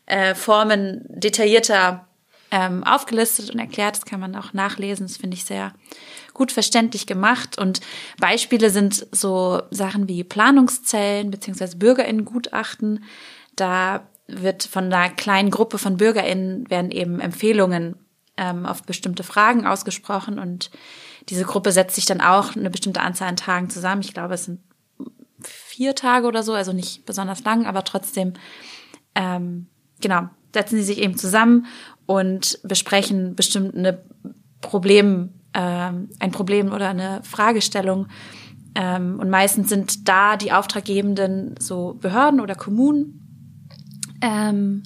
äh, 0.05 0.35
Formen 0.35 1.05
detaillierter 1.07 2.07
ähm, 2.51 2.83
aufgelistet 2.83 3.49
und 3.49 3.59
erklärt. 3.59 3.95
Das 3.95 4.05
kann 4.05 4.19
man 4.19 4.35
auch 4.35 4.53
nachlesen. 4.53 5.07
Das 5.07 5.17
finde 5.17 5.35
ich 5.35 5.45
sehr 5.45 5.73
gut 6.33 6.51
verständlich 6.51 7.07
gemacht. 7.07 7.57
Und 7.57 7.81
Beispiele 8.19 8.69
sind 8.69 9.07
so 9.11 9.61
Sachen 9.71 10.07
wie 10.07 10.23
Planungszellen 10.23 11.31
beziehungsweise 11.31 11.77
Bürgerinnengutachten. 11.77 13.03
Da 13.55 14.07
wird 14.27 14.63
von 14.63 14.85
einer 14.93 15.09
kleinen 15.09 15.49
Gruppe 15.49 15.77
von 15.77 15.97
BürgerInnen 15.97 16.69
werden 16.69 16.91
eben 16.91 17.19
Empfehlungen 17.19 17.95
ähm, 18.37 18.65
auf 18.65 18.83
bestimmte 18.83 19.23
Fragen 19.23 19.65
ausgesprochen 19.65 20.39
und 20.39 20.71
diese 21.29 21.43
Gruppe 21.43 21.71
setzt 21.71 21.95
sich 21.95 22.05
dann 22.05 22.21
auch 22.21 22.55
eine 22.55 22.69
bestimmte 22.69 23.01
Anzahl 23.01 23.29
an 23.29 23.35
Tagen 23.35 23.69
zusammen. 23.69 24.01
Ich 24.01 24.13
glaube, 24.13 24.33
es 24.33 24.45
sind 24.45 24.59
vier 25.43 25.95
Tage 25.95 26.27
oder 26.27 26.43
so, 26.43 26.53
also 26.53 26.73
nicht 26.73 27.05
besonders 27.05 27.43
lang, 27.43 27.65
aber 27.65 27.83
trotzdem, 27.83 28.33
ähm, 29.15 29.67
genau, 29.99 30.29
setzen 30.53 30.77
sie 30.77 30.83
sich 30.83 30.99
eben 30.99 31.17
zusammen 31.17 31.65
und 32.05 32.59
besprechen 32.63 33.35
bestimmte 33.35 34.03
Problem, 34.61 35.29
ähm, 35.53 36.09
ein 36.19 36.31
Problem 36.31 36.71
oder 36.71 36.89
eine 36.89 37.21
Fragestellung. 37.23 38.07
Ähm, 38.75 39.19
und 39.19 39.29
meistens 39.29 39.69
sind 39.69 40.07
da 40.07 40.37
die 40.37 40.51
Auftraggebenden 40.51 41.55
so 41.59 41.97
Behörden 41.99 42.39
oder 42.39 42.55
Kommunen. 42.55 43.17
Ähm, 44.21 44.83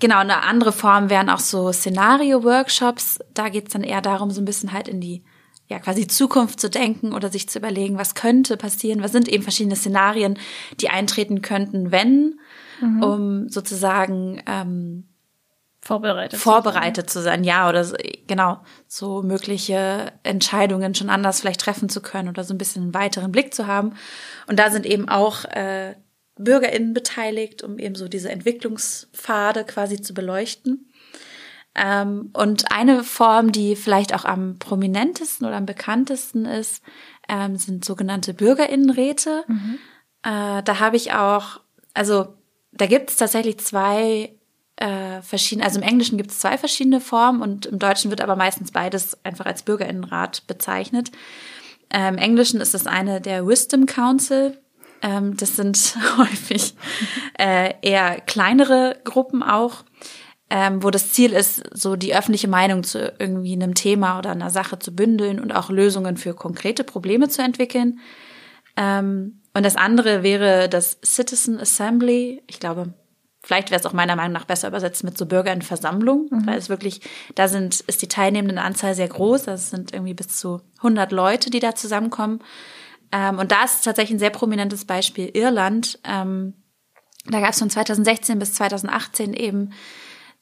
genau, 0.00 0.18
eine 0.18 0.42
andere 0.42 0.72
Form 0.72 1.10
wären 1.10 1.30
auch 1.30 1.38
so 1.38 1.72
Szenario-Workshops. 1.72 3.18
Da 3.34 3.48
geht's 3.48 3.72
dann 3.72 3.82
eher 3.82 4.00
darum, 4.00 4.30
so 4.30 4.40
ein 4.40 4.44
bisschen 4.44 4.72
halt 4.72 4.88
in 4.88 5.00
die 5.00 5.24
ja 5.68 5.78
quasi 5.78 6.06
Zukunft 6.06 6.60
zu 6.60 6.70
denken 6.70 7.12
oder 7.12 7.28
sich 7.28 7.48
zu 7.48 7.58
überlegen, 7.58 7.98
was 7.98 8.14
könnte 8.14 8.56
passieren, 8.56 9.02
was 9.02 9.12
sind 9.12 9.28
eben 9.28 9.42
verschiedene 9.42 9.76
Szenarien, 9.76 10.38
die 10.80 10.88
eintreten 10.88 11.42
könnten, 11.42 11.92
wenn, 11.92 12.40
mhm. 12.80 13.02
um 13.02 13.48
sozusagen 13.50 14.42
ähm, 14.46 15.08
vorbereitet, 15.80 16.40
vorbereitet 16.40 17.10
zu 17.10 17.20
sein. 17.20 17.42
zu 17.42 17.42
sein, 17.42 17.44
ja, 17.44 17.68
oder 17.68 17.84
so, 17.84 17.96
genau, 18.26 18.60
so 18.86 19.22
mögliche 19.22 20.12
Entscheidungen 20.22 20.94
schon 20.94 21.10
anders 21.10 21.40
vielleicht 21.40 21.60
treffen 21.60 21.88
zu 21.88 22.00
können 22.00 22.28
oder 22.28 22.44
so 22.44 22.54
ein 22.54 22.58
bisschen 22.58 22.82
einen 22.84 22.94
weiteren 22.94 23.30
Blick 23.30 23.54
zu 23.54 23.66
haben. 23.66 23.92
Und 24.46 24.58
da 24.58 24.70
sind 24.70 24.86
eben 24.86 25.08
auch 25.08 25.44
äh, 25.44 25.94
BürgerInnen 26.38 26.94
beteiligt, 26.94 27.62
um 27.62 27.78
eben 27.78 27.94
so 27.94 28.08
diese 28.08 28.30
Entwicklungspfade 28.30 29.64
quasi 29.64 30.00
zu 30.00 30.14
beleuchten. 30.14 30.90
Ähm, 31.74 32.30
und 32.32 32.72
eine 32.72 33.04
Form, 33.04 33.52
die 33.52 33.76
vielleicht 33.76 34.14
auch 34.14 34.24
am 34.24 34.58
prominentesten 34.58 35.46
oder 35.46 35.56
am 35.56 35.66
bekanntesten 35.66 36.44
ist, 36.44 36.82
ähm, 37.28 37.56
sind 37.56 37.84
sogenannte 37.84 38.34
BürgerInnenräte. 38.34 39.44
Mhm. 39.46 39.78
Äh, 40.22 40.62
da 40.62 40.80
habe 40.80 40.96
ich 40.96 41.12
auch, 41.12 41.60
also 41.94 42.34
da 42.72 42.86
gibt 42.86 43.10
es 43.10 43.16
tatsächlich 43.16 43.58
zwei 43.58 44.32
äh, 44.76 45.22
verschiedene, 45.22 45.64
also 45.64 45.80
im 45.80 45.86
Englischen 45.86 46.18
gibt 46.18 46.30
es 46.30 46.40
zwei 46.40 46.56
verschiedene 46.56 47.00
Formen 47.00 47.42
und 47.42 47.66
im 47.66 47.78
Deutschen 47.78 48.10
wird 48.10 48.20
aber 48.20 48.36
meistens 48.36 48.72
beides 48.72 49.16
einfach 49.24 49.46
als 49.46 49.62
Bürgerinnenrat 49.62 50.46
bezeichnet. 50.46 51.10
Äh, 51.90 52.08
Im 52.08 52.18
Englischen 52.18 52.60
ist 52.60 52.74
das 52.74 52.86
eine 52.86 53.20
der 53.20 53.46
Wisdom 53.46 53.86
Council. 53.86 54.58
Ähm, 55.02 55.36
das 55.36 55.56
sind 55.56 55.96
häufig 56.18 56.74
äh, 57.38 57.74
eher 57.82 58.20
kleinere 58.20 58.96
Gruppen 59.04 59.42
auch, 59.42 59.84
ähm, 60.50 60.82
wo 60.82 60.90
das 60.90 61.12
Ziel 61.12 61.32
ist, 61.32 61.62
so 61.72 61.96
die 61.96 62.14
öffentliche 62.14 62.48
Meinung 62.48 62.82
zu 62.82 63.12
irgendwie 63.18 63.52
einem 63.52 63.74
Thema 63.74 64.18
oder 64.18 64.30
einer 64.30 64.50
Sache 64.50 64.78
zu 64.78 64.94
bündeln 64.94 65.40
und 65.40 65.54
auch 65.54 65.70
Lösungen 65.70 66.16
für 66.16 66.34
konkrete 66.34 66.84
Probleme 66.84 67.28
zu 67.28 67.42
entwickeln. 67.42 68.00
Ähm, 68.76 69.42
und 69.54 69.64
das 69.64 69.76
andere 69.76 70.22
wäre 70.22 70.68
das 70.68 70.98
Citizen 71.04 71.58
Assembly. 71.60 72.42
Ich 72.46 72.60
glaube, 72.60 72.94
Vielleicht 73.48 73.70
wäre 73.70 73.80
es 73.80 73.86
auch 73.86 73.92
meiner 73.92 74.16
Meinung 74.16 74.32
nach 74.32 74.44
besser 74.44 74.68
übersetzt 74.68 75.04
mit 75.04 75.16
so 75.16 75.24
Bürgerinnenversammlung, 75.24 76.28
mhm. 76.30 76.46
weil 76.46 76.58
es 76.58 76.68
wirklich, 76.68 77.00
da 77.34 77.48
sind, 77.48 77.80
ist 77.80 78.02
die 78.02 78.08
teilnehmenden 78.08 78.58
Anzahl 78.58 78.94
sehr 78.94 79.08
groß. 79.08 79.48
Also 79.48 79.62
es 79.62 79.70
sind 79.70 79.94
irgendwie 79.94 80.12
bis 80.12 80.28
zu 80.28 80.60
100 80.78 81.12
Leute, 81.12 81.48
die 81.48 81.60
da 81.60 81.74
zusammenkommen. 81.74 82.40
Ähm, 83.12 83.38
und 83.38 83.52
da 83.52 83.64
ist 83.64 83.84
tatsächlich 83.84 84.16
ein 84.16 84.20
sehr 84.20 84.30
prominentes 84.30 84.84
Beispiel 84.84 85.30
Irland. 85.34 85.98
Ähm, 86.04 86.54
da 87.26 87.40
gab 87.40 87.50
es 87.50 87.58
von 87.58 87.70
2016 87.70 88.38
bis 88.38 88.54
2018 88.54 89.34
eben 89.34 89.72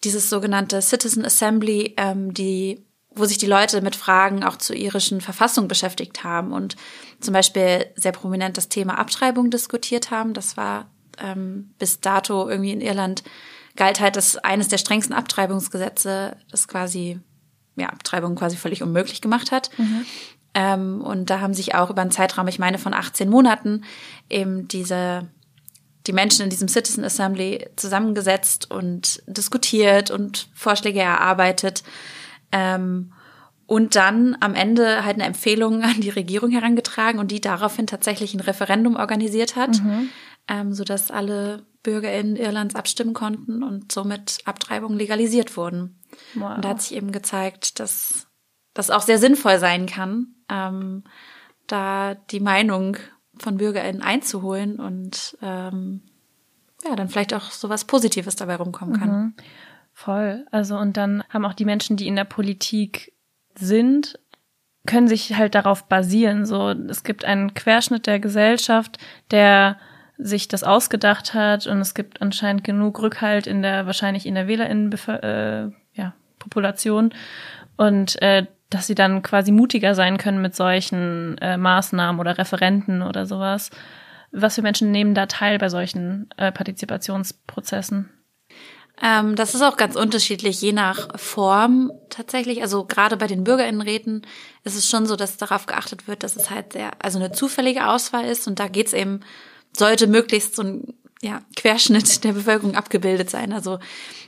dieses 0.04 0.28
sogenannte 0.30 0.82
Citizen 0.82 1.24
Assembly, 1.24 1.94
ähm, 1.96 2.34
die 2.34 2.86
wo 3.16 3.24
sich 3.24 3.38
die 3.38 3.46
Leute 3.46 3.80
mit 3.80 3.96
Fragen 3.96 4.44
auch 4.44 4.58
zur 4.58 4.76
irischen 4.76 5.22
Verfassung 5.22 5.68
beschäftigt 5.68 6.22
haben 6.22 6.52
und 6.52 6.76
zum 7.18 7.32
Beispiel 7.32 7.86
sehr 7.96 8.12
prominent 8.12 8.58
das 8.58 8.68
Thema 8.68 8.98
Abschreibung 8.98 9.50
diskutiert 9.50 10.10
haben. 10.10 10.34
Das 10.34 10.58
war 10.58 10.90
ähm, 11.18 11.74
bis 11.78 12.00
dato 12.00 12.48
irgendwie 12.48 12.72
in 12.72 12.82
Irland 12.82 13.22
galt 13.74 14.00
halt 14.00 14.16
das 14.16 14.36
eines 14.36 14.68
der 14.68 14.78
strengsten 14.78 15.14
Abtreibungsgesetze, 15.14 16.36
das 16.50 16.68
quasi 16.68 17.18
ja 17.76 17.88
Abtreibung 17.88 18.34
quasi 18.34 18.56
völlig 18.56 18.82
unmöglich 18.82 19.20
gemacht 19.20 19.50
hat. 19.52 19.70
Mhm. 19.78 20.06
Ähm, 20.58 21.02
und 21.02 21.30
da 21.30 21.40
haben 21.40 21.54
sich 21.54 21.74
auch 21.74 21.90
über 21.90 22.02
einen 22.02 22.10
Zeitraum, 22.10 22.48
ich 22.48 22.58
meine 22.58 22.78
von 22.78 22.94
18 22.94 23.28
Monaten, 23.28 23.84
eben 24.28 24.66
diese 24.66 25.28
die 26.06 26.12
Menschen 26.12 26.44
in 26.44 26.50
diesem 26.50 26.68
Citizen 26.68 27.04
Assembly 27.04 27.68
zusammengesetzt 27.74 28.70
und 28.70 29.22
diskutiert 29.26 30.12
und 30.12 30.48
Vorschläge 30.54 31.00
erarbeitet. 31.00 31.82
Ähm, 32.52 33.12
und 33.66 33.96
dann 33.96 34.36
am 34.38 34.54
Ende 34.54 35.04
halt 35.04 35.16
eine 35.16 35.24
Empfehlung 35.24 35.82
an 35.82 36.00
die 36.00 36.10
Regierung 36.10 36.50
herangetragen 36.50 37.20
und 37.20 37.32
die 37.32 37.40
daraufhin 37.40 37.86
tatsächlich 37.86 38.34
ein 38.34 38.40
Referendum 38.40 38.96
organisiert 38.96 39.56
hat. 39.56 39.82
Mhm 39.82 40.08
ähm, 40.48 40.72
sodass 40.72 41.10
alle 41.10 41.66
BürgerInnen 41.82 42.36
Irlands 42.36 42.74
abstimmen 42.74 43.14
konnten 43.14 43.62
und 43.62 43.92
somit 43.92 44.38
Abtreibungen 44.44 44.98
legalisiert 44.98 45.56
wurden. 45.56 46.00
Wow. 46.34 46.56
Und 46.56 46.64
da 46.64 46.70
hat 46.70 46.82
sich 46.82 46.96
eben 46.96 47.12
gezeigt, 47.12 47.80
dass 47.80 48.26
das 48.76 48.90
auch 48.90 49.00
sehr 49.00 49.18
sinnvoll 49.18 49.58
sein 49.58 49.86
kann, 49.86 50.34
ähm, 50.50 51.02
da 51.66 52.14
die 52.14 52.40
Meinung 52.40 52.98
von 53.38 53.56
BürgerInnen 53.56 54.02
einzuholen 54.02 54.78
und 54.78 55.36
ähm, 55.40 56.02
ja, 56.84 56.94
dann 56.94 57.08
vielleicht 57.08 57.32
auch 57.32 57.50
sowas 57.50 57.86
Positives 57.86 58.36
dabei 58.36 58.56
rumkommen 58.56 58.98
kann. 58.98 59.08
Mhm. 59.08 59.34
Voll. 59.92 60.46
Also 60.50 60.76
und 60.76 60.98
dann 60.98 61.24
haben 61.30 61.46
auch 61.46 61.54
die 61.54 61.64
Menschen, 61.64 61.96
die 61.96 62.06
in 62.06 62.16
der 62.16 62.24
Politik 62.24 63.14
sind, 63.54 64.18
können 64.86 65.08
sich 65.08 65.34
halt 65.36 65.54
darauf 65.54 65.88
basieren. 65.88 66.44
So, 66.44 66.68
es 66.68 67.02
gibt 67.02 67.24
einen 67.24 67.54
Querschnitt 67.54 68.06
der 68.06 68.20
Gesellschaft, 68.20 68.98
der 69.30 69.78
sich 70.18 70.48
das 70.48 70.64
ausgedacht 70.64 71.32
hat 71.32 71.66
und 71.66 71.80
es 71.80 71.94
gibt 71.94 72.20
anscheinend 72.20 72.62
genug 72.62 73.00
Rückhalt 73.00 73.46
in 73.46 73.62
der 73.62 73.86
wahrscheinlich 73.86 74.26
in 74.26 74.34
der 74.34 74.48
WählerInnen 74.48 74.92
äh, 74.92 75.70
ja, 75.94 76.14
Population 76.38 77.12
und 77.76 78.20
äh, 78.22 78.46
dass 78.70 78.86
sie 78.86 78.94
dann 78.94 79.22
quasi 79.22 79.52
mutiger 79.52 79.94
sein 79.94 80.18
können 80.18 80.42
mit 80.42 80.54
solchen 80.54 81.38
äh, 81.38 81.56
Maßnahmen 81.56 82.20
oder 82.20 82.38
Referenten 82.38 83.02
oder 83.02 83.26
sowas. 83.26 83.70
Was 84.32 84.56
für 84.56 84.62
Menschen 84.62 84.90
nehmen 84.90 85.14
da 85.14 85.26
teil 85.26 85.58
bei 85.58 85.68
solchen 85.68 86.28
äh, 86.36 86.50
Partizipationsprozessen? 86.50 88.10
Ähm, 89.02 89.36
das 89.36 89.54
ist 89.54 89.62
auch 89.62 89.76
ganz 89.76 89.94
unterschiedlich, 89.94 90.60
je 90.62 90.72
nach 90.72 91.18
Form 91.18 91.92
tatsächlich. 92.08 92.62
Also 92.62 92.84
gerade 92.84 93.16
bei 93.16 93.26
den 93.26 93.44
BürgerInnenräten 93.44 94.26
ist 94.64 94.76
es 94.76 94.88
schon 94.88 95.06
so, 95.06 95.16
dass 95.16 95.36
darauf 95.36 95.66
geachtet 95.66 96.08
wird, 96.08 96.22
dass 96.22 96.36
es 96.36 96.50
halt 96.50 96.72
sehr, 96.72 96.90
also 97.02 97.18
eine 97.18 97.32
zufällige 97.32 97.88
Auswahl 97.88 98.24
ist 98.24 98.46
und 98.48 98.58
da 98.58 98.68
geht's 98.68 98.94
eben, 98.94 99.20
sollte 99.76 100.06
möglichst 100.06 100.56
so 100.56 100.62
ein 100.62 100.94
ja, 101.22 101.42
Querschnitt 101.56 102.24
der 102.24 102.32
Bevölkerung 102.32 102.74
abgebildet 102.74 103.30
sein. 103.30 103.52
Also 103.52 103.78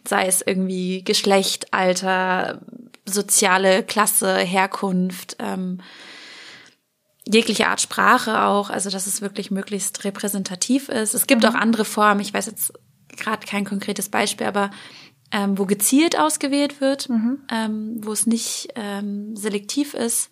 sei 0.06 0.26
es 0.26 0.42
irgendwie 0.42 1.02
Geschlecht, 1.02 1.72
Alter, 1.72 2.60
soziale 3.08 3.82
Klasse, 3.82 4.36
Herkunft, 4.38 5.36
ähm, 5.38 5.80
jegliche 7.26 7.68
Art 7.68 7.80
Sprache 7.80 8.42
auch, 8.42 8.70
also 8.70 8.90
dass 8.90 9.06
es 9.06 9.20
wirklich 9.20 9.50
möglichst 9.50 10.04
repräsentativ 10.04 10.88
ist. 10.88 11.14
Es 11.14 11.26
gibt 11.26 11.42
mhm. 11.42 11.50
auch 11.50 11.54
andere 11.54 11.84
Formen, 11.84 12.20
ich 12.20 12.32
weiß 12.32 12.46
jetzt 12.46 12.72
gerade 13.08 13.46
kein 13.46 13.64
konkretes 13.64 14.08
Beispiel, 14.08 14.46
aber 14.46 14.70
ähm, 15.30 15.58
wo 15.58 15.66
gezielt 15.66 16.18
ausgewählt 16.18 16.80
wird, 16.80 17.08
mhm. 17.08 17.40
ähm, 17.52 17.96
wo 18.02 18.12
es 18.12 18.26
nicht 18.26 18.68
ähm, 18.76 19.36
selektiv 19.36 19.92
ist. 19.92 20.30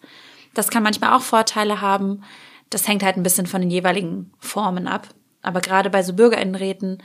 Das 0.54 0.68
kann 0.68 0.82
manchmal 0.82 1.12
auch 1.12 1.22
Vorteile 1.22 1.82
haben. 1.82 2.22
Das 2.70 2.88
hängt 2.88 3.02
halt 3.02 3.16
ein 3.16 3.22
bisschen 3.22 3.46
von 3.46 3.60
den 3.60 3.70
jeweiligen 3.70 4.32
Formen 4.38 4.88
ab. 4.88 5.08
Aber 5.42 5.60
gerade 5.60 5.90
bei 5.90 6.02
so 6.02 6.14
Bürgerinnenräten 6.14 7.02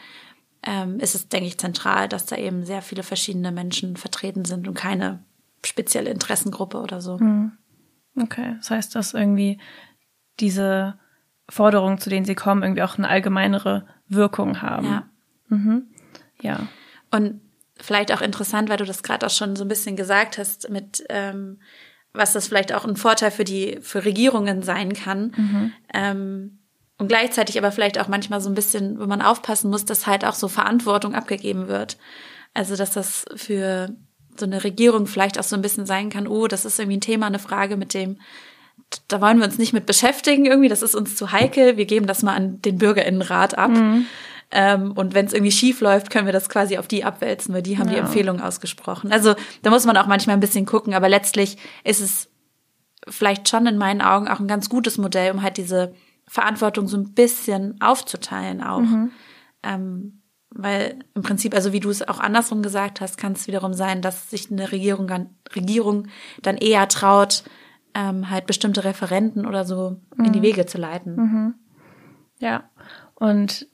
ähm, 0.64 1.00
ist 1.00 1.16
es, 1.16 1.28
denke 1.28 1.48
ich, 1.48 1.58
zentral, 1.58 2.08
dass 2.08 2.26
da 2.26 2.38
eben 2.38 2.66
sehr 2.66 2.82
viele 2.82 3.04
verschiedene 3.04 3.52
Menschen 3.52 3.98
vertreten 3.98 4.46
sind 4.46 4.68
und 4.68 4.74
keine 4.74 5.24
spezielle 5.66 6.10
Interessengruppe 6.10 6.80
oder 6.80 7.02
so. 7.02 7.18
Mhm. 7.18 7.54
Okay, 8.20 8.56
das 8.58 8.72
heißt, 8.72 8.96
dass 8.96 9.14
irgendwie 9.14 9.60
diese 10.40 11.00
Forderungen, 11.50 11.98
zu 11.98 12.10
denen 12.10 12.26
sie 12.26 12.36
kommen, 12.36 12.64
irgendwie 12.64 12.84
auch 12.84 12.98
eine 12.98 13.10
allgemeinere 13.10 13.86
Wirkung 14.08 14.62
haben. 14.62 14.86
Ja. 14.86 15.10
Mhm. 15.50 15.88
Ja. 16.42 16.68
Und 17.12 17.42
vielleicht 17.80 18.12
auch 18.12 18.22
interessant, 18.22 18.70
weil 18.70 18.78
du 18.78 18.86
das 18.86 19.04
gerade 19.04 19.26
auch 19.26 19.32
schon 19.32 19.56
so 19.56 19.64
ein 19.64 19.70
bisschen 19.70 19.96
gesagt 19.96 20.38
hast, 20.38 20.70
mit 20.70 21.04
ähm, 21.10 21.60
was 22.14 22.34
das 22.34 22.48
vielleicht 22.48 22.74
auch 22.74 22.86
ein 22.86 22.98
Vorteil 22.98 23.32
für 23.32 23.44
die 23.44 23.80
für 23.82 24.04
Regierungen 24.04 24.64
sein 24.64 24.94
kann. 24.94 25.34
Mhm. 25.36 25.74
Ähm, 25.94 26.60
und 26.98 27.08
gleichzeitig 27.08 27.58
aber 27.58 27.72
vielleicht 27.72 28.00
auch 28.00 28.08
manchmal 28.08 28.42
so 28.42 28.50
ein 28.50 28.56
bisschen, 28.56 29.00
wo 29.00 29.08
man 29.08 29.22
aufpassen 29.22 29.72
muss, 29.72 29.86
dass 29.86 30.08
halt 30.08 30.24
auch 30.24 30.36
so 30.36 30.48
Verantwortung 30.48 31.16
abgegeben 31.16 31.68
wird. 31.68 31.98
Also 32.54 32.76
dass 32.76 32.92
das 32.92 33.26
für 33.36 33.90
so 34.42 34.46
eine 34.46 34.64
Regierung 34.64 35.08
vielleicht 35.08 35.40
auch 35.40 35.44
so 35.44 35.56
ein 35.56 35.62
bisschen 35.62 35.86
sein 35.86 36.10
kann, 36.10 36.28
oh, 36.28 36.48
das 36.48 36.66
ist 36.66 36.80
irgendwie 36.80 36.98
ein 36.98 37.02
Thema, 37.02 37.28
eine 37.28 37.40
Frage, 37.40 37.78
mit 37.78 37.94
dem 37.94 38.18
da 39.08 39.22
wollen 39.22 39.38
wir 39.38 39.46
uns 39.46 39.58
nicht 39.58 39.72
mit 39.72 39.86
beschäftigen 39.86 40.46
irgendwie, 40.46 40.68
das 40.68 40.82
ist 40.82 40.96
uns 40.96 41.16
zu 41.16 41.32
heikel, 41.32 41.78
wir 41.78 41.86
geben 41.86 42.08
das 42.08 42.24
mal 42.24 42.36
an 42.36 42.62
den 42.62 42.78
Bürgerinnenrat 42.78 43.58
ab. 43.58 43.72
Mhm. 43.72 44.06
Ähm, 44.52 44.92
und 44.94 45.14
wenn 45.14 45.26
es 45.26 45.34
irgendwie 45.34 45.52
schief 45.52 45.80
läuft, 45.80 46.10
können 46.10 46.26
wir 46.26 46.34
das 46.34 46.50
quasi 46.50 46.78
auf 46.78 46.88
die 46.88 47.06
abwälzen, 47.06 47.56
weil 47.56 47.62
die 47.62 47.78
haben 47.78 47.88
ja. 47.88 47.94
die 47.94 48.00
Empfehlung 48.00 48.42
ausgesprochen. 48.42 49.12
Also 49.12 49.36
da 49.62 49.70
muss 49.70 49.86
man 49.86 49.96
auch 49.96 50.08
manchmal 50.08 50.36
ein 50.36 50.42
bisschen 50.42 50.66
gucken, 50.66 50.94
aber 50.94 51.08
letztlich 51.08 51.58
ist 51.86 52.02
es 52.02 52.30
vielleicht 53.08 53.48
schon 53.48 53.66
in 53.66 53.78
meinen 53.78 54.02
Augen 54.02 54.28
auch 54.28 54.42
ein 54.42 54.48
ganz 54.48 54.68
gutes 54.68 54.98
Modell, 54.98 55.32
um 55.32 55.42
halt 55.42 55.56
diese 55.56 55.94
Verantwortung 56.28 56.88
so 56.88 56.98
ein 56.98 57.14
bisschen 57.14 57.80
aufzuteilen 57.82 58.62
auch. 58.62 58.80
Mhm. 58.80 59.12
Ähm, 59.64 60.21
weil 60.54 61.00
im 61.16 61.22
Prinzip, 61.22 61.56
also 61.56 61.74
wie 61.74 61.80
du 61.80 61.90
es 61.90 62.08
auch 62.08 62.20
andersrum 62.20 62.62
gesagt 62.62 63.02
hast, 63.02 63.18
kann 63.18 63.34
es 63.34 63.48
wiederum 63.48 63.74
sein, 63.74 64.02
dass 64.02 64.30
sich 64.30 64.52
eine 64.52 64.72
Regierung, 64.72 65.10
Regierung 65.56 66.08
dann 66.42 66.58
eher 66.58 66.88
traut, 66.88 67.44
ähm, 67.96 68.30
halt 68.30 68.46
bestimmte 68.46 68.84
Referenten 68.84 69.46
oder 69.46 69.66
so 69.66 69.98
mhm. 70.16 70.26
in 70.26 70.34
die 70.34 70.40
mhm. 70.40 70.44
Wege 70.44 70.66
zu 70.66 70.78
leiten. 70.78 71.16
Mhm. 71.16 71.54
Ja. 72.40 72.70
Und 73.16 73.68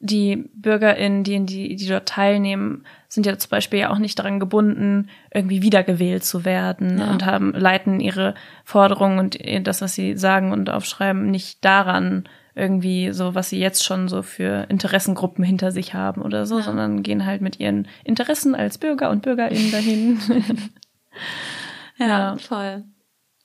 die 0.00 0.50
BürgerInnen, 0.54 1.24
die, 1.24 1.34
in 1.34 1.46
die, 1.46 1.76
die 1.76 1.86
dort 1.86 2.08
teilnehmen, 2.08 2.84
sind 3.08 3.26
ja 3.26 3.38
zum 3.38 3.50
Beispiel 3.50 3.80
ja 3.80 3.90
auch 3.90 3.98
nicht 3.98 4.18
daran 4.18 4.38
gebunden, 4.38 5.08
irgendwie 5.32 5.62
wiedergewählt 5.62 6.24
zu 6.24 6.44
werden 6.44 6.98
ja. 6.98 7.10
und 7.10 7.24
haben, 7.24 7.52
leiten 7.52 8.00
ihre 8.00 8.34
Forderungen 8.64 9.18
und 9.18 9.38
das, 9.66 9.80
was 9.80 9.94
sie 9.94 10.16
sagen 10.16 10.52
und 10.52 10.68
aufschreiben, 10.68 11.30
nicht 11.30 11.64
daran, 11.64 12.28
irgendwie 12.54 13.12
so, 13.12 13.34
was 13.34 13.48
sie 13.48 13.58
jetzt 13.58 13.84
schon 13.84 14.08
so 14.08 14.22
für 14.22 14.66
Interessengruppen 14.68 15.44
hinter 15.44 15.72
sich 15.72 15.94
haben 15.94 16.22
oder 16.22 16.46
so, 16.46 16.58
ja. 16.58 16.64
sondern 16.64 17.02
gehen 17.02 17.26
halt 17.26 17.42
mit 17.42 17.58
ihren 17.58 17.88
Interessen 18.04 18.54
als 18.54 18.78
Bürger 18.78 19.10
und 19.10 19.22
BürgerInnen 19.22 19.72
dahin. 19.72 20.20
ja, 21.98 22.06
ja, 22.06 22.36
voll. 22.36 22.84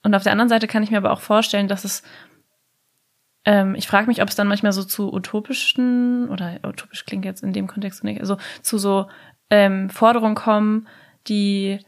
Und 0.02 0.14
auf 0.14 0.22
der 0.22 0.32
anderen 0.32 0.48
Seite 0.48 0.66
kann 0.66 0.82
ich 0.82 0.90
mir 0.90 0.98
aber 0.98 1.12
auch 1.12 1.20
vorstellen, 1.20 1.68
dass 1.68 1.84
es 1.84 2.02
ähm, 3.44 3.74
ich 3.74 3.88
frage 3.88 4.06
mich, 4.06 4.22
ob 4.22 4.28
es 4.28 4.34
dann 4.34 4.48
manchmal 4.48 4.72
so 4.72 4.84
zu 4.84 5.12
utopischen, 5.12 6.28
oder 6.28 6.60
utopisch 6.62 7.06
klingt 7.06 7.24
jetzt 7.24 7.42
in 7.42 7.52
dem 7.52 7.66
Kontext 7.66 8.04
nicht, 8.04 8.20
also 8.20 8.36
zu 8.62 8.78
so 8.78 9.08
ähm, 9.48 9.88
Forderungen 9.90 10.34
kommen, 10.34 10.88
die 11.26 11.80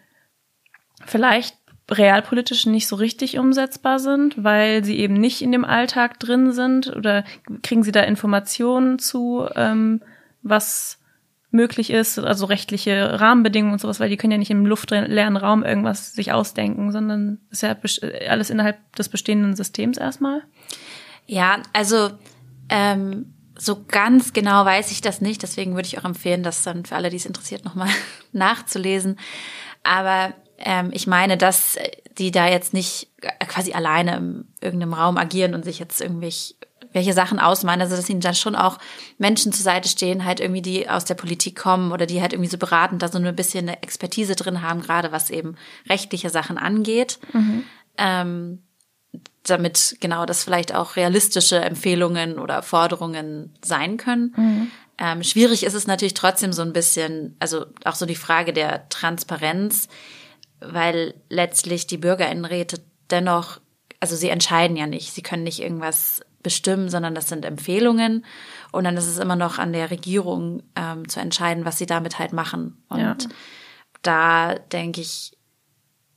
vielleicht 1.04 1.56
realpolitisch 1.90 2.66
nicht 2.66 2.86
so 2.86 2.96
richtig 2.96 3.38
umsetzbar 3.38 3.98
sind, 3.98 4.42
weil 4.42 4.84
sie 4.84 4.98
eben 4.98 5.14
nicht 5.14 5.42
in 5.42 5.52
dem 5.52 5.64
Alltag 5.64 6.18
drin 6.20 6.52
sind 6.52 6.94
oder 6.94 7.24
kriegen 7.62 7.82
sie 7.82 7.92
da 7.92 8.02
Informationen 8.02 8.98
zu, 8.98 9.46
ähm, 9.56 10.00
was 10.42 10.98
möglich 11.50 11.90
ist, 11.90 12.18
also 12.18 12.46
rechtliche 12.46 13.20
Rahmenbedingungen 13.20 13.74
und 13.74 13.80
sowas, 13.80 14.00
weil 14.00 14.08
die 14.08 14.16
können 14.16 14.32
ja 14.32 14.38
nicht 14.38 14.50
im 14.50 14.64
luftleeren 14.64 15.36
Raum 15.36 15.62
irgendwas 15.62 16.14
sich 16.14 16.32
ausdenken, 16.32 16.92
sondern 16.92 17.40
ist 17.50 17.62
ja 17.62 17.76
alles 18.28 18.48
innerhalb 18.48 18.78
des 18.96 19.10
bestehenden 19.10 19.54
Systems 19.54 19.98
erstmal. 19.98 20.42
Ja, 21.26 21.58
also 21.74 22.10
ähm, 22.70 23.34
so 23.58 23.84
ganz 23.86 24.32
genau 24.32 24.64
weiß 24.64 24.90
ich 24.92 25.02
das 25.02 25.20
nicht, 25.20 25.42
deswegen 25.42 25.74
würde 25.74 25.86
ich 25.86 25.98
auch 25.98 26.04
empfehlen, 26.04 26.42
das 26.42 26.62
dann 26.62 26.86
für 26.86 26.96
alle, 26.96 27.10
die 27.10 27.16
es 27.16 27.26
interessiert, 27.26 27.66
nochmal 27.66 27.90
nachzulesen. 28.32 29.18
Aber 29.84 30.32
ähm, 30.64 30.90
ich 30.92 31.06
meine, 31.06 31.36
dass 31.36 31.78
die 32.18 32.30
da 32.30 32.48
jetzt 32.48 32.74
nicht 32.74 33.08
quasi 33.48 33.72
alleine 33.72 34.16
in 34.16 34.44
irgendeinem 34.60 34.94
Raum 34.94 35.16
agieren 35.16 35.54
und 35.54 35.64
sich 35.64 35.78
jetzt 35.78 36.00
irgendwelche 36.00 36.54
welche 36.92 37.14
Sachen 37.14 37.38
ausmalen, 37.38 37.80
also 37.80 37.96
dass 37.96 38.10
ihnen 38.10 38.20
dann 38.20 38.34
schon 38.34 38.54
auch 38.54 38.78
Menschen 39.16 39.52
zur 39.52 39.62
Seite 39.62 39.88
stehen, 39.88 40.24
halt 40.24 40.40
irgendwie 40.40 40.62
die 40.62 40.88
aus 40.88 41.04
der 41.04 41.14
Politik 41.14 41.58
kommen 41.58 41.90
oder 41.92 42.06
die 42.06 42.20
halt 42.20 42.32
irgendwie 42.32 42.50
so 42.50 42.58
beraten, 42.58 42.98
da 42.98 43.08
so 43.08 43.18
ein 43.18 43.36
bisschen 43.36 43.66
eine 43.66 43.82
Expertise 43.82 44.34
drin 44.36 44.62
haben, 44.62 44.82
gerade 44.82 45.10
was 45.12 45.30
eben 45.30 45.56
rechtliche 45.88 46.30
Sachen 46.30 46.58
angeht. 46.58 47.18
Mhm. 47.32 47.64
Ähm, 47.96 48.62
damit 49.44 49.96
genau 50.00 50.24
das 50.24 50.44
vielleicht 50.44 50.74
auch 50.74 50.96
realistische 50.96 51.60
Empfehlungen 51.60 52.38
oder 52.38 52.62
Forderungen 52.62 53.54
sein 53.64 53.96
können. 53.96 54.34
Mhm. 54.36 54.70
Ähm, 54.98 55.22
schwierig 55.22 55.64
ist 55.64 55.74
es 55.74 55.86
natürlich 55.86 56.14
trotzdem 56.14 56.52
so 56.52 56.62
ein 56.62 56.72
bisschen, 56.72 57.36
also 57.40 57.66
auch 57.84 57.94
so 57.94 58.06
die 58.06 58.14
Frage 58.14 58.52
der 58.52 58.88
Transparenz 58.88 59.88
weil 60.64 61.14
letztlich 61.28 61.86
die 61.86 61.98
Bürgerinnenräte 61.98 62.80
dennoch, 63.10 63.60
also 64.00 64.16
sie 64.16 64.28
entscheiden 64.28 64.76
ja 64.76 64.86
nicht, 64.86 65.12
sie 65.12 65.22
können 65.22 65.44
nicht 65.44 65.60
irgendwas 65.60 66.22
bestimmen, 66.42 66.88
sondern 66.88 67.14
das 67.14 67.28
sind 67.28 67.44
Empfehlungen 67.44 68.24
und 68.72 68.84
dann 68.84 68.96
ist 68.96 69.06
es 69.06 69.18
immer 69.18 69.36
noch 69.36 69.58
an 69.58 69.72
der 69.72 69.90
Regierung 69.90 70.62
ähm, 70.74 71.08
zu 71.08 71.20
entscheiden, 71.20 71.64
was 71.64 71.78
sie 71.78 71.86
damit 71.86 72.18
halt 72.18 72.32
machen. 72.32 72.82
Und 72.88 73.00
ja. 73.00 73.16
da 74.02 74.54
denke 74.54 75.00
ich, 75.00 75.36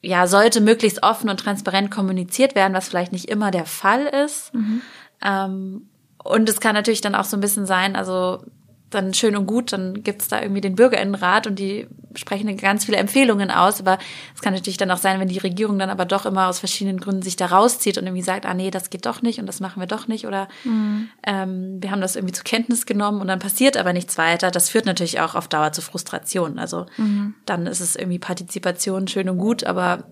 ja, 0.02 0.28
sollte 0.28 0.62
möglichst 0.62 1.04
offen 1.04 1.30
und 1.30 1.40
transparent 1.40 1.92
kommuniziert 1.92 2.56
werden, 2.56 2.74
was 2.74 2.90
vielleicht 2.90 3.12
nicht 3.12 3.30
immer 3.30 3.52
der 3.52 3.66
Fall 3.66 4.06
ist. 4.06 4.54
Mhm. 4.54 4.82
Ähm, 5.24 5.90
und 6.24 6.50
es 6.50 6.60
kann 6.60 6.74
natürlich 6.74 7.02
dann 7.02 7.16
auch 7.16 7.24
so 7.24 7.38
ein 7.38 7.42
bisschen 7.42 7.66
sein, 7.66 7.96
also 7.96 8.44
dann 8.90 9.14
schön 9.14 9.36
und 9.36 9.48
gut, 9.48 9.74
dann 9.74 10.04
gibt's 10.04 10.28
da 10.28 10.42
irgendwie 10.42 10.62
den 10.62 10.76
Bürgerinnenrat 10.76 11.48
und 11.48 11.58
die 11.58 11.88
sprechen 12.14 12.56
ganz 12.56 12.86
viele 12.86 12.98
Empfehlungen 12.98 13.52
aus. 13.52 13.80
Aber 13.80 13.98
es 14.34 14.42
kann 14.42 14.54
natürlich 14.54 14.78
dann 14.78 14.92
auch 14.92 14.98
sein, 14.98 15.20
wenn 15.20 15.28
die 15.28 15.38
Regierung 15.38 15.80
dann 15.80 15.90
aber 15.90 16.06
doch 16.06 16.26
immer 16.26 16.48
aus 16.48 16.60
verschiedenen 16.60 17.00
Gründen 17.00 17.22
sich 17.22 17.36
da 17.36 17.48
rauszieht 17.48 17.98
und 17.98 18.06
irgendwie 18.06 18.22
sagt, 18.22 18.46
ah 18.46 18.54
nee, 18.54 18.72
das 18.72 18.90
geht 18.90 19.06
doch 19.06 19.22
nicht 19.22 19.40
und 19.40 19.48
das 19.48 19.60
machen 19.60 19.82
wir 19.82 19.88
doch 19.88 20.08
nicht 20.08 20.28
oder 20.28 20.48
mhm. 20.64 21.10
ähm, 21.26 21.78
wir 21.82 21.92
haben 21.92 22.02
das 22.02 22.16
irgendwie 22.16 22.34
zur 22.34 22.44
Kenntnis 22.44 22.86
genommen 22.86 23.22
und 23.22 23.28
dann 23.28 23.40
passiert 23.40 23.76
aber 23.76 23.92
nichts 23.92 24.18
weiter. 24.18 24.52
Das 24.52 24.70
führt 24.70 24.86
natürlich 24.86 25.20
auch 25.20 25.36
auf 25.36 25.48
Dauer 25.48 25.72
zu 25.72 25.82
Frustration. 25.82 26.60
Also 26.60 26.86
mhm. 26.98 27.34
dann 27.46 27.68
ist 27.68 27.82
es 27.82 27.96
irgendwie 27.96 28.20
Partizipation 28.20 29.08
schön 29.08 29.30
und 29.30 29.38
gut, 29.38 29.64
aber 29.64 30.06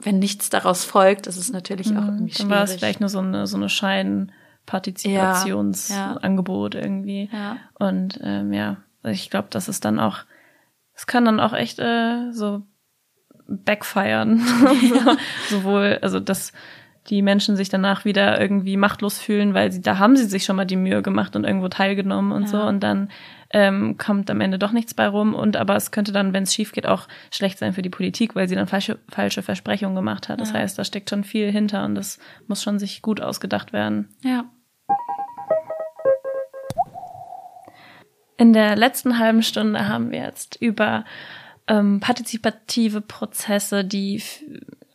wenn 0.00 0.18
nichts 0.18 0.50
daraus 0.50 0.84
folgt, 0.84 1.26
ist 1.26 1.38
es 1.38 1.52
natürlich 1.52 1.90
mhm. 1.90 1.96
auch 1.96 2.04
irgendwie 2.06 2.34
schwierig. 2.34 2.48
Dann 2.48 2.50
war 2.50 2.64
es 2.64 2.74
vielleicht 2.74 3.00
nur 3.00 3.08
so 3.08 3.20
eine, 3.20 3.46
so 3.46 3.56
eine 3.56 3.68
Schein- 3.68 4.32
Partizipationsangebot 4.66 6.74
ja, 6.74 6.80
ja. 6.80 6.86
irgendwie. 6.86 7.30
Ja. 7.32 7.56
Und 7.78 8.20
ähm, 8.22 8.52
ja, 8.52 8.76
ich 9.04 9.30
glaube, 9.30 9.48
das 9.50 9.68
ist 9.68 9.84
dann 9.84 9.98
auch, 9.98 10.18
es 10.94 11.06
kann 11.06 11.24
dann 11.24 11.40
auch 11.40 11.52
echt 11.52 11.78
äh, 11.78 12.32
so 12.32 12.62
backfeiern. 13.48 14.38
so, 14.38 15.16
sowohl, 15.56 15.98
also 16.02 16.20
dass 16.20 16.52
die 17.08 17.22
Menschen 17.22 17.56
sich 17.56 17.68
danach 17.68 18.04
wieder 18.04 18.40
irgendwie 18.40 18.76
machtlos 18.76 19.18
fühlen, 19.18 19.54
weil 19.54 19.70
sie, 19.70 19.80
da 19.80 19.98
haben 19.98 20.16
sie 20.16 20.24
sich 20.24 20.44
schon 20.44 20.56
mal 20.56 20.64
die 20.64 20.76
Mühe 20.76 21.02
gemacht 21.02 21.36
und 21.36 21.44
irgendwo 21.44 21.68
teilgenommen 21.68 22.32
und 22.32 22.42
ja. 22.42 22.48
so. 22.48 22.62
Und 22.62 22.80
dann 22.80 23.10
ähm, 23.50 23.96
kommt 23.96 24.30
am 24.30 24.40
Ende 24.40 24.58
doch 24.58 24.72
nichts 24.72 24.94
bei 24.94 25.06
rum. 25.06 25.34
Und 25.34 25.56
aber 25.56 25.76
es 25.76 25.90
könnte 25.90 26.12
dann, 26.12 26.32
wenn 26.32 26.42
es 26.42 26.54
schief 26.54 26.72
geht, 26.72 26.86
auch 26.86 27.06
schlecht 27.30 27.58
sein 27.58 27.72
für 27.72 27.82
die 27.82 27.90
Politik, 27.90 28.34
weil 28.34 28.48
sie 28.48 28.56
dann 28.56 28.66
falsche, 28.66 28.98
falsche 29.08 29.42
Versprechungen 29.42 29.94
gemacht 29.94 30.28
hat. 30.28 30.40
Das 30.40 30.50
ja. 30.50 30.58
heißt, 30.58 30.78
da 30.78 30.84
steckt 30.84 31.10
schon 31.10 31.24
viel 31.24 31.50
hinter 31.50 31.84
und 31.84 31.94
das 31.94 32.18
muss 32.48 32.62
schon 32.62 32.78
sich 32.78 33.02
gut 33.02 33.20
ausgedacht 33.20 33.72
werden. 33.72 34.08
Ja. 34.22 34.44
In 38.38 38.52
der 38.52 38.76
letzten 38.76 39.18
halben 39.18 39.42
Stunde 39.42 39.88
haben 39.88 40.10
wir 40.10 40.20
jetzt 40.20 40.56
über 40.60 41.04
ähm, 41.68 42.00
partizipative 42.00 43.00
Prozesse, 43.00 43.84
die 43.84 44.22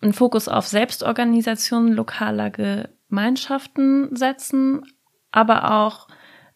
einen 0.01 0.13
Fokus 0.13 0.47
auf 0.47 0.67
Selbstorganisation 0.67 1.91
lokaler 1.91 2.49
Gemeinschaften 2.49 4.15
setzen, 4.15 4.83
aber 5.31 5.71
auch 5.71 6.07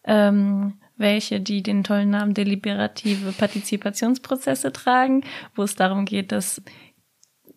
ähm, 0.04 0.80
welche, 0.96 1.40
die 1.40 1.62
den 1.62 1.84
tollen 1.84 2.10
Namen 2.10 2.34
deliberative 2.34 3.32
Partizipationsprozesse 3.32 4.72
tragen, 4.72 5.24
wo 5.54 5.62
es 5.62 5.76
darum 5.76 6.06
geht, 6.06 6.32
dass 6.32 6.62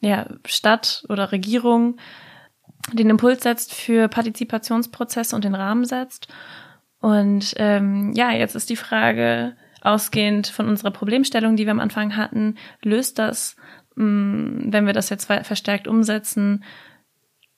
ja, 0.02 0.28
Stadt 0.46 1.06
oder 1.10 1.32
Regierung 1.32 1.98
den 2.94 3.10
Impuls 3.10 3.44
setzt 3.44 3.74
für 3.74 4.08
Partizipationsprozesse 4.08 5.36
und 5.36 5.44
den 5.44 5.56
Rahmen 5.56 5.86
setzt. 5.86 6.28
Und 7.00 7.54
ähm, 7.58 8.14
ja, 8.14 8.32
jetzt 8.32 8.56
ist 8.56 8.70
die 8.70 8.76
Frage, 8.76 9.56
ausgehend 9.82 10.48
von 10.48 10.68
unserer 10.68 10.92
Problemstellung, 10.92 11.56
die 11.56 11.66
wir 11.66 11.72
am 11.72 11.80
Anfang 11.80 12.16
hatten, 12.16 12.56
löst 12.84 13.20
das, 13.20 13.56
mh, 13.96 14.06
mm, 14.06 14.74
wenn 14.74 14.86
wir 14.86 14.94
das 14.94 15.10
jetzt 15.10 15.26
verstärkt 15.26 15.88
umsetzen, 15.88 16.64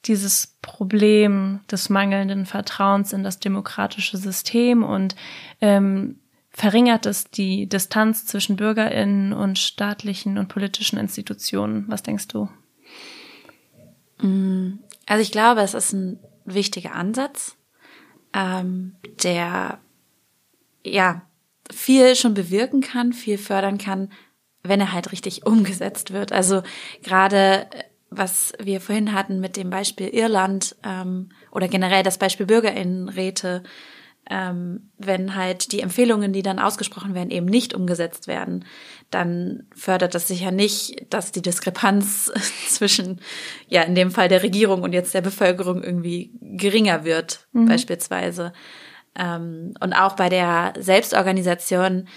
dieses 0.06 0.58
Problem 0.62 1.62
des 1.70 1.90
mangelnden 1.90 2.46
Vertrauens 2.46 3.14
in 3.14 3.24
das 3.24 3.40
demokratische 3.40 4.18
System 4.18 4.84
und 4.84 5.16
ähm, 5.62 6.20
verringert 6.50 7.06
es 7.06 7.26
die 7.26 7.68
Distanz 7.68 8.26
zwischen 8.26 8.56
Bürgerinnen 8.56 9.32
und 9.32 9.60
staatlichen 9.60 10.38
und 10.38 10.48
politischen 10.48 10.98
Institutionen. 10.98 11.86
Was 11.88 12.04
denkst 12.04 12.28
du? 12.30 12.50
Mm, 14.22 14.80
also 15.06 15.22
ich 15.22 15.32
glaube, 15.32 15.62
es 15.62 15.74
ist 15.74 15.94
ein 15.94 16.20
wichtiger 16.46 16.96
Ansatz, 16.96 17.56
ähm, 18.34 18.96
der 19.24 19.80
ja 20.84 21.22
viel 21.72 22.16
schon 22.16 22.34
bewirken 22.34 22.82
kann, 22.82 23.14
viel 23.14 23.38
fördern 23.38 23.78
kann, 23.78 24.12
wenn 24.64 24.80
er 24.80 24.94
halt 24.94 25.12
richtig 25.12 25.46
umgesetzt 25.46 26.12
wird. 26.12 26.32
Also 26.32 26.64
gerade 27.04 27.68
was 28.14 28.52
wir 28.60 28.82
vorhin 28.82 29.14
hatten 29.14 29.40
mit 29.40 29.56
dem 29.56 29.70
Beispiel 29.70 30.08
Irland 30.08 30.76
ähm, 30.84 31.30
oder 31.50 31.70
generell 31.70 32.04
das 32.04 32.18
Beispiel 32.18 32.46
Bürgerinnenräte, 32.46 33.64
ähm, 34.32 34.90
wenn 34.98 35.36
halt 35.36 35.74
die 35.74 35.82
Empfehlungen, 35.82 36.32
die 36.32 36.42
dann 36.42 36.58
ausgesprochen 36.58 37.14
werden, 37.14 37.32
eben 37.32 37.48
nicht 37.48 37.74
umgesetzt 37.74 38.28
werden, 38.28 38.64
dann 39.10 39.68
fördert 39.76 40.16
das 40.16 40.30
sicher 40.30 40.52
nicht, 40.52 41.06
dass 41.14 41.34
die 41.34 41.42
Diskrepanz 41.42 42.32
zwischen, 42.70 43.20
ja, 43.68 43.82
in 43.84 43.94
dem 43.94 44.10
Fall 44.10 44.30
der 44.30 44.42
Regierung 44.42 44.84
und 44.84 44.94
jetzt 44.94 45.14
der 45.14 45.22
Bevölkerung 45.22 45.84
irgendwie 45.84 46.32
geringer 46.40 47.04
wird, 47.04 47.46
mhm. 47.52 47.66
beispielsweise. 47.66 48.54
Ähm, 49.16 49.74
und 49.82 49.92
auch 49.92 50.16
bei 50.16 50.30
der 50.30 50.74
Selbstorganisation, 50.80 52.08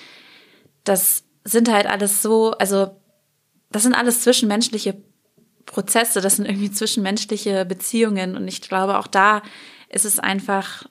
das 0.85 1.25
sind 1.43 1.71
halt 1.71 1.87
alles 1.87 2.23
so, 2.23 2.53
also 2.53 2.97
das 3.73 3.83
sind 3.83 3.95
alles 3.95 4.23
zwischenmenschliche 4.23 5.03
Prozesse, 5.67 6.21
das 6.21 6.37
sind 6.37 6.47
irgendwie 6.47 6.71
zwischenmenschliche 6.71 7.65
Beziehungen 7.65 8.37
und 8.37 8.47
ich 8.47 8.61
glaube 8.61 8.99
auch 8.99 9.09
da 9.09 9.43
ist 9.89 10.05
es 10.05 10.21
einfach 10.21 10.85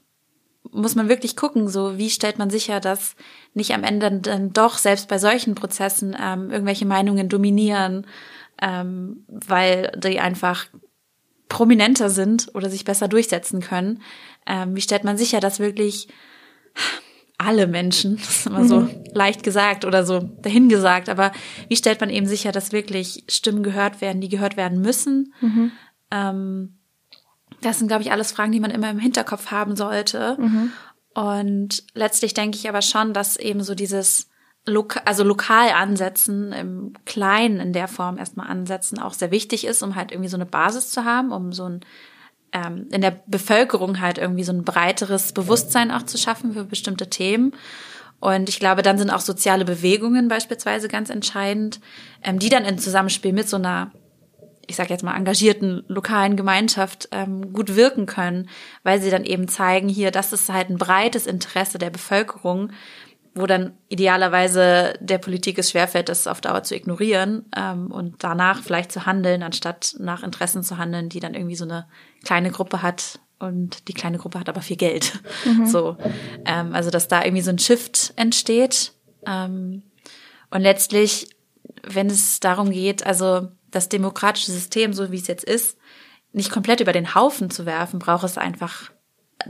muss 0.72 0.96
man 0.96 1.10
wirklich 1.10 1.36
gucken, 1.36 1.68
so 1.68 1.98
wie 1.98 2.10
stellt 2.10 2.38
man 2.38 2.50
sicher, 2.50 2.80
dass 2.80 3.16
nicht 3.54 3.74
am 3.74 3.84
Ende 3.84 4.12
dann 4.12 4.54
doch 4.54 4.78
selbst 4.78 5.08
bei 5.08 5.18
solchen 5.18 5.56
Prozessen 5.56 6.16
ähm, 6.20 6.52
irgendwelche 6.52 6.86
Meinungen 6.86 7.30
dominieren, 7.30 8.08
ähm, 8.62 9.26
weil 9.28 9.92
die 9.98 10.20
einfach 10.20 10.68
prominenter 11.50 12.10
sind 12.10 12.50
oder 12.56 12.70
sich 12.70 12.86
besser 12.86 13.08
durchsetzen 13.08 13.62
können. 13.62 14.02
Ähm, 14.48 14.76
wie 14.76 14.82
stellt 14.82 15.04
man 15.04 15.18
sicher, 15.18 15.40
dass 15.40 15.60
wirklich 15.60 16.08
alle 17.38 17.68
Menschen, 17.68 18.18
das 18.18 18.30
ist 18.30 18.48
immer 18.48 18.66
so 18.66 18.82
mhm. 18.82 19.04
leicht 19.14 19.44
gesagt 19.44 19.86
oder 19.86 20.06
so 20.06 20.20
dahingesagt, 20.20 21.10
aber 21.10 21.32
wie 21.68 21.76
stellt 21.76 22.02
man 22.02 22.10
eben 22.10 22.26
sicher, 22.26 22.52
dass 22.52 22.72
wirklich 22.72 23.26
Stimmen 23.28 23.64
gehört 23.64 24.02
werden, 24.02 24.22
die 24.22 24.30
gehört 24.30 24.58
werden 24.58 24.82
müssen? 24.82 25.34
Mhm. 25.42 25.72
Ähm, 26.10 26.78
das 27.66 27.80
sind, 27.80 27.88
glaube 27.88 28.04
ich, 28.04 28.12
alles 28.12 28.32
Fragen, 28.32 28.52
die 28.52 28.60
man 28.60 28.72
immer 28.72 28.90
im 28.90 29.00
Hinterkopf 29.00 29.52
haben 29.52 29.76
sollte. 29.76 30.38
Mhm. 30.40 30.72
Und 31.14 31.84
letztlich 31.94 32.34
denke 32.34 32.58
ich 32.58 32.68
aber 32.70 32.82
schon, 32.82 33.14
dass 33.14 33.38
eben 33.38 33.64
so 33.64 33.76
dieses 33.76 34.30
Loka 34.66 35.02
also 35.06 35.24
lokal 35.24 35.70
ansetzen, 35.70 36.54
im 36.54 36.94
Kleinen 37.06 37.60
in 37.60 37.74
der 37.74 37.88
Form 37.88 38.18
erstmal 38.18 38.48
ansetzen, 38.48 39.00
auch 39.00 39.14
sehr 39.14 39.32
wichtig 39.32 39.66
ist, 39.66 39.84
um 39.84 39.96
halt 39.96 40.12
irgendwie 40.12 40.30
so 40.30 40.38
eine 40.38 40.46
Basis 40.46 40.90
zu 40.90 41.04
haben, 41.04 41.32
um 41.32 41.52
so 41.52 41.66
ein 41.66 41.82
ähm, 42.54 42.88
in 42.92 43.02
der 43.02 43.20
Bevölkerung 43.28 44.00
halt 44.00 44.18
irgendwie 44.18 44.44
so 44.44 44.54
ein 44.54 44.64
breiteres 44.64 45.34
Bewusstsein 45.34 45.92
auch 45.92 46.04
zu 46.04 46.18
schaffen 46.18 46.54
für 46.54 46.64
bestimmte 46.64 47.10
Themen. 47.10 47.54
Und 48.20 48.48
ich 48.48 48.60
glaube, 48.60 48.84
dann 48.84 48.98
sind 48.98 49.10
auch 49.10 49.20
soziale 49.20 49.66
Bewegungen 49.66 50.30
beispielsweise 50.30 50.88
ganz 50.88 51.10
entscheidend, 51.10 51.82
ähm, 52.22 52.40
die 52.40 52.50
dann 52.50 52.64
in 52.64 52.78
Zusammenspiel 52.78 53.34
mit 53.34 53.50
so 53.50 53.58
einer, 53.58 53.92
ich 54.68 54.76
sage 54.76 54.90
jetzt 54.90 55.04
mal, 55.04 55.16
engagierten 55.16 55.84
lokalen 55.88 56.36
Gemeinschaft 56.36 57.10
ähm, 57.12 57.54
gut 57.54 57.76
wirken 57.76 58.06
können, 58.06 58.50
weil 58.84 59.02
sie 59.02 59.10
dann 59.10 59.26
eben 59.26 59.48
zeigen, 59.48 59.90
hier, 59.90 60.12
das 60.12 60.34
ist 60.34 60.52
halt 60.52 60.70
ein 60.70 60.78
breites 60.78 61.28
Interesse 61.28 61.78
der 61.78 61.90
Bevölkerung, 61.90 62.72
wo 63.36 63.48
dann 63.48 63.74
idealerweise 63.90 64.94
der 65.00 65.18
Politik 65.18 65.58
es 65.58 65.72
schwerfällt, 65.72 66.10
das 66.10 66.28
auf 66.28 66.40
Dauer 66.40 66.64
zu 66.64 66.76
ignorieren 66.76 67.46
ähm, 67.56 67.92
und 67.92 68.24
danach 68.24 68.62
vielleicht 68.62 68.92
zu 68.92 69.06
handeln, 69.06 69.42
anstatt 69.42 69.96
nach 70.00 70.24
Interessen 70.24 70.64
zu 70.64 70.78
handeln, 70.78 71.10
die 71.10 71.20
dann 71.20 71.34
irgendwie 71.34 71.56
so 71.56 71.66
eine 71.66 71.88
kleine 72.24 72.52
Gruppe 72.52 72.82
hat 72.82 73.20
und 73.40 73.88
die 73.88 73.94
kleine 73.94 74.20
Gruppe 74.20 74.40
hat 74.40 74.50
aber 74.50 74.62
viel 74.62 74.78
Geld. 74.78 75.20
Mhm. 75.46 75.66
So, 75.66 75.98
ähm, 76.46 76.74
also 76.74 76.90
dass 76.92 77.08
da 77.08 77.24
irgendwie 77.24 77.42
so 77.42 77.50
ein 77.50 77.60
Shift 77.60 78.14
entsteht 78.16 78.94
ähm, 79.26 79.82
und 80.52 80.62
letztlich, 80.62 81.28
wenn 81.86 82.08
es 82.08 82.40
darum 82.40 82.70
geht, 82.70 83.06
also 83.06 83.50
das 83.74 83.90
demokratische 83.90 84.52
System, 84.52 84.94
so 84.94 85.12
wie 85.12 85.18
es 85.18 85.28
jetzt 85.28 85.44
ist, 85.44 85.78
nicht 86.32 86.52
komplett 86.52 86.80
über 86.80 86.94
den 86.94 87.16
Haufen 87.16 87.50
zu 87.50 87.66
werfen, 87.66 88.00
braucht 88.00 88.24
es 88.24 88.38
einfach 88.38 88.92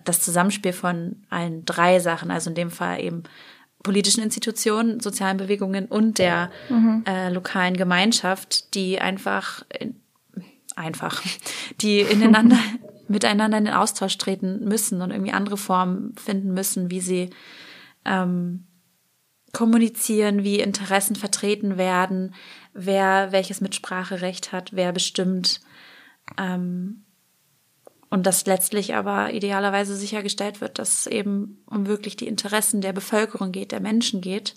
das 0.03 0.21
Zusammenspiel 0.21 0.73
von 0.73 1.23
allen 1.29 1.65
drei 1.65 1.99
Sachen, 1.99 2.31
also 2.31 2.49
in 2.49 2.55
dem 2.55 2.71
Fall 2.71 3.01
eben 3.01 3.23
politischen 3.83 4.23
Institutionen, 4.23 4.99
sozialen 4.99 5.37
Bewegungen 5.37 5.85
und 5.85 6.17
der 6.17 6.49
mhm. 6.69 7.03
äh, 7.05 7.29
lokalen 7.29 7.75
Gemeinschaft, 7.75 8.73
die 8.75 8.99
einfach 8.99 9.63
in, 9.77 10.01
einfach, 10.75 11.21
die 11.81 11.99
ineinander 11.99 12.57
miteinander 13.09 13.57
in 13.57 13.65
den 13.65 13.73
Austausch 13.73 14.17
treten 14.17 14.63
müssen 14.63 15.01
und 15.01 15.11
irgendwie 15.11 15.33
andere 15.33 15.57
Formen 15.57 16.15
finden 16.15 16.53
müssen, 16.53 16.89
wie 16.89 17.01
sie 17.01 17.29
ähm, 18.05 18.65
kommunizieren, 19.51 20.43
wie 20.43 20.59
Interessen 20.59 21.15
vertreten 21.15 21.77
werden, 21.77 22.33
wer 22.73 23.31
welches 23.31 23.61
Mitspracherecht 23.61 24.51
hat, 24.51 24.73
wer 24.73 24.91
bestimmt. 24.91 25.61
Ähm, 26.37 27.03
und 28.09 28.27
dass 28.27 28.45
letztlich 28.45 28.93
aber 28.93 29.33
idealerweise 29.33 29.95
sichergestellt 29.95 30.61
wird, 30.61 30.77
dass 30.77 30.99
es 30.99 31.07
eben 31.07 31.63
um 31.65 31.87
wirklich 31.87 32.15
die 32.15 32.27
Interessen 32.27 32.81
der 32.81 32.93
Bevölkerung 32.93 33.51
geht, 33.51 33.71
der 33.71 33.79
Menschen 33.79 34.21
geht 34.21 34.55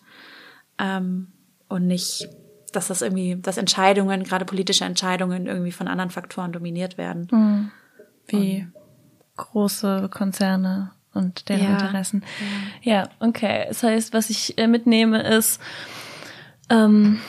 ähm, 0.78 1.28
und 1.68 1.86
nicht, 1.86 2.28
dass 2.72 2.88
das 2.88 3.00
irgendwie, 3.00 3.36
dass 3.36 3.56
Entscheidungen, 3.56 4.24
gerade 4.24 4.44
politische 4.44 4.84
Entscheidungen 4.84 5.46
irgendwie 5.46 5.72
von 5.72 5.88
anderen 5.88 6.10
Faktoren 6.10 6.52
dominiert 6.52 6.98
werden. 6.98 7.28
Mhm. 7.30 7.70
Wie 8.26 8.66
und, 8.66 8.72
große 9.36 10.10
Konzerne 10.10 10.90
und 11.14 11.48
deren 11.48 11.62
ja, 11.62 11.78
Interessen. 11.78 12.24
Ja. 12.82 12.92
ja, 12.92 13.08
okay. 13.20 13.64
Das 13.68 13.82
heißt, 13.82 14.12
was 14.12 14.28
ich 14.28 14.58
äh, 14.58 14.66
mitnehme 14.66 15.22
ist, 15.22 15.60
ähm, 16.68 17.20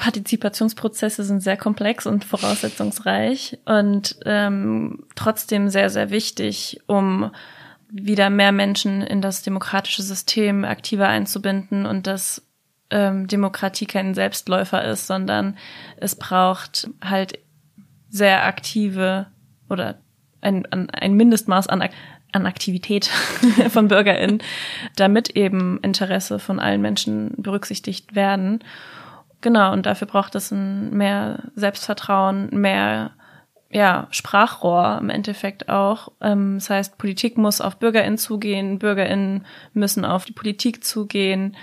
Partizipationsprozesse 0.00 1.24
sind 1.24 1.42
sehr 1.42 1.58
komplex 1.58 2.06
und 2.06 2.24
voraussetzungsreich 2.24 3.58
und 3.66 4.16
ähm, 4.24 5.04
trotzdem 5.14 5.68
sehr, 5.68 5.90
sehr 5.90 6.08
wichtig, 6.08 6.80
um 6.86 7.30
wieder 7.90 8.30
mehr 8.30 8.50
Menschen 8.50 9.02
in 9.02 9.20
das 9.20 9.42
demokratische 9.42 10.02
System 10.02 10.64
aktiver 10.64 11.06
einzubinden 11.06 11.84
und 11.84 12.06
dass 12.06 12.42
ähm, 12.88 13.26
Demokratie 13.28 13.84
kein 13.84 14.14
Selbstläufer 14.14 14.82
ist, 14.84 15.06
sondern 15.06 15.58
es 15.98 16.16
braucht 16.16 16.88
halt 17.04 17.38
sehr 18.08 18.46
aktive 18.46 19.26
oder 19.68 19.98
ein, 20.40 20.64
ein 20.70 21.12
Mindestmaß 21.12 21.66
an, 21.66 21.86
an 22.32 22.46
Aktivität 22.46 23.04
von 23.68 23.88
BürgerInnen, 23.88 24.42
damit 24.96 25.36
eben 25.36 25.78
Interesse 25.82 26.38
von 26.38 26.58
allen 26.58 26.80
Menschen 26.80 27.34
berücksichtigt 27.36 28.14
werden. 28.14 28.64
Genau, 29.40 29.72
und 29.72 29.86
dafür 29.86 30.06
braucht 30.06 30.34
es 30.34 30.50
ein 30.50 30.90
mehr 30.90 31.50
Selbstvertrauen, 31.54 32.48
mehr 32.52 33.12
ja, 33.72 34.08
Sprachrohr 34.10 34.98
im 35.00 35.10
Endeffekt 35.10 35.68
auch. 35.68 36.12
Ähm, 36.20 36.56
das 36.58 36.70
heißt, 36.70 36.98
Politik 36.98 37.38
muss 37.38 37.60
auf 37.60 37.78
BürgerInnen 37.78 38.18
zugehen, 38.18 38.78
BürgerInnen 38.78 39.46
müssen 39.72 40.04
auf 40.04 40.24
die 40.24 40.32
Politik 40.32 40.84
zugehen 40.84 41.56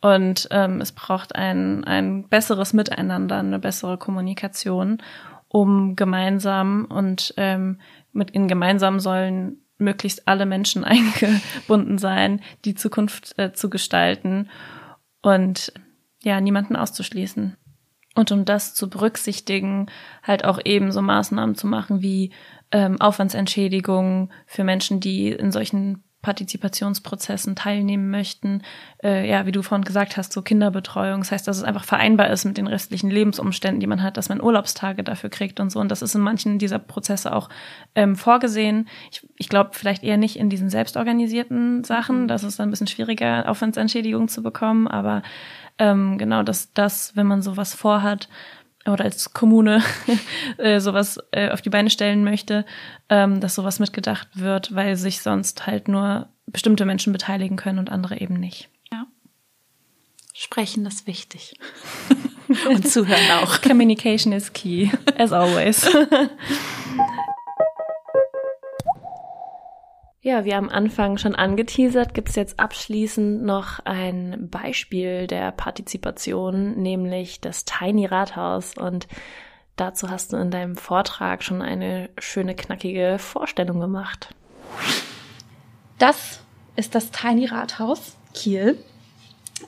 und 0.00 0.48
ähm, 0.52 0.80
es 0.80 0.92
braucht 0.92 1.34
ein, 1.34 1.84
ein 1.84 2.28
besseres 2.28 2.72
Miteinander, 2.72 3.38
eine 3.38 3.58
bessere 3.58 3.98
Kommunikation, 3.98 5.02
um 5.48 5.96
gemeinsam 5.96 6.86
und 6.88 7.34
ähm, 7.36 7.80
mit 8.12 8.30
in 8.30 8.46
gemeinsamen 8.46 9.00
Säulen 9.00 9.64
möglichst 9.78 10.28
alle 10.28 10.46
Menschen 10.46 10.84
eingebunden 10.84 11.98
sein, 11.98 12.40
die 12.64 12.76
Zukunft 12.76 13.36
äh, 13.38 13.52
zu 13.52 13.68
gestalten 13.68 14.48
und 15.22 15.72
ja, 16.22 16.40
niemanden 16.40 16.76
auszuschließen. 16.76 17.56
Und 18.14 18.32
um 18.32 18.44
das 18.44 18.74
zu 18.74 18.90
berücksichtigen, 18.90 19.86
halt 20.22 20.44
auch 20.44 20.58
eben 20.64 20.90
so 20.90 21.00
Maßnahmen 21.02 21.54
zu 21.54 21.66
machen 21.66 22.02
wie 22.02 22.32
ähm, 22.72 23.00
Aufwandsentschädigungen 23.00 24.32
für 24.46 24.64
Menschen, 24.64 25.00
die 25.00 25.28
in 25.28 25.52
solchen 25.52 26.02
Partizipationsprozessen 26.22 27.54
teilnehmen 27.54 28.10
möchten. 28.10 28.62
Äh, 29.02 29.28
ja, 29.28 29.46
wie 29.46 29.52
du 29.52 29.62
vorhin 29.62 29.84
gesagt 29.84 30.16
hast, 30.16 30.32
so 30.32 30.42
Kinderbetreuung. 30.42 31.20
Das 31.20 31.30
heißt, 31.30 31.46
dass 31.46 31.58
es 31.58 31.62
einfach 31.62 31.84
vereinbar 31.84 32.30
ist 32.30 32.44
mit 32.44 32.58
den 32.58 32.66
restlichen 32.66 33.08
Lebensumständen, 33.08 33.80
die 33.80 33.86
man 33.86 34.02
hat, 34.02 34.16
dass 34.16 34.28
man 34.28 34.40
Urlaubstage 34.40 35.04
dafür 35.04 35.30
kriegt 35.30 35.60
und 35.60 35.70
so. 35.70 35.78
Und 35.78 35.90
das 35.90 36.02
ist 36.02 36.14
in 36.14 36.20
manchen 36.20 36.58
dieser 36.58 36.80
Prozesse 36.80 37.32
auch 37.34 37.48
ähm, 37.94 38.16
vorgesehen. 38.16 38.88
Ich, 39.12 39.26
ich 39.36 39.48
glaube 39.48 39.70
vielleicht 39.74 40.02
eher 40.02 40.16
nicht 40.16 40.36
in 40.36 40.50
diesen 40.50 40.70
selbstorganisierten 40.70 41.84
Sachen. 41.84 42.26
Das 42.26 42.42
ist 42.42 42.58
dann 42.58 42.68
ein 42.68 42.70
bisschen 42.70 42.88
schwieriger, 42.88 43.48
Aufwandsentschädigung 43.48 44.26
zu 44.26 44.42
bekommen. 44.42 44.88
Aber 44.88 45.22
ähm, 45.78 46.18
genau, 46.18 46.42
dass 46.42 46.72
das, 46.72 47.14
wenn 47.14 47.28
man 47.28 47.42
sowas 47.42 47.74
vorhat, 47.74 48.28
oder 48.92 49.04
als 49.04 49.32
Kommune 49.32 49.82
äh, 50.58 50.80
sowas 50.80 51.18
äh, 51.32 51.50
auf 51.50 51.62
die 51.62 51.70
Beine 51.70 51.90
stellen 51.90 52.24
möchte, 52.24 52.64
ähm, 53.08 53.40
dass 53.40 53.54
sowas 53.54 53.78
mitgedacht 53.78 54.28
wird, 54.34 54.74
weil 54.74 54.96
sich 54.96 55.20
sonst 55.20 55.66
halt 55.66 55.88
nur 55.88 56.28
bestimmte 56.46 56.84
Menschen 56.84 57.12
beteiligen 57.12 57.56
können 57.56 57.78
und 57.78 57.90
andere 57.90 58.20
eben 58.20 58.34
nicht. 58.34 58.68
Ja. 58.90 59.06
Sprechen 60.34 60.86
ist 60.86 61.06
wichtig. 61.06 61.54
und 62.68 62.88
zuhören 62.88 63.30
auch. 63.42 63.60
Communication 63.60 64.32
is 64.32 64.52
key, 64.52 64.90
as 65.16 65.32
always. 65.32 65.88
Ja, 70.28 70.44
wie 70.44 70.52
am 70.52 70.68
Anfang 70.68 71.16
schon 71.16 71.34
angeteasert, 71.34 72.12
gibt 72.12 72.28
es 72.28 72.34
jetzt 72.34 72.60
abschließend 72.60 73.42
noch 73.44 73.78
ein 73.86 74.50
Beispiel 74.50 75.26
der 75.26 75.52
Partizipation, 75.52 76.76
nämlich 76.76 77.40
das 77.40 77.64
Tiny 77.64 78.04
Rathaus. 78.04 78.76
Und 78.76 79.08
dazu 79.76 80.10
hast 80.10 80.34
du 80.34 80.36
in 80.36 80.50
deinem 80.50 80.76
Vortrag 80.76 81.42
schon 81.42 81.62
eine 81.62 82.10
schöne, 82.18 82.54
knackige 82.54 83.16
Vorstellung 83.18 83.80
gemacht. 83.80 84.34
Das 85.96 86.40
ist 86.76 86.94
das 86.94 87.10
Tiny 87.10 87.46
Rathaus 87.46 88.14
Kiel. 88.34 88.76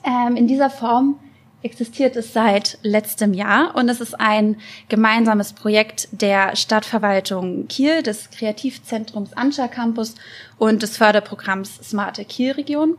Ähm, 0.03 0.35
in 0.35 0.45
dieser 0.45 0.69
Form 0.69 1.17
existiert 1.63 2.15
es 2.15 2.33
seit 2.33 2.77
letztem 2.81 3.33
Jahr 3.33 3.75
und 3.75 3.89
es 3.89 4.01
ist 4.01 4.19
ein 4.19 4.57
gemeinsames 4.89 5.53
Projekt 5.53 6.07
der 6.11 6.55
Stadtverwaltung 6.55 7.67
Kiel, 7.67 8.01
des 8.01 8.29
Kreativzentrums 8.31 9.33
Anscha 9.33 9.67
Campus 9.67 10.15
und 10.57 10.81
des 10.81 10.97
Förderprogramms 10.97 11.75
Smarte 11.83 12.25
Kiel 12.25 12.53
Region. 12.53 12.97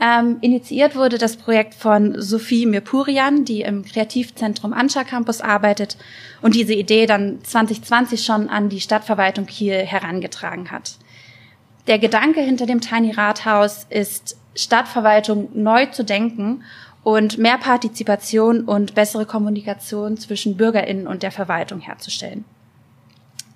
Ähm, 0.00 0.38
initiiert 0.40 0.96
wurde 0.96 1.18
das 1.18 1.36
Projekt 1.36 1.74
von 1.74 2.20
Sophie 2.20 2.66
Mirpurian, 2.66 3.44
die 3.44 3.60
im 3.60 3.84
Kreativzentrum 3.84 4.72
Anscha 4.72 5.04
Campus 5.04 5.40
arbeitet 5.40 5.96
und 6.40 6.56
diese 6.56 6.74
Idee 6.74 7.06
dann 7.06 7.44
2020 7.44 8.24
schon 8.24 8.48
an 8.48 8.68
die 8.68 8.80
Stadtverwaltung 8.80 9.46
Kiel 9.46 9.74
herangetragen 9.74 10.72
hat. 10.72 10.96
Der 11.86 11.98
Gedanke 11.98 12.40
hinter 12.40 12.66
dem 12.66 12.80
Tiny 12.80 13.12
Rathaus 13.12 13.86
ist, 13.90 14.36
Stadtverwaltung 14.54 15.48
neu 15.54 15.86
zu 15.86 16.04
denken 16.04 16.64
und 17.04 17.38
mehr 17.38 17.58
Partizipation 17.58 18.62
und 18.62 18.94
bessere 18.94 19.26
Kommunikation 19.26 20.16
zwischen 20.16 20.56
Bürgerinnen 20.56 21.06
und 21.06 21.22
der 21.22 21.32
Verwaltung 21.32 21.80
herzustellen. 21.80 22.44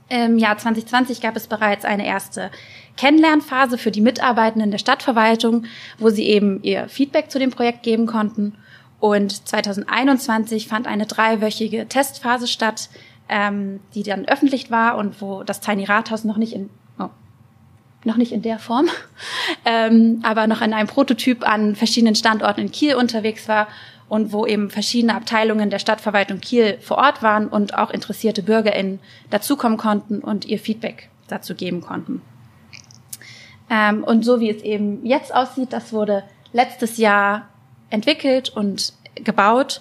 Im 0.08 0.38
Jahr 0.38 0.56
2020 0.56 1.20
gab 1.20 1.36
es 1.36 1.48
bereits 1.48 1.84
eine 1.84 2.06
erste 2.06 2.50
Kennenlernphase 2.96 3.76
für 3.76 3.90
die 3.90 4.00
Mitarbeitenden 4.00 4.70
der 4.70 4.78
Stadtverwaltung, 4.78 5.64
wo 5.98 6.10
sie 6.10 6.26
eben 6.26 6.62
ihr 6.62 6.88
Feedback 6.88 7.30
zu 7.30 7.38
dem 7.38 7.50
Projekt 7.50 7.82
geben 7.82 8.06
konnten. 8.06 8.54
Und 9.00 9.48
2021 9.48 10.68
fand 10.68 10.86
eine 10.86 11.06
dreiwöchige 11.06 11.88
Testphase 11.88 12.46
statt, 12.46 12.88
ähm, 13.28 13.80
die 13.94 14.04
dann 14.04 14.26
öffentlich 14.26 14.70
war 14.70 14.96
und 14.96 15.20
wo 15.20 15.42
das 15.42 15.60
Tiny 15.60 15.84
Rathaus 15.84 16.24
noch 16.24 16.36
nicht 16.36 16.52
in 16.52 16.70
noch 18.06 18.16
nicht 18.16 18.32
in 18.32 18.42
der 18.42 18.58
Form, 18.58 18.88
ähm, 19.64 20.20
aber 20.22 20.46
noch 20.46 20.62
in 20.62 20.72
einem 20.72 20.88
Prototyp 20.88 21.46
an 21.46 21.76
verschiedenen 21.76 22.14
Standorten 22.14 22.60
in 22.60 22.70
Kiel 22.70 22.94
unterwegs 22.94 23.48
war 23.48 23.68
und 24.08 24.32
wo 24.32 24.46
eben 24.46 24.70
verschiedene 24.70 25.14
Abteilungen 25.14 25.68
der 25.68 25.78
Stadtverwaltung 25.78 26.40
Kiel 26.40 26.78
vor 26.80 26.98
Ort 26.98 27.22
waren 27.22 27.48
und 27.48 27.74
auch 27.74 27.90
interessierte 27.90 28.42
BürgerInnen 28.42 29.00
dazukommen 29.30 29.78
konnten 29.78 30.20
und 30.20 30.44
ihr 30.44 30.58
Feedback 30.58 31.10
dazu 31.28 31.54
geben 31.54 31.80
konnten. 31.80 32.22
Ähm, 33.68 34.04
und 34.04 34.24
so 34.24 34.38
wie 34.40 34.50
es 34.50 34.62
eben 34.62 35.04
jetzt 35.04 35.34
aussieht, 35.34 35.72
das 35.72 35.92
wurde 35.92 36.22
letztes 36.52 36.98
Jahr 36.98 37.48
entwickelt 37.90 38.48
und 38.48 38.92
gebaut 39.16 39.80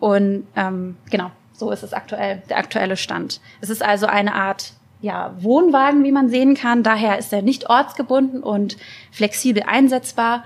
und 0.00 0.46
ähm, 0.56 0.96
genau, 1.10 1.30
so 1.52 1.70
ist 1.70 1.82
es 1.82 1.92
aktuell, 1.92 2.42
der 2.48 2.56
aktuelle 2.56 2.96
Stand. 2.96 3.40
Es 3.60 3.70
ist 3.70 3.82
also 3.82 4.06
eine 4.06 4.34
Art 4.34 4.72
ja, 5.00 5.34
Wohnwagen, 5.40 6.04
wie 6.04 6.12
man 6.12 6.28
sehen 6.28 6.54
kann. 6.54 6.82
Daher 6.82 7.18
ist 7.18 7.32
er 7.32 7.42
nicht 7.42 7.70
ortsgebunden 7.70 8.42
und 8.42 8.76
flexibel 9.10 9.62
einsetzbar 9.66 10.44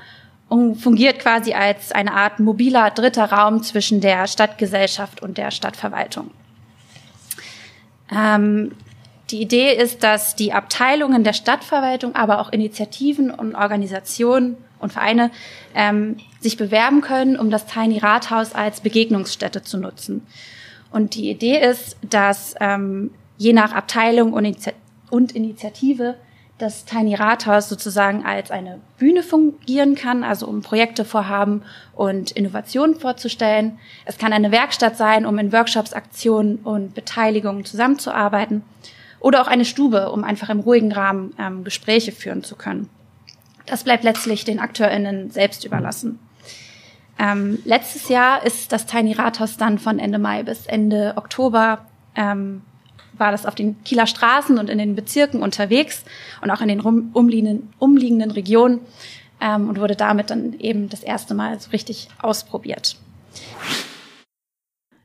und 0.48 0.76
fungiert 0.76 1.18
quasi 1.18 1.54
als 1.54 1.92
eine 1.92 2.12
Art 2.12 2.38
mobiler 2.38 2.90
dritter 2.90 3.32
Raum 3.32 3.62
zwischen 3.62 4.00
der 4.00 4.26
Stadtgesellschaft 4.26 5.22
und 5.22 5.38
der 5.38 5.50
Stadtverwaltung. 5.50 6.30
Ähm, 8.14 8.72
die 9.30 9.40
Idee 9.40 9.74
ist, 9.74 10.04
dass 10.04 10.36
die 10.36 10.52
Abteilungen 10.52 11.24
der 11.24 11.32
Stadtverwaltung, 11.32 12.14
aber 12.14 12.40
auch 12.40 12.52
Initiativen 12.52 13.30
und 13.30 13.54
Organisationen 13.54 14.56
und 14.78 14.92
Vereine 14.92 15.30
ähm, 15.74 16.18
sich 16.40 16.56
bewerben 16.56 17.00
können, 17.00 17.38
um 17.38 17.50
das 17.50 17.66
Tiny 17.66 17.98
Rathaus 17.98 18.54
als 18.54 18.82
Begegnungsstätte 18.82 19.62
zu 19.62 19.78
nutzen. 19.78 20.26
Und 20.90 21.14
die 21.14 21.30
Idee 21.30 21.58
ist, 21.58 21.96
dass 22.02 22.54
ähm, 22.60 23.10
je 23.36 23.52
nach 23.52 23.72
Abteilung 23.72 24.32
und 24.32 25.32
Initiative 25.32 26.16
das 26.58 26.84
Tiny 26.84 27.14
Rathaus 27.16 27.68
sozusagen 27.68 28.24
als 28.24 28.50
eine 28.50 28.80
Bühne 28.96 29.22
fungieren 29.22 29.96
kann, 29.96 30.22
also 30.22 30.46
um 30.46 30.62
Projekte 30.62 31.04
vorhaben 31.04 31.62
und 31.94 32.30
Innovationen 32.30 32.94
vorzustellen. 32.94 33.78
Es 34.04 34.18
kann 34.18 34.32
eine 34.32 34.52
Werkstatt 34.52 34.96
sein, 34.96 35.26
um 35.26 35.36
in 35.38 35.52
Workshops, 35.52 35.92
Aktionen 35.92 36.56
und 36.58 36.94
Beteiligungen 36.94 37.64
zusammenzuarbeiten. 37.64 38.62
Oder 39.18 39.42
auch 39.42 39.48
eine 39.48 39.64
Stube, 39.64 40.12
um 40.12 40.22
einfach 40.22 40.48
im 40.48 40.60
ruhigen 40.60 40.92
Rahmen 40.92 41.34
ähm, 41.40 41.64
Gespräche 41.64 42.12
führen 42.12 42.44
zu 42.44 42.56
können. 42.56 42.88
Das 43.66 43.82
bleibt 43.82 44.04
letztlich 44.04 44.44
den 44.44 44.60
AkteurInnen 44.60 45.30
selbst 45.30 45.64
überlassen. 45.64 46.18
Ähm, 47.18 47.58
letztes 47.64 48.08
Jahr 48.08 48.44
ist 48.44 48.70
das 48.70 48.86
Tiny 48.86 49.14
Rathaus 49.14 49.56
dann 49.56 49.78
von 49.78 49.98
Ende 49.98 50.18
Mai 50.18 50.42
bis 50.42 50.66
Ende 50.66 51.14
Oktober 51.16 51.86
ähm, 52.14 52.62
war 53.18 53.32
das 53.32 53.46
auf 53.46 53.54
den 53.54 53.82
Kieler 53.84 54.06
Straßen 54.06 54.58
und 54.58 54.70
in 54.70 54.78
den 54.78 54.94
Bezirken 54.94 55.42
unterwegs 55.42 56.04
und 56.42 56.50
auch 56.50 56.60
in 56.60 56.68
den 56.68 56.80
umliegenden, 56.80 57.72
umliegenden 57.78 58.30
Regionen 58.30 58.80
ähm, 59.40 59.68
und 59.68 59.80
wurde 59.80 59.96
damit 59.96 60.30
dann 60.30 60.58
eben 60.58 60.88
das 60.88 61.02
erste 61.02 61.34
Mal 61.34 61.58
so 61.60 61.70
richtig 61.70 62.08
ausprobiert. 62.20 62.96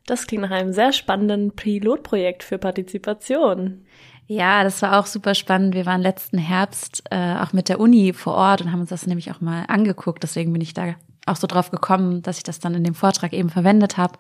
Das 0.06 0.26
klingt 0.26 0.44
nach 0.44 0.52
einem 0.52 0.74
sehr 0.74 0.92
spannenden 0.92 1.52
Pilotprojekt 1.52 2.44
für 2.44 2.58
Partizipation. 2.58 3.86
Ja, 4.26 4.64
das 4.64 4.82
war 4.82 5.00
auch 5.00 5.06
super 5.06 5.36
spannend. 5.36 5.74
Wir 5.74 5.86
waren 5.86 6.02
letzten 6.02 6.38
Herbst 6.38 7.04
äh, 7.10 7.36
auch 7.36 7.54
mit 7.54 7.70
der 7.70 7.80
Uni 7.80 8.14
vor 8.14 8.36
Ort 8.36 8.62
und 8.62 8.72
haben 8.72 8.82
uns 8.82 8.90
das 8.90 9.08
nämlich 9.08 9.32
auch 9.32 9.42
mal 9.42 9.66
angeguckt. 9.68 10.22
Deswegen 10.24 10.54
bin 10.54 10.62
ich 10.62 10.74
da 10.74 10.96
auch 11.26 11.36
so 11.36 11.48
drauf 11.48 11.72
gekommen, 11.72 12.22
dass 12.22 12.38
ich 12.38 12.44
das 12.44 12.60
dann 12.60 12.76
in 12.76 12.84
dem 12.84 12.96
Vortrag 12.96 13.34
eben 13.34 13.50
verwendet 13.50 13.98
habe. 13.98 14.18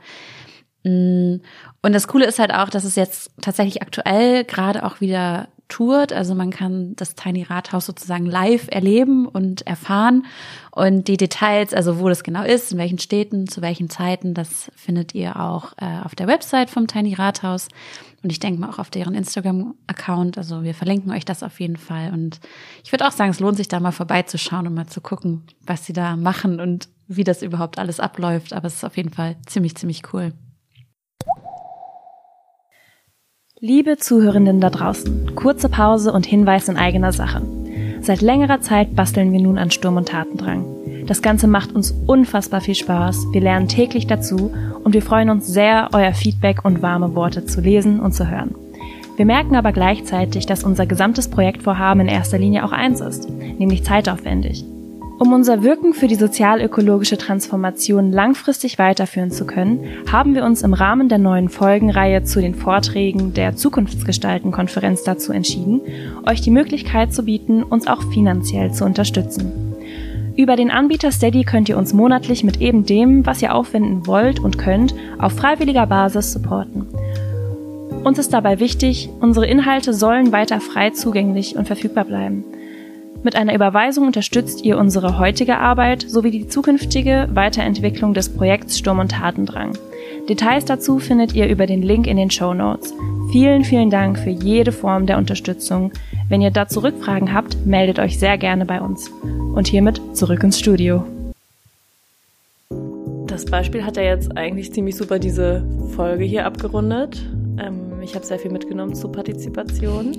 Mm, 0.84 1.38
und 1.82 1.94
das 1.94 2.08
Coole 2.08 2.26
ist 2.26 2.40
halt 2.40 2.54
auch, 2.54 2.70
dass 2.70 2.84
es 2.84 2.96
jetzt 2.96 3.32
tatsächlich 3.42 3.82
aktuell 3.82 4.44
gerade 4.44 4.84
auch 4.86 5.02
wieder 5.02 5.48
tourt. 5.70 6.12
Also 6.12 6.36
man 6.36 6.50
kann 6.50 6.96
das 6.96 7.16
Tiny 7.16 7.44
Rathaus 7.44 7.86
sozusagen 7.86 8.26
live 8.26 8.68
erleben 8.70 9.28
und 9.28 9.66
erfahren. 9.66 10.26
Und 10.72 11.08
die 11.08 11.18
Details, 11.18 11.74
also 11.74 12.00
wo 12.00 12.10
das 12.10 12.24
genau 12.24 12.44
ist, 12.44 12.72
in 12.72 12.78
welchen 12.78 13.00
Städten, 13.00 13.48
zu 13.48 13.62
welchen 13.62 13.90
Zeiten, 13.90 14.34
das 14.34 14.72
findet 14.76 15.16
ihr 15.16 15.40
auch 15.40 15.74
äh, 15.78 16.04
auf 16.04 16.16
der 16.16 16.28
Website 16.28 16.70
vom 16.70 16.88
Tiny 16.88 17.14
Rathaus. 17.14 17.68
Und 18.22 18.32
ich 18.32 18.40
denke 18.40 18.60
mal 18.60 18.70
auch 18.70 18.80
auf 18.80 18.90
deren 18.90 19.14
Instagram-Account. 19.14 20.38
Also 20.38 20.64
wir 20.64 20.74
verlinken 20.74 21.12
euch 21.12 21.24
das 21.24 21.44
auf 21.44 21.60
jeden 21.60 21.78
Fall. 21.78 22.12
Und 22.12 22.40
ich 22.84 22.92
würde 22.92 23.08
auch 23.08 23.12
sagen, 23.12 23.32
es 23.32 23.40
lohnt 23.40 23.56
sich 23.56 23.70
da 23.70 23.80
mal 23.80 23.92
vorbeizuschauen 23.92 24.68
und 24.68 24.74
mal 24.74 24.88
zu 24.88 25.00
gucken, 25.00 25.44
was 25.66 25.86
sie 25.86 25.94
da 25.94 26.18
machen 26.18 26.60
und 26.60 26.90
wie 27.08 27.24
das 27.24 27.42
überhaupt 27.42 27.78
alles 27.78 28.00
abläuft. 28.00 28.54
Aber 28.54 28.68
es 28.68 28.76
ist 28.76 28.84
auf 28.84 28.98
jeden 28.98 29.12
Fall 29.12 29.38
ziemlich, 29.46 29.76
ziemlich 29.76 30.02
cool. 30.14 30.34
Liebe 33.62 33.98
Zuhörenden 33.98 34.62
da 34.62 34.70
draußen, 34.70 35.36
kurze 35.36 35.68
Pause 35.68 36.14
und 36.14 36.26
Hinweis 36.26 36.70
in 36.70 36.78
eigener 36.78 37.12
Sache. 37.12 37.42
Seit 38.02 38.22
längerer 38.22 38.62
Zeit 38.62 38.96
basteln 38.96 39.34
wir 39.34 39.42
nun 39.42 39.58
an 39.58 39.70
Sturm 39.70 39.98
und 39.98 40.08
Tatendrang. 40.08 40.64
Das 41.08 41.22
Ganze 41.22 41.48
macht 41.48 41.74
uns 41.74 41.92
unfassbar 42.08 42.62
viel 42.62 42.76
Spaß, 42.76 43.34
wir 43.34 43.42
lernen 43.42 43.68
täglich 43.68 44.08
dazu 44.08 44.52
und 44.84 44.94
wir 44.94 45.02
freuen 45.02 45.30
uns 45.30 45.46
sehr, 45.46 45.90
euer 45.92 46.14
Feedback 46.14 46.64
und 46.64 46.82
warme 46.82 47.16
Worte 47.16 47.46
zu 47.46 47.60
lesen 47.60 48.00
und 48.00 48.14
zu 48.14 48.30
hören. 48.30 48.56
Wir 49.18 49.26
merken 49.26 49.58
aber 49.58 49.74
gleichzeitig, 49.74 50.46
dass 50.46 50.64
unser 50.64 50.86
gesamtes 50.86 51.28
Projektvorhaben 51.28 52.04
in 52.04 52.08
erster 52.08 52.38
Linie 52.38 52.64
auch 52.64 52.72
eins 52.72 53.02
ist, 53.02 53.30
nämlich 53.30 53.84
zeitaufwendig. 53.84 54.64
Um 55.20 55.34
unser 55.34 55.64
Wirken 55.64 55.94
für 55.94 56.08
die 56.08 56.16
sozialökologische 56.16 57.18
Transformation 57.18 58.14
langfristig 58.14 58.80
weiterführen 58.80 59.32
zu 59.32 59.46
können, 59.46 59.84
haben 60.10 60.34
wir 60.34 60.46
uns 60.46 60.62
im 60.62 60.74
Rahmen 60.74 61.10
der 61.10 61.18
neuen 61.18 61.50
Folgenreihe 61.50 62.24
zu 62.24 62.40
den 62.40 62.56
Vorträgen 62.56 63.34
der 63.34 63.58
Zukunftsgestalten-Konferenz 63.58 65.04
dazu 65.04 65.34
entschieden, 65.34 65.82
euch 66.26 66.40
die 66.40 66.52
Möglichkeit 66.52 67.14
zu 67.14 67.24
bieten, 67.24 67.64
uns 67.64 67.86
auch 67.86 68.02
finanziell 68.14 68.72
zu 68.72 68.86
unterstützen. 68.86 69.76
Über 70.38 70.56
den 70.56 70.72
Anbieter 70.72 71.12
Steady 71.12 71.44
könnt 71.44 71.68
ihr 71.68 71.78
uns 71.78 71.92
monatlich 71.92 72.46
mit 72.46 72.62
eben 72.62 72.86
dem, 72.86 73.26
was 73.26 73.42
ihr 73.42 73.54
aufwenden 73.54 74.08
wollt 74.08 74.40
und 74.40 74.58
könnt, 74.58 74.96
auf 75.18 75.34
freiwilliger 75.34 75.86
Basis 75.86 76.32
supporten. 76.32 76.88
Uns 78.06 78.20
ist 78.20 78.32
dabei 78.32 78.62
wichtig, 78.62 79.10
unsere 79.20 79.48
Inhalte 79.48 79.94
sollen 79.94 80.32
weiter 80.32 80.62
frei 80.62 80.92
zugänglich 80.92 81.58
und 81.58 81.68
verfügbar 81.68 82.06
bleiben. 82.06 82.46
Mit 83.22 83.36
einer 83.36 83.54
Überweisung 83.54 84.08
unterstützt 84.08 84.64
ihr 84.64 84.78
unsere 84.78 85.20
heutige 85.20 85.58
Arbeit 85.58 86.06
sowie 86.08 86.32
die 86.32 86.48
zukünftige 86.48 87.28
Weiterentwicklung 87.34 88.14
des 88.14 88.30
Projekts 88.30 88.78
Sturm 88.78 89.00
und 89.00 89.12
Tatendrang. 89.12 89.78
Details 90.30 90.64
dazu 90.64 91.00
findet 91.00 91.34
ihr 91.34 91.48
über 91.50 91.66
den 91.66 91.82
Link 91.82 92.08
in 92.08 92.16
den 92.16 92.32
Show 92.32 92.54
Notes. 92.54 92.94
Vielen, 93.32 93.66
vielen 93.66 93.90
Dank 93.90 94.18
für 94.18 94.30
jede 94.30 94.72
Form 94.72 95.06
der 95.06 95.18
Unterstützung. 95.18 95.92
Wenn 96.30 96.42
ihr 96.42 96.52
dazu 96.52 96.80
Rückfragen 96.80 97.34
habt, 97.34 97.66
meldet 97.66 98.00
euch 98.00 98.18
sehr 98.18 98.38
gerne 98.38 98.66
bei 98.66 98.80
uns. 98.80 99.10
Und 99.54 99.68
hiermit 99.68 100.02
zurück 100.14 100.42
ins 100.44 100.58
Studio. 100.58 101.04
Das 103.28 103.46
Beispiel 103.46 103.86
hat 103.86 103.98
ja 103.98 104.04
jetzt 104.04 104.38
eigentlich 104.38 104.72
ziemlich 104.72 104.96
super 104.96 105.20
diese 105.20 105.66
Folge 105.96 106.24
hier 106.24 106.46
abgerundet. 106.46 107.22
Ähm, 107.62 108.02
ich 108.02 108.16
habe 108.16 108.26
sehr 108.26 108.40
viel 108.40 108.52
mitgenommen 108.52 108.96
zur 108.96 109.12
Partizipation. 109.12 110.14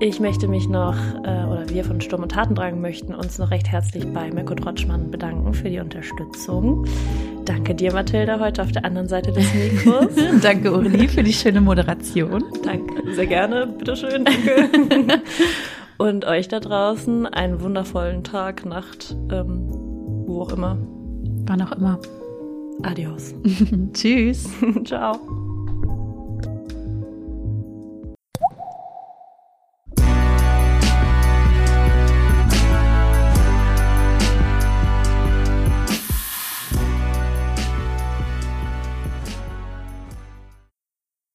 Ich 0.00 0.20
möchte 0.20 0.46
mich 0.46 0.68
noch, 0.68 0.94
äh, 1.24 1.44
oder 1.44 1.64
wir 1.68 1.84
von 1.84 2.00
Sturm 2.00 2.22
und 2.22 2.30
Tatendrang 2.30 2.80
möchten 2.80 3.14
uns 3.14 3.38
noch 3.38 3.50
recht 3.50 3.66
herzlich 3.66 4.06
bei 4.12 4.30
Mirko 4.30 4.54
Drotschmann 4.54 5.10
bedanken 5.10 5.52
für 5.54 5.70
die 5.70 5.80
Unterstützung. 5.80 6.86
Danke 7.44 7.74
dir, 7.74 7.92
Mathilda, 7.92 8.38
heute 8.38 8.62
auf 8.62 8.70
der 8.70 8.84
anderen 8.84 9.08
Seite 9.08 9.32
des 9.32 9.52
Mikros. 9.52 10.14
danke, 10.42 10.72
Uri, 10.72 11.08
für 11.08 11.24
die 11.24 11.32
schöne 11.32 11.60
Moderation. 11.60 12.44
Danke, 12.62 13.12
sehr 13.12 13.26
gerne. 13.26 13.66
Bitteschön, 13.66 14.24
danke. 14.24 15.20
und 15.98 16.24
euch 16.26 16.46
da 16.46 16.60
draußen 16.60 17.26
einen 17.26 17.60
wundervollen 17.60 18.22
Tag, 18.22 18.64
Nacht, 18.66 19.16
ähm, 19.32 19.64
wo 20.26 20.42
auch 20.42 20.52
immer. 20.52 20.78
Wann 21.46 21.60
auch 21.62 21.72
immer. 21.72 21.98
Adios. 22.84 23.34
Tschüss. 23.94 24.48
Ciao. 24.84 25.47